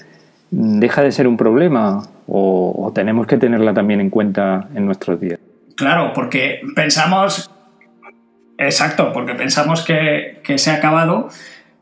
¿Deja 0.51 1.03
de 1.03 1.11
ser 1.11 1.27
un 1.27 1.39
problema 1.39 2.03
o, 2.27 2.93
tenemos 2.95 3.27
que 3.27 3.39
tenerla 3.39 3.73
también 3.73 4.01
en 4.03 4.11
cuenta 4.11 4.69
en 4.75 4.85
nuestros 4.85 5.19
días? 5.21 5.39
Claro, 5.75 6.13
porque 6.15 6.61
pensamos, 6.75 7.51
exacto, 8.59 9.13
porque 9.15 9.35
pensamos 9.35 9.83
que, 9.83 10.41
que 10.45 10.59
se 10.59 10.71
ha 10.71 10.75
acabado, 10.75 11.31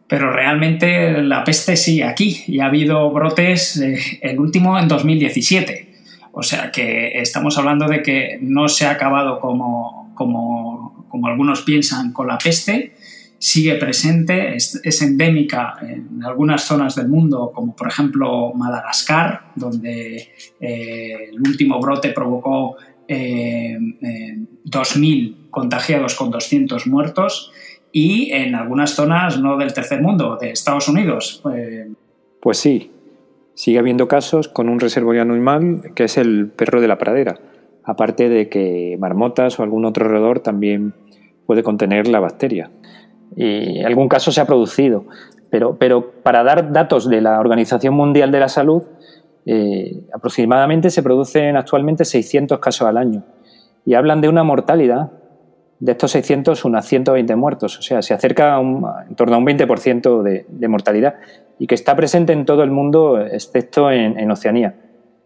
pero 0.08 0.32
realmente 0.32 1.22
la 1.22 1.44
peste 1.44 1.76
sigue 1.76 2.04
aquí 2.04 2.42
y 2.46 2.60
ha 2.60 2.66
habido 2.66 3.10
brotes, 3.10 3.76
eh, 3.76 3.98
el 4.22 4.40
último 4.40 4.78
en 4.78 4.88
2017. 4.88 5.88
O 6.32 6.42
sea 6.42 6.70
que 6.70 7.20
estamos 7.20 7.58
hablando 7.58 7.86
de 7.86 8.02
que 8.02 8.38
no 8.40 8.68
se 8.68 8.86
ha 8.86 8.92
acabado 8.92 9.38
como, 9.38 10.12
como, 10.14 11.06
como 11.08 11.26
algunos 11.26 11.62
piensan 11.62 12.12
con 12.12 12.28
la 12.28 12.38
peste, 12.38 12.94
sigue 13.38 13.74
presente, 13.74 14.56
es, 14.56 15.02
endémica 15.02 15.76
en 15.82 16.24
algunas 16.24 16.64
zonas 16.64 16.94
del 16.96 17.08
mundo, 17.08 17.52
como 17.54 17.76
por 17.76 17.88
ejemplo 17.88 18.52
Madagascar, 18.54 19.52
donde 19.54 20.32
eh, 20.60 21.30
el 21.32 21.40
último 21.40 21.80
brote 21.80 22.10
provocó 22.10 22.76
2.000 23.08 25.30
eh, 25.30 25.34
contagiados 25.50 26.14
con 26.14 26.30
200 26.30 26.86
muertos 26.86 27.52
y 27.92 28.32
en 28.32 28.54
algunas 28.54 28.90
zonas 28.90 29.40
no 29.40 29.56
del 29.56 29.72
tercer 29.72 30.02
mundo, 30.02 30.36
de 30.40 30.50
Estados 30.50 30.88
Unidos. 30.88 31.42
Eh, 31.54 31.90
pues 32.40 32.58
sí, 32.58 32.90
sigue 33.54 33.78
habiendo 33.78 34.08
casos 34.08 34.48
con 34.48 34.68
un 34.68 34.80
reservorio 34.80 35.22
anual 35.22 35.92
que 35.94 36.04
es 36.04 36.16
el 36.18 36.48
perro 36.48 36.80
de 36.80 36.88
la 36.88 36.98
pradera, 36.98 37.38
aparte 37.84 38.28
de 38.28 38.48
que 38.48 38.96
marmotas 38.98 39.58
o 39.58 39.62
algún 39.62 39.84
otro 39.84 40.06
roedor 40.08 40.40
también 40.40 40.94
puede 41.46 41.62
contener 41.62 42.08
la 42.08 42.20
bacteria. 42.20 42.70
y 43.36 43.82
algún 43.82 44.08
caso 44.08 44.32
se 44.32 44.40
ha 44.40 44.46
producido. 44.46 45.04
Pero, 45.50 45.76
pero 45.78 46.10
para 46.22 46.42
dar 46.42 46.72
datos 46.72 47.08
de 47.08 47.20
la 47.20 47.40
Organización 47.40 47.94
Mundial 47.94 48.30
de 48.30 48.40
la 48.40 48.48
Salud, 48.48 48.82
eh, 49.46 50.02
aproximadamente 50.12 50.90
se 50.90 51.02
producen 51.02 51.56
actualmente 51.56 52.04
600 52.04 52.58
casos 52.58 52.86
al 52.86 52.98
año 52.98 53.24
y 53.86 53.94
hablan 53.94 54.20
de 54.20 54.28
una 54.28 54.44
mortalidad 54.44 55.10
de 55.80 55.92
estos 55.92 56.10
600, 56.12 56.64
unas 56.64 56.86
120 56.86 57.36
muertos. 57.36 57.78
O 57.78 57.82
sea, 57.82 58.02
se 58.02 58.14
acerca 58.14 58.58
en 58.60 59.14
torno 59.14 59.36
a 59.36 59.38
un 59.38 59.46
20% 59.46 60.22
de, 60.22 60.46
de, 60.48 60.68
mortalidad 60.68 61.14
y 61.58 61.66
que 61.66 61.74
está 61.74 61.94
presente 61.94 62.32
en 62.32 62.44
todo 62.44 62.62
el 62.62 62.70
mundo, 62.70 63.20
excepto 63.20 63.90
en, 63.90 64.30
Oceanía. 64.30 64.74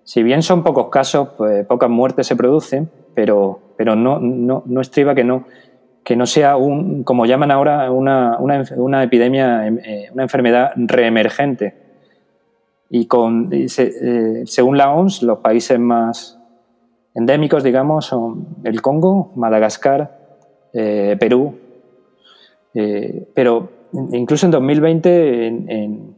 Si 0.04 0.22
bien 0.22 0.42
son 0.42 0.62
pocos 0.62 0.88
casos, 0.88 1.30
pues, 1.36 1.64
pocas 1.66 1.88
muertes 1.88 2.26
se 2.26 2.36
producen, 2.36 2.90
pero, 3.14 3.60
pero 3.76 3.96
no, 3.96 4.18
no, 4.18 4.62
no 4.66 4.80
estriba 4.80 5.14
que 5.14 5.24
no, 5.24 5.44
que 6.04 6.16
no 6.16 6.26
sea, 6.26 6.56
un, 6.56 7.04
como 7.04 7.26
llaman 7.26 7.50
ahora, 7.50 7.90
una, 7.90 8.36
una, 8.38 8.64
una 8.76 9.02
epidemia, 9.02 9.66
eh, 9.68 10.08
una 10.12 10.24
enfermedad 10.24 10.72
reemergente. 10.76 11.80
Y 12.90 13.06
con, 13.06 13.48
eh, 13.52 14.42
según 14.44 14.76
la 14.76 14.92
OMS, 14.92 15.22
los 15.22 15.38
países 15.38 15.78
más 15.78 16.38
endémicos, 17.14 17.62
digamos, 17.62 18.06
son 18.06 18.58
el 18.64 18.82
Congo, 18.82 19.32
Madagascar, 19.36 20.21
eh, 20.72 21.16
Perú. 21.18 21.54
pero 23.34 23.68
incluso 24.12 24.46
en 24.46 24.52
2020 24.52 25.46
en, 25.46 26.14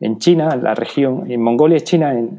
en, 0.00 0.18
China, 0.18 0.50
en 0.54 0.62
la 0.62 0.74
región, 0.74 1.30
en 1.30 1.42
Mongolia 1.42 1.76
es 1.76 1.84
China, 1.84 2.12
en, 2.12 2.38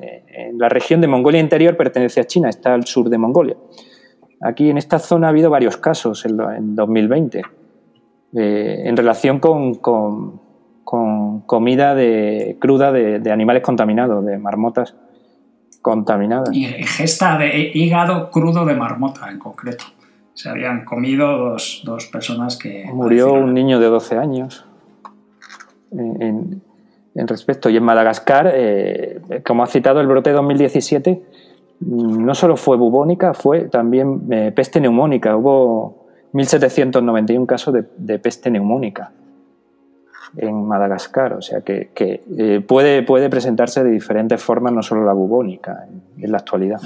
la 0.57 0.69
región 0.69 1.01
de 1.01 1.07
Mongolia 1.07 1.39
interior 1.39 1.77
pertenece 1.77 2.21
a 2.21 2.25
China, 2.25 2.49
está 2.49 2.73
al 2.73 2.85
sur 2.85 3.09
de 3.09 3.17
Mongolia. 3.17 3.55
Aquí 4.41 4.69
en 4.69 4.77
esta 4.77 4.97
zona 4.99 5.27
ha 5.27 5.29
habido 5.29 5.49
varios 5.49 5.77
casos 5.77 6.25
en, 6.25 6.75
2020 6.75 7.41
eh, 8.33 8.83
en 8.85 8.97
relación 8.97 9.39
con, 9.39 9.75
comida 11.45 11.95
de, 11.95 12.57
cruda 12.59 12.91
de, 12.91 13.31
animales 13.31 13.61
contaminados, 13.61 14.25
de 14.25 14.37
marmotas 14.37 14.95
contaminadas. 15.81 16.49
Y 16.53 16.65
gesta 16.65 17.37
de 17.37 17.71
hígado 17.73 18.31
crudo 18.31 18.65
de 18.65 18.75
marmota 18.75 19.29
en 19.29 19.37
concreto. 19.37 19.85
Se 20.41 20.49
habían 20.49 20.85
comido 20.85 21.37
dos, 21.37 22.09
personas 22.11 22.57
que... 22.57 22.89
Murió 22.91 23.31
un 23.31 23.53
niño 23.53 23.79
de 23.79 23.85
12 23.85 24.17
años. 24.17 24.65
En, 25.91 26.63
respecto. 27.13 27.69
Y 27.69 27.77
en 27.77 27.83
Madagascar, 27.83 28.49
eh, 28.51 29.21
como 29.45 29.61
ha 29.61 29.67
citado 29.67 30.01
el 30.01 30.07
brote 30.07 30.31
2017, 30.31 31.21
no 31.81 32.33
solo 32.33 32.57
fue 32.57 32.75
bubónica, 32.75 33.35
fue 33.35 33.65
también 33.65 34.23
eh, 34.31 34.51
peste 34.51 34.81
neumónica. 34.81 35.35
Hubo 35.35 36.07
1.791 36.33 37.45
casos 37.45 37.75
de, 37.95 38.17
peste 38.17 38.49
neumónica 38.49 39.11
en 40.37 40.65
Madagascar. 40.65 41.33
O 41.33 41.41
sea 41.43 41.61
que, 41.61 41.91
eh, 41.95 42.61
puede, 42.67 43.03
puede 43.03 43.29
presentarse 43.29 43.83
de 43.83 43.91
diferentes 43.91 44.41
formas, 44.41 44.73
no 44.73 44.81
solo 44.81 45.05
la 45.05 45.13
bubónica 45.13 45.85
en, 46.17 46.31
la 46.31 46.39
actualidad. 46.39 46.81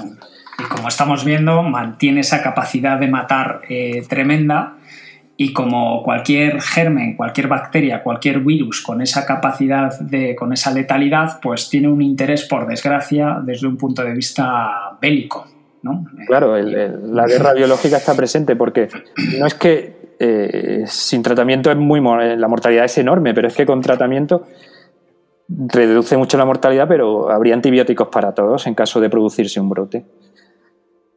Y 0.58 0.64
como 0.64 0.88
estamos 0.88 1.24
viendo, 1.24 1.62
mantiene 1.62 2.20
esa 2.20 2.42
capacidad 2.42 2.98
de 2.98 3.08
matar 3.08 3.62
eh, 3.68 4.02
tremenda 4.08 4.76
y 5.36 5.52
como 5.52 6.02
cualquier 6.02 6.62
germen, 6.62 7.14
cualquier 7.14 7.48
bacteria, 7.48 8.02
cualquier 8.02 8.40
virus 8.40 8.80
con 8.80 9.02
esa 9.02 9.26
capacidad 9.26 9.98
de, 10.00 10.34
con 10.34 10.52
esa 10.52 10.72
letalidad, 10.72 11.40
pues 11.42 11.68
tiene 11.68 11.88
un 11.88 12.00
interés, 12.00 12.44
por 12.44 12.66
desgracia, 12.66 13.40
desde 13.44 13.66
un 13.66 13.76
punto 13.76 14.02
de 14.02 14.14
vista 14.14 14.96
bélico. 15.00 15.46
¿no? 15.82 16.06
Claro, 16.26 16.56
la 16.56 17.26
guerra 17.26 17.52
biológica 17.52 17.98
está 17.98 18.14
presente 18.14 18.56
porque 18.56 18.88
no 19.38 19.46
es 19.46 19.54
que 19.54 19.96
eh, 20.18 20.84
sin 20.86 21.22
tratamiento 21.22 21.70
es 21.70 21.76
muy 21.76 22.00
la 22.00 22.48
mortalidad 22.48 22.86
es 22.86 22.96
enorme, 22.98 23.34
pero 23.34 23.48
es 23.48 23.54
que 23.54 23.66
con 23.66 23.82
tratamiento 23.82 24.46
reduce 25.48 26.16
mucho 26.16 26.38
la 26.38 26.44
mortalidad, 26.44 26.88
pero 26.88 27.30
habría 27.30 27.54
antibióticos 27.54 28.08
para 28.08 28.32
todos 28.32 28.66
en 28.66 28.74
caso 28.74 29.00
de 29.00 29.10
producirse 29.10 29.60
un 29.60 29.68
brote. 29.68 30.04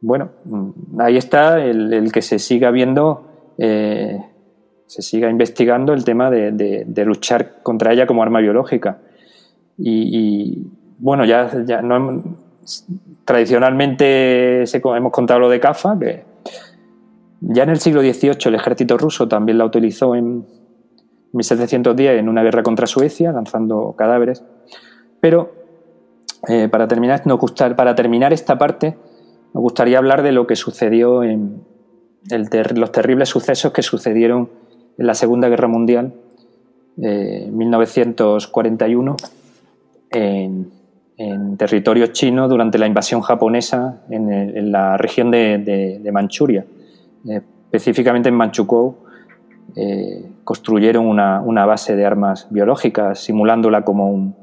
Bueno, 0.00 0.30
mm, 0.44 1.00
ahí 1.00 1.16
está 1.16 1.64
el 1.64 2.10
que 2.12 2.22
se 2.22 2.38
siga 2.38 2.70
viendo 2.70 3.30
eh, 3.62 4.18
se 4.86 5.02
siga 5.02 5.28
investigando 5.28 5.92
el 5.92 6.02
tema 6.02 6.30
de, 6.30 7.04
luchar 7.04 7.62
contra 7.62 7.92
ella 7.92 8.06
como 8.06 8.22
arma 8.22 8.40
biológica. 8.40 8.98
Y, 9.76 10.66
bueno, 10.98 11.26
ya, 11.26 11.50
ya 11.64 11.82
no 11.82 12.22
tradicionalmente 13.24 14.64
hemos 14.64 15.12
contado 15.12 15.40
lo 15.40 15.48
de 15.48 15.60
CAFA, 15.60 15.98
que 15.98 16.24
ya 17.40 17.62
en 17.62 17.68
el 17.68 17.78
siglo 17.78 18.00
XVIII 18.00 18.38
el 18.46 18.54
ejército 18.54 18.98
ruso 18.98 19.28
también 19.28 19.58
la 19.58 19.66
utilizó 19.66 20.14
en 20.14 20.44
1710 21.32 22.18
en 22.18 22.28
una 22.28 22.42
guerra 22.42 22.62
contra 22.62 22.86
Suecia, 22.86 23.30
lanzando 23.30 23.94
cadáveres. 23.96 24.42
Pero 25.20 25.52
eh, 26.48 26.68
para, 26.68 26.88
terminar, 26.88 27.22
para 27.76 27.94
terminar 27.94 28.32
esta 28.32 28.58
parte, 28.58 28.96
me 29.52 29.60
gustaría 29.60 29.98
hablar 29.98 30.22
de 30.22 30.32
lo 30.32 30.46
que 30.46 30.56
sucedió 30.56 31.22
en, 31.22 31.62
los 32.74 32.92
terribles 32.92 33.30
sucesos 33.30 33.72
que 33.72 33.82
sucedieron 33.82 34.50
en 34.98 35.06
la 35.06 35.14
Segunda 35.14 35.48
Guerra 35.48 35.68
Mundial, 35.68 36.12
eh, 37.02 37.44
en 37.46 37.56
1941, 37.56 39.16
en, 40.10 40.80
territorio 41.58 42.06
chino 42.08 42.48
durante 42.48 42.78
la 42.78 42.86
invasión 42.86 43.20
japonesa 43.20 44.00
en, 44.08 44.72
la 44.72 44.96
región 44.96 45.30
de, 45.30 46.08
Manchuria, 46.12 46.64
eh, 47.28 47.42
específicamente 47.64 48.28
en 48.28 48.36
Manchukuo. 48.36 49.04
Eh, 49.76 50.24
construyeron 50.44 51.06
una, 51.06 51.66
base 51.66 51.94
de 51.94 52.06
armas 52.06 52.48
biológicas, 52.50 53.20
simulándola 53.20 53.84
como, 53.84 54.34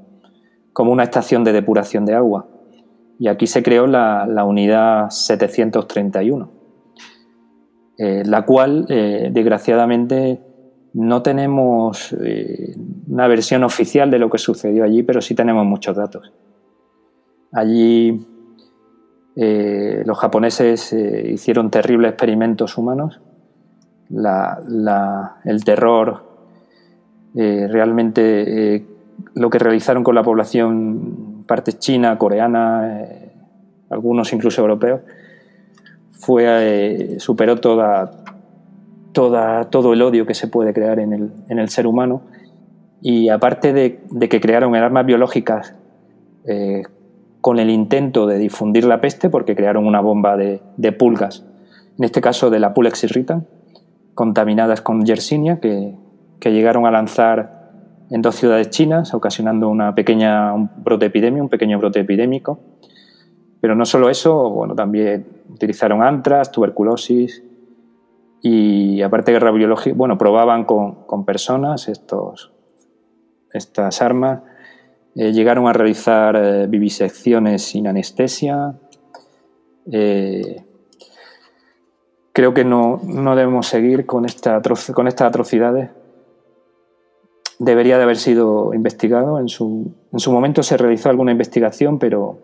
como 0.71 0.91
una 0.91 1.03
estación 1.03 1.43
de 1.43 1.53
depuración 1.53 2.05
de 2.05 2.13
agua. 2.13 2.45
Y 3.19 3.27
aquí 3.27 3.47
se 3.47 3.63
creó 3.63 3.87
la, 3.87 4.43
unidad 4.45 5.09
731 5.09 6.51
eh, 7.99 8.23
la 8.25 8.45
cual, 8.45 8.85
eh, 8.89 9.29
desgraciadamente, 9.31 10.39
no 10.93 11.23
tenemos 11.23 12.13
eh, 12.23 12.75
una 13.07 13.27
versión 13.27 13.63
oficial 13.63 14.11
de 14.11 14.19
lo 14.19 14.29
que 14.29 14.37
sucedió 14.37 14.83
allí, 14.83 15.01
pero 15.01 15.19
sí 15.19 15.33
tenemos 15.33 15.65
muchos 15.65 15.95
datos. 15.95 16.31
Allí 17.51 18.25
los 19.35 20.17
japoneses 20.17 20.93
hicieron 20.93 21.69
terribles 21.69 22.09
experimentos 22.09 22.75
humanos. 22.75 23.21
el 24.09 25.63
terror, 25.63 26.23
realmente 27.35 28.83
lo 29.35 29.49
que 29.51 29.59
realizaron 29.59 30.03
con 30.03 30.15
la 30.15 30.23
población, 30.23 31.26
parte 31.47 31.73
china, 31.73 32.17
coreana, 32.17 33.05
algunos 33.89 34.31
incluso 34.33 34.61
europeos, 34.61 35.01
eh, 36.39 37.15
superó 37.19 37.57
todo 37.57 38.13
el 39.93 40.01
odio 40.01 40.25
que 40.25 40.33
se 40.33 40.47
puede 40.47 40.73
crear 40.73 40.99
en 40.99 41.31
el, 41.47 41.69
ser 41.69 41.87
humano. 41.87 42.21
Y 43.01 43.29
aparte 43.29 43.73
de, 43.73 43.99
que 44.29 44.41
crearon 44.41 44.75
armas 44.75 45.05
biológicas 45.05 45.75
eh, 46.45 46.83
con 47.41 47.59
el 47.59 47.69
intento 47.69 48.27
de 48.27 48.37
difundir 48.37 48.85
la 48.85 48.99
peste, 48.99 49.29
porque 49.29 49.55
crearon 49.55 49.85
una 49.85 50.01
bomba 50.01 50.35
de, 50.37 50.61
de 50.77 50.91
pulgas, 50.91 51.45
en 51.97 52.03
este 52.03 52.21
caso 52.21 52.49
de 52.49 52.59
la 52.59 52.73
Pulex 52.73 53.03
irritan, 53.03 53.47
contaminadas 54.13 54.81
con 54.81 55.05
Yersinia, 55.05 55.59
que, 55.59 55.95
que, 56.39 56.51
llegaron 56.51 56.85
a 56.85 56.91
lanzar 56.91 57.56
en 58.09 58.21
dos 58.21 58.35
ciudades 58.35 58.69
chinas, 58.69 59.13
ocasionando 59.13 59.69
una 59.69 59.93
pequeña, 59.93 60.53
un 60.53 60.69
brote 60.77 61.07
epidemia, 61.07 61.41
un 61.41 61.49
pequeño 61.49 61.77
brote 61.77 61.99
epidémico. 61.99 62.59
Pero 63.59 63.75
no 63.75 63.85
solo 63.85 64.09
eso, 64.09 64.49
bueno, 64.49 64.75
también 64.75 65.25
utilizaron 65.49 66.03
antras, 66.03 66.51
tuberculosis 66.51 67.43
y 68.41 69.01
aparte 69.01 69.31
de 69.31 69.39
guerra 69.39 69.51
biológica, 69.51 69.95
bueno, 69.95 70.17
probaban 70.17 70.65
con, 70.65 71.25
personas 71.25 71.87
estos, 71.89 72.51
estas 73.51 74.01
armas, 74.01 74.41
eh, 75.15 75.31
llegaron 75.33 75.67
a 75.67 75.73
realizar 75.73 76.35
eh, 76.35 76.67
vivisecciones 76.67 77.63
sin 77.63 77.87
anestesia. 77.87 78.75
Eh, 79.91 80.63
creo 82.31 82.53
que 82.53 82.63
no, 82.63 83.01
debemos 83.35 83.67
seguir 83.67 84.05
con, 84.05 84.25
esta, 84.25 84.61
con 84.93 85.07
estas 85.07 85.27
atrocidades. 85.27 85.89
Debería 87.59 87.97
de 87.97 88.03
haber 88.03 88.17
sido 88.17 88.73
investigado. 88.73 89.39
En 89.39 89.49
su, 89.49 89.91
en 90.11 90.19
su 90.19 90.31
momento 90.31 90.63
se 90.63 90.77
realizó 90.77 91.09
alguna 91.09 91.31
investigación, 91.31 91.99
pero 91.99 92.39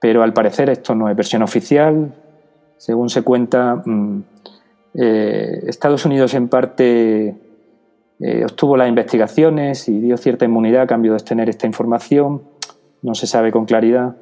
pero 0.00 0.22
al 0.22 0.32
parecer 0.32 0.70
esto 0.70 0.94
no 0.94 1.08
es 1.08 1.16
versión 1.16 1.42
oficial. 1.42 2.14
Según 2.76 3.08
se 3.08 3.22
cuenta, 3.22 3.82
mm, 3.84 4.22
eh, 4.94 5.64
Estados 5.66 6.04
Unidos 6.04 6.34
en 6.34 6.48
parte 6.48 7.36
eh, 8.20 8.44
obtuvo 8.44 8.76
las 8.76 8.88
investigaciones 8.88 9.88
y 9.88 10.00
dio 10.00 10.16
cierta 10.16 10.44
inmunidad 10.44 10.82
a 10.82 10.86
cambio 10.86 11.12
de 11.12 11.20
tener 11.20 11.48
esta 11.48 11.66
información. 11.66 12.42
No 13.02 13.14
se 13.14 13.26
sabe 13.26 13.52
con 13.52 13.64
claridad 13.64 14.16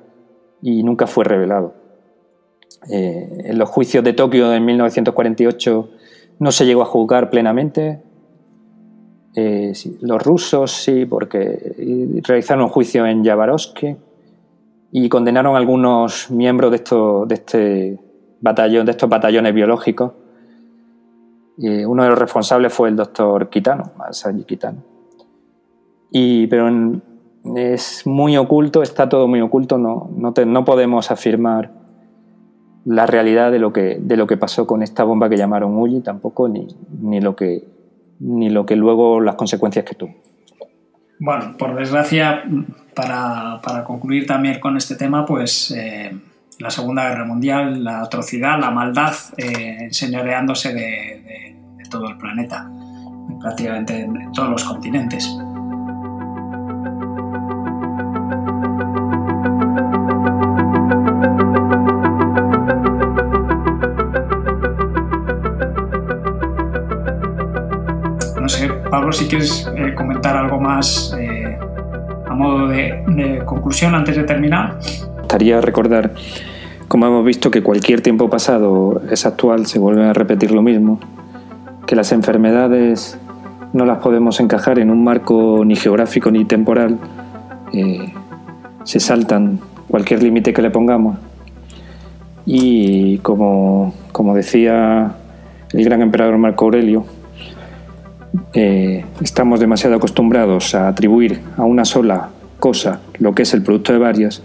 y 0.62 0.82
nunca 0.82 1.06
fue 1.06 1.24
revelado. 1.24 1.74
Eh, 2.90 3.44
en 3.46 3.58
los 3.58 3.68
juicios 3.68 4.04
de 4.04 4.12
Tokio 4.12 4.52
en 4.52 4.64
1948 4.64 5.88
no 6.38 6.52
se 6.52 6.66
llegó 6.66 6.82
a 6.82 6.86
juzgar 6.86 7.30
plenamente. 7.30 8.02
Eh, 9.38 9.74
los 10.00 10.22
rusos 10.22 10.72
sí, 10.72 11.04
porque 11.04 12.22
realizaron 12.26 12.64
un 12.64 12.70
juicio 12.70 13.04
en 13.04 13.22
Yabarovsk 13.22 13.84
y 14.92 15.08
condenaron 15.10 15.54
a 15.54 15.58
algunos 15.58 16.30
miembros 16.30 16.70
de, 16.70 16.78
de, 17.26 17.34
este 17.34 18.00
batallón, 18.40 18.86
de 18.86 18.92
estos 18.92 19.10
batallones 19.10 19.52
biológicos. 19.52 20.12
uno 21.58 22.02
de 22.02 22.08
los 22.08 22.18
responsables 22.18 22.72
fue 22.72 22.88
el 22.88 22.96
doctor 22.96 23.50
Kitano, 23.50 23.92
Masayi 23.98 24.44
Kitano. 24.44 24.78
Y, 26.10 26.46
pero 26.46 26.70
es 27.56 28.06
muy 28.06 28.38
oculto, 28.38 28.82
está 28.82 29.06
todo 29.06 29.28
muy 29.28 29.42
oculto, 29.42 29.76
no, 29.76 30.08
no, 30.16 30.64
podemos 30.64 31.10
afirmar 31.10 31.72
la 32.86 33.04
realidad 33.04 33.52
de 33.52 33.58
lo, 33.58 33.70
que, 33.74 33.98
de 34.00 34.16
lo 34.16 34.26
que 34.26 34.38
pasó 34.38 34.66
con 34.66 34.82
esta 34.82 35.04
bomba 35.04 35.28
que 35.28 35.36
llamaron 35.36 35.76
Uyi 35.76 36.00
tampoco, 36.00 36.48
ni, 36.48 36.68
ni 37.02 37.20
lo 37.20 37.36
que 37.36 37.75
ni 38.20 38.50
lo 38.50 38.66
que 38.66 38.76
luego 38.76 39.20
las 39.20 39.34
consecuencias 39.34 39.84
que 39.84 39.94
tuvo. 39.94 40.14
Bueno, 41.18 41.56
por 41.56 41.74
desgracia, 41.74 42.44
para, 42.94 43.84
concluir 43.86 44.26
también 44.26 44.60
con 44.60 44.76
este 44.76 44.96
tema, 44.96 45.24
pues 45.24 45.70
eh, 45.70 46.14
la 46.58 46.70
Segunda 46.70 47.08
Guerra 47.08 47.24
Mundial, 47.24 47.82
la 47.82 48.02
atrocidad, 48.02 48.58
la 48.60 48.70
maldad, 48.70 49.14
eh, 49.36 49.78
enseñoreándose 49.80 50.74
de, 50.74 51.56
todo 51.88 52.08
el 52.08 52.18
planeta, 52.18 52.68
prácticamente 53.40 54.00
en 54.00 54.32
todos 54.32 54.50
los 54.50 54.64
continentes. 54.64 55.38
Si 69.12 69.26
quieres 69.26 69.68
eh, 69.76 69.94
comentar 69.94 70.36
algo 70.36 70.60
más 70.60 71.14
eh, 71.18 71.56
a 72.26 72.34
modo 72.34 72.66
de, 72.66 73.42
conclusión 73.44 73.94
antes 73.94 74.16
de 74.16 74.24
terminar. 74.24 74.78
Gustaría 75.18 75.60
recordar, 75.60 76.12
como 76.88 77.06
hemos 77.06 77.24
visto, 77.24 77.50
que 77.50 77.62
cualquier 77.62 78.00
tiempo 78.00 78.28
pasado 78.28 79.00
es 79.10 79.24
actual, 79.24 79.66
se 79.66 79.78
vuelve 79.78 80.04
a 80.04 80.12
repetir 80.12 80.50
lo 80.50 80.60
mismo, 80.60 80.98
que 81.86 81.94
las 81.94 82.10
enfermedades 82.10 83.18
no 83.72 83.84
las 83.84 83.98
podemos 83.98 84.40
encajar 84.40 84.78
en 84.80 84.90
un 84.90 85.04
marco 85.04 85.62
ni 85.64 85.76
geográfico 85.76 86.30
ni 86.30 86.44
temporal, 86.44 86.98
eh, 87.72 88.12
se 88.82 88.98
saltan 88.98 89.60
cualquier 89.88 90.22
límite 90.22 90.52
que 90.52 90.62
le 90.62 90.70
pongamos. 90.70 91.16
Y 92.44 93.18
como, 93.18 93.94
como 94.10 94.34
decía 94.34 95.14
el 95.72 95.84
gran 95.84 96.02
emperador 96.02 96.38
Marco 96.38 96.64
Aurelio, 96.64 97.04
eh, 98.54 99.04
estamos 99.20 99.60
demasiado 99.60 99.96
acostumbrados 99.96 100.74
a 100.74 100.88
atribuir 100.88 101.40
a 101.56 101.64
una 101.64 101.84
sola 101.84 102.30
cosa 102.58 103.00
lo 103.18 103.34
que 103.34 103.42
es 103.42 103.54
el 103.54 103.62
producto 103.62 103.92
de 103.92 103.98
varias 103.98 104.42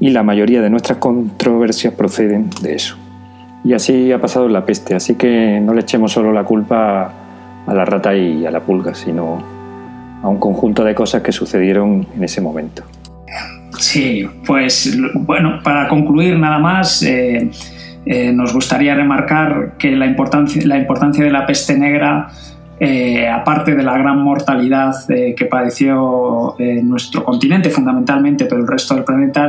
y 0.00 0.10
la 0.10 0.22
mayoría 0.22 0.60
de 0.60 0.70
nuestras 0.70 0.98
controversias 0.98 1.94
proceden 1.94 2.50
de 2.62 2.74
eso. 2.74 2.96
Y 3.64 3.72
así 3.72 4.12
ha 4.12 4.20
pasado 4.20 4.48
la 4.48 4.66
peste, 4.66 4.94
así 4.94 5.14
que 5.14 5.60
no 5.60 5.72
le 5.72 5.80
echemos 5.80 6.12
solo 6.12 6.32
la 6.32 6.44
culpa 6.44 7.12
a 7.66 7.74
la 7.74 7.84
rata 7.84 8.14
y 8.14 8.44
a 8.44 8.50
la 8.50 8.60
pulga, 8.60 8.94
sino 8.94 9.42
a 10.22 10.28
un 10.28 10.38
conjunto 10.38 10.84
de 10.84 10.94
cosas 10.94 11.22
que 11.22 11.32
sucedieron 11.32 12.06
en 12.14 12.24
ese 12.24 12.40
momento. 12.40 12.82
Sí, 13.78 14.28
pues 14.46 14.96
bueno, 15.14 15.60
para 15.62 15.88
concluir 15.88 16.38
nada 16.38 16.58
más, 16.58 17.02
eh, 17.02 17.50
eh, 18.06 18.32
nos 18.32 18.52
gustaría 18.52 18.94
remarcar 18.94 19.74
que 19.78 19.92
la 19.92 20.06
importancia, 20.06 20.62
la 20.66 20.78
importancia 20.78 21.24
de 21.24 21.30
la 21.30 21.46
peste 21.46 21.76
negra 21.78 22.28
eh, 22.86 23.26
aparte 23.26 23.74
de 23.74 23.82
la 23.82 23.96
gran 23.96 24.18
mortalidad 24.18 24.94
eh, 25.10 25.34
que 25.34 25.46
padeció 25.46 26.54
eh, 26.58 26.82
nuestro 26.82 27.24
continente 27.24 27.70
fundamentalmente, 27.70 28.44
pero 28.44 28.60
el 28.60 28.68
resto 28.68 28.94
del 28.94 29.04
planeta, 29.04 29.46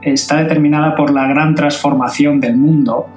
está 0.00 0.36
determinada 0.36 0.94
por 0.94 1.12
la 1.12 1.26
gran 1.26 1.56
transformación 1.56 2.38
del 2.38 2.56
mundo 2.56 3.08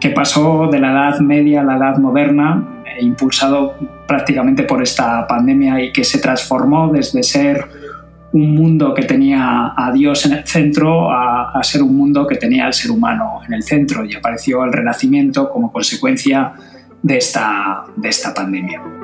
que 0.00 0.08
pasó 0.08 0.68
de 0.72 0.78
la 0.78 0.92
Edad 0.92 1.20
Media 1.20 1.60
a 1.60 1.64
la 1.64 1.76
Edad 1.76 1.98
Moderna, 1.98 2.82
impulsado 3.02 3.74
prácticamente 4.08 4.62
por 4.62 4.82
esta 4.82 5.26
pandemia 5.26 5.84
y 5.84 5.92
que 5.92 6.02
se 6.02 6.18
transformó 6.18 6.90
desde 6.90 7.22
ser 7.22 7.66
un 8.32 8.54
mundo 8.54 8.94
que 8.94 9.02
tenía 9.02 9.74
a 9.76 9.92
Dios 9.92 10.24
en 10.24 10.32
el 10.32 10.46
centro 10.46 11.10
a, 11.10 11.50
a 11.50 11.62
ser 11.62 11.82
un 11.82 11.94
mundo 11.94 12.26
que 12.26 12.36
tenía 12.36 12.64
al 12.64 12.72
ser 12.72 12.90
humano 12.90 13.40
en 13.46 13.52
el 13.52 13.62
centro. 13.62 14.06
Y 14.06 14.14
apareció 14.14 14.64
el 14.64 14.72
Renacimiento 14.72 15.50
como 15.50 15.70
consecuencia 15.70 16.54
de 17.02 17.16
esta, 17.16 17.86
de 17.96 18.08
esta 18.08 18.34
pandemia. 18.34 18.99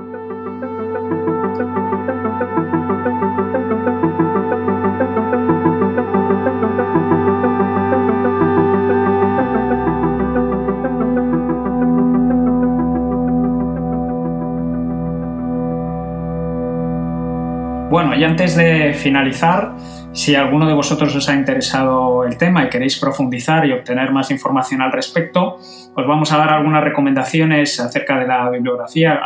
Bueno, 17.97 18.15
y 18.15 18.23
antes 18.25 18.55
de 18.55 18.93
finalizar, 18.93 19.75
si 20.13 20.35
alguno 20.35 20.67
de 20.69 20.75
vosotros 20.75 21.17
os 21.17 21.31
ha 21.31 21.35
interesado 21.35 22.25
el 22.25 22.37
tema 22.37 22.63
y 22.63 22.69
queréis 22.69 22.99
profundizar 22.99 23.65
y 23.65 23.73
obtener 23.73 24.13
más 24.13 24.31
información 24.31 24.83
al 24.83 24.93
respecto, 24.93 25.57
os 25.95 26.07
vamos 26.07 26.31
a 26.31 26.37
dar 26.37 26.51
algunas 26.51 26.85
recomendaciones 26.85 27.81
acerca 27.81 28.19
de 28.19 28.27
la 28.27 28.51
bibliografía 28.51 29.19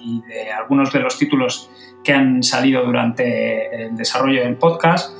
y 0.00 0.22
de 0.22 0.52
algunos 0.52 0.92
de 0.92 1.00
los 1.00 1.18
títulos 1.18 1.68
que 2.04 2.12
han 2.12 2.44
salido 2.44 2.84
durante 2.84 3.86
el 3.86 3.96
desarrollo 3.96 4.44
del 4.44 4.54
podcast. 4.54 5.10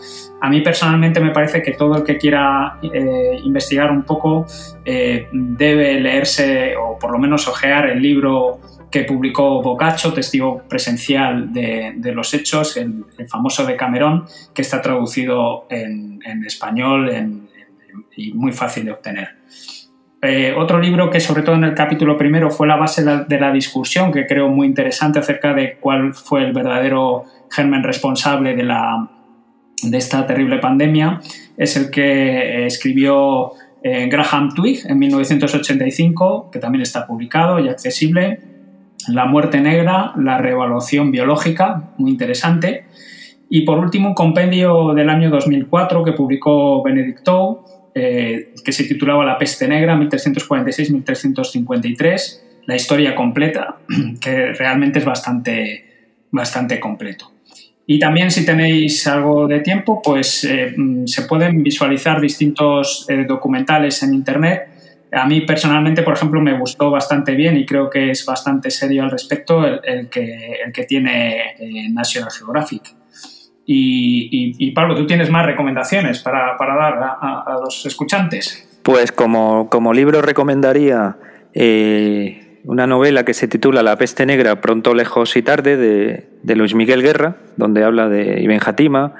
A 0.41 0.49
mí 0.49 0.61
personalmente 0.61 1.19
me 1.19 1.33
parece 1.33 1.61
que 1.61 1.73
todo 1.73 1.97
el 1.97 2.05
que 2.05 2.19
quiera 2.19 2.79
eh, 2.85 3.37
investigar 3.43 3.91
un 3.91 4.05
poco 4.05 4.47
eh, 4.85 5.27
debe 5.33 5.99
leerse 5.99 6.77
o 6.77 6.97
por 7.01 7.11
lo 7.11 7.19
menos 7.19 7.49
ojear 7.49 7.91
el 7.91 8.01
libro 8.01 8.61
que 8.93 9.05
publicó 9.05 9.63
Boccaccio, 9.63 10.13
testigo 10.13 10.63
presencial 10.69 11.53
de, 11.53 12.13
los 12.15 12.33
hechos, 12.35 12.77
el, 12.77 13.05
famoso 13.27 13.65
de 13.65 13.75
Camerón, 13.75 14.27
que 14.55 14.63
está 14.63 14.83
traducido 14.83 15.67
en, 15.71 16.21
español 16.47 17.49
y 18.15 18.33
muy 18.35 18.53
fácil 18.53 18.85
de 18.85 18.93
obtener. 18.93 19.37
Eh, 20.25 20.55
otro 20.57 20.79
libro 20.79 21.11
que 21.11 21.19
sobre 21.19 21.43
todo 21.43 21.57
en 21.57 21.65
el 21.65 21.75
capítulo 21.75 22.17
primero 22.17 22.49
fue 22.51 22.69
la 22.69 22.77
base 22.77 23.03
de 23.03 23.41
la 23.41 23.51
discusión, 23.51 24.13
que 24.13 24.27
creo 24.27 24.49
muy 24.49 24.69
interesante 24.69 25.19
acerca 25.19 25.53
de 25.53 25.79
cuál 25.81 26.15
fue 26.15 26.45
el 26.45 26.53
verdadero 26.53 27.25
germen 27.51 27.83
responsable 27.83 28.55
de, 28.55 28.63
la, 28.63 29.11
de 29.83 29.99
esta 29.99 30.25
terrible 30.27 30.59
pandemia, 30.59 31.21
es 31.57 31.77
el 31.77 31.91
que 31.91 32.67
escribió 32.67 33.53
eh, 33.83 34.07
Graham 34.09 34.55
Twigg 34.55 34.87
en 34.87 34.99
1985, 34.99 36.51
que 36.53 36.59
también 36.61 36.83
está 36.83 37.07
publicado 37.07 37.59
y 37.59 37.69
accesible, 37.69 38.52
la 39.09 39.27
muerte 39.27 39.61
negra, 39.61 40.13
la 40.17 40.39
reevaluación 40.39 41.11
biológica, 41.11 41.91
muy 41.99 42.11
interesante. 42.11 42.87
Y 43.49 43.63
por 43.63 43.79
último, 43.79 44.09
un 44.09 44.15
compendio 44.15 44.93
del 44.95 45.11
año 45.11 45.31
2004 45.31 46.05
que 46.05 46.13
publicó 46.13 46.83
Benedicto, 46.83 47.65
eh, 47.95 48.55
que 48.65 48.73
se 48.73 48.85
titulaba 48.85 49.25
La 49.25 49.39
peste 49.39 49.69
negra, 49.69 49.97
1346-1353, 49.97 52.41
la 52.67 52.77
historia 52.77 53.15
completa, 53.15 53.77
que 54.21 54.53
realmente 54.53 54.99
es 55.01 55.05
bastante, 55.05 55.85
bastante 56.31 56.81
completo. 56.81 57.31
Y 57.87 57.99
también 57.99 58.31
si 58.31 58.47
tenéis 58.47 59.07
algo 59.07 59.47
de 59.47 59.61
tiempo, 59.61 60.01
pues 60.03 60.45
eh, 60.45 60.73
mm, 60.77 61.07
se 61.07 61.23
pueden 61.23 61.63
visualizar 61.63 62.21
distintos 62.21 63.07
eh, 63.09 63.25
documentales 63.29 64.03
en 64.03 64.13
Internet 64.15 64.72
a 65.13 65.27
mí 65.27 65.43
personalmente, 65.43 66.03
por 66.03 66.15
ejemplo, 66.15 66.41
me 66.41 66.59
gustó 66.59 66.91
bastante 66.91 67.35
bien 67.35 67.57
y 67.57 67.67
creo 67.67 67.91
que 67.91 68.11
es 68.11 68.25
bastante 68.25 68.71
serio 68.71 69.03
al 69.03 69.11
respecto 69.11 69.65
el, 69.67 70.09
que, 70.09 70.61
el 70.65 70.73
que 70.73 70.85
tiene 70.85 71.55
eh, 71.59 71.89
National 71.91 72.31
Geographic. 72.31 72.83
Y, 73.65 74.71
Pablo, 74.73 74.97
tú 74.97 75.07
tienes 75.07 75.31
más 75.31 75.47
recomendaciones 75.47 76.21
para, 76.21 76.57
dar 76.59 76.95
a, 76.99 77.59
los 77.63 77.87
escuchantes. 77.87 78.69
Pues 78.83 79.13
como, 79.13 79.93
libro 79.95 80.21
recomendaría 80.21 81.17
eh, 81.55 82.61
una 82.65 82.87
novela 82.87 83.25
que 83.25 83.35
se 83.35 83.49
titula 83.49 83.83
La 83.83 83.97
peste 83.97 84.27
negra, 84.27 84.61
pronto, 84.61 84.95
lejos 84.95 85.37
y 85.37 85.43
tarde, 85.43 85.77
de, 85.77 86.57
Luis 86.57 86.75
Miguel 86.75 87.03
Guerra, 87.03 87.37
donde 87.57 87.85
habla 87.85 88.09
de 88.09 88.43
Ibn 88.43 88.59
Jatima 88.59 89.15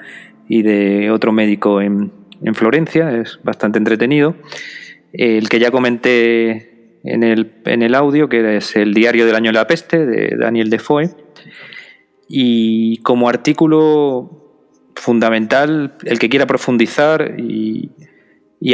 y 0.49 0.61
de 0.63 1.09
otro 1.09 1.31
médico 1.31 1.81
en, 1.81 2.11
en 2.43 2.53
Florencia, 2.53 3.11
es 3.11 3.39
bastante 3.43 3.77
entretenido 3.79 4.35
el 5.13 5.47
que 5.47 5.59
ya 5.59 5.71
comenté 5.71 6.99
en 7.03 7.23
el, 7.23 7.53
en 7.65 7.83
el 7.83 7.95
audio, 7.95 8.27
que 8.27 8.57
es 8.57 8.75
el 8.75 8.93
Diario 8.93 9.25
del 9.25 9.35
Año 9.35 9.49
de 9.49 9.53
la 9.53 9.67
Peste, 9.67 10.05
de 10.05 10.35
Daniel 10.37 10.69
Defoe. 10.69 11.09
Y 12.27 12.97
como 12.97 13.29
artículo 13.29 14.43
fundamental, 14.95 15.95
el 16.05 16.19
que 16.19 16.29
quiera 16.29 16.47
profundizar 16.47 17.35
y, 17.37 17.91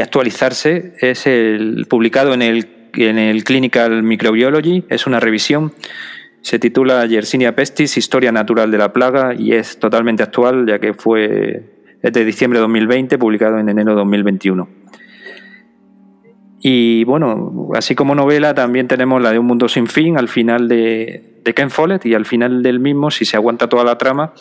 actualizarse, 0.02 0.94
es 1.02 1.26
el 1.26 1.88
publicado 1.90 2.34
en 2.34 2.42
el, 2.44 2.90
en 2.94 3.18
el 3.18 3.44
Clinical 3.44 4.04
Microbiology, 4.04 4.86
es 4.90 5.08
una 5.08 5.20
revisión 5.20 5.74
Se 6.42 6.60
titula 6.60 7.06
Yersinia 7.06 7.56
pestis, 7.56 7.98
Historia 7.98 8.32
Natural 8.32 8.70
de 8.70 8.78
la 8.78 8.94
Plaga 8.94 9.34
y 9.38 9.54
es 9.54 9.80
totalmente 9.80 10.24
actual 10.24 10.66
ya 10.68 10.80
que 10.80 10.94
fue 10.94 11.64
de 12.02 12.26
diciembre 12.26 12.60
de 12.60 12.62
2020, 12.62 13.18
publicado 13.18 13.58
en 13.58 13.68
enero 13.68 13.92
de 13.92 13.98
2021. 13.98 14.79
Y 16.62 17.04
bueno, 17.06 17.70
así 17.74 17.96
como 17.96 18.16
novela 18.16 18.54
también 18.54 18.88
tenemos 18.88 19.22
la 19.22 19.32
de 19.32 19.40
Un 19.40 19.46
Mundo 19.46 19.70
Sin 19.70 19.88
Fin 19.88 20.18
al 20.18 20.28
final 20.28 20.68
de, 20.68 21.40
de 21.44 21.54
Ken 21.54 21.70
Follett 21.70 22.06
y 22.06 22.14
al 22.14 22.26
final 22.26 22.62
del 22.62 22.80
mismo, 22.80 23.12
si 23.12 23.26
se 23.26 23.38
aguanta 23.38 23.70
toda 23.70 23.86
la 23.86 23.98
trama, 23.98 24.34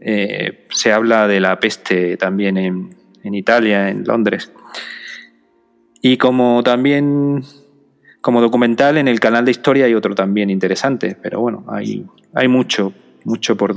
eh, 0.00 0.66
se 0.70 0.92
habla 0.92 1.26
de 1.26 1.40
la 1.40 1.58
peste 1.58 2.16
también 2.16 2.56
en, 2.56 2.94
en 3.22 3.34
Italia, 3.34 3.88
en 3.88 4.04
Londres. 4.04 4.52
Y 6.00 6.16
como 6.16 6.62
también 6.62 7.42
como 8.20 8.40
documental 8.40 8.98
en 8.98 9.06
el 9.08 9.20
canal 9.20 9.44
de 9.44 9.52
historia 9.52 9.86
hay 9.86 9.94
otro 9.94 10.14
también 10.14 10.50
interesante, 10.50 11.16
pero 11.22 11.40
bueno, 11.40 11.64
hay, 11.68 12.04
hay 12.34 12.48
mucho, 12.48 12.92
mucho 13.24 13.56
por, 13.56 13.74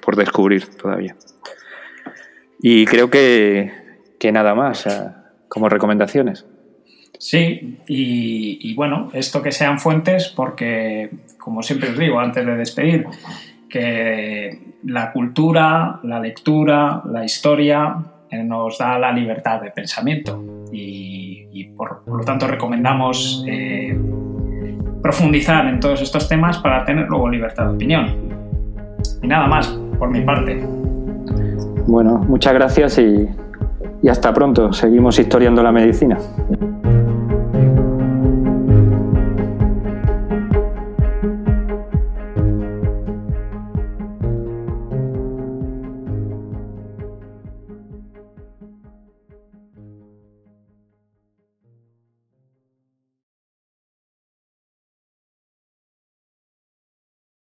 por 0.00 0.16
descubrir 0.16 0.66
todavía. 0.76 1.16
Y 2.60 2.84
creo 2.86 3.10
que, 3.10 3.72
que 4.18 4.32
nada 4.32 4.54
más 4.54 4.88
como 5.48 5.68
recomendaciones. 5.68 6.46
Sí, 7.18 7.78
y, 7.86 8.74
bueno, 8.74 9.10
esto 9.12 9.42
que 9.42 9.52
sean 9.52 9.78
fuentes, 9.78 10.28
porque 10.28 11.10
como 11.38 11.62
siempre 11.62 11.90
os 11.90 11.98
digo 11.98 12.18
antes 12.18 12.44
de 12.44 12.56
despedir, 12.56 13.06
que 13.68 14.74
la 14.84 15.12
cultura, 15.12 16.00
la 16.02 16.20
lectura, 16.20 17.02
la 17.06 17.24
historia 17.24 17.96
eh, 18.28 18.42
nos 18.42 18.78
da 18.78 18.98
la 18.98 19.12
libertad 19.12 19.60
de 19.60 19.70
pensamiento 19.70 20.66
y, 20.72 21.64
por, 21.76 22.02
lo 22.06 22.24
tanto 22.24 22.46
recomendamos 22.48 23.44
eh, 23.46 23.96
profundizar 25.00 25.66
en 25.66 25.80
todos 25.80 26.02
estos 26.02 26.28
temas 26.28 26.58
para 26.58 26.84
tener 26.84 27.08
luego 27.08 27.28
libertad 27.28 27.66
de 27.68 27.74
opinión. 27.74 28.08
Y 29.22 29.26
nada 29.26 29.46
más, 29.46 29.68
por 29.98 30.10
mi 30.10 30.22
parte. 30.22 30.60
Bueno, 31.86 32.18
muchas 32.18 32.52
gracias 32.52 32.98
y 32.98 34.08
hasta 34.08 34.34
pronto. 34.34 34.72
Seguimos 34.72 35.18
historiando 35.18 35.62
la 35.62 35.72
medicina. 35.72 36.18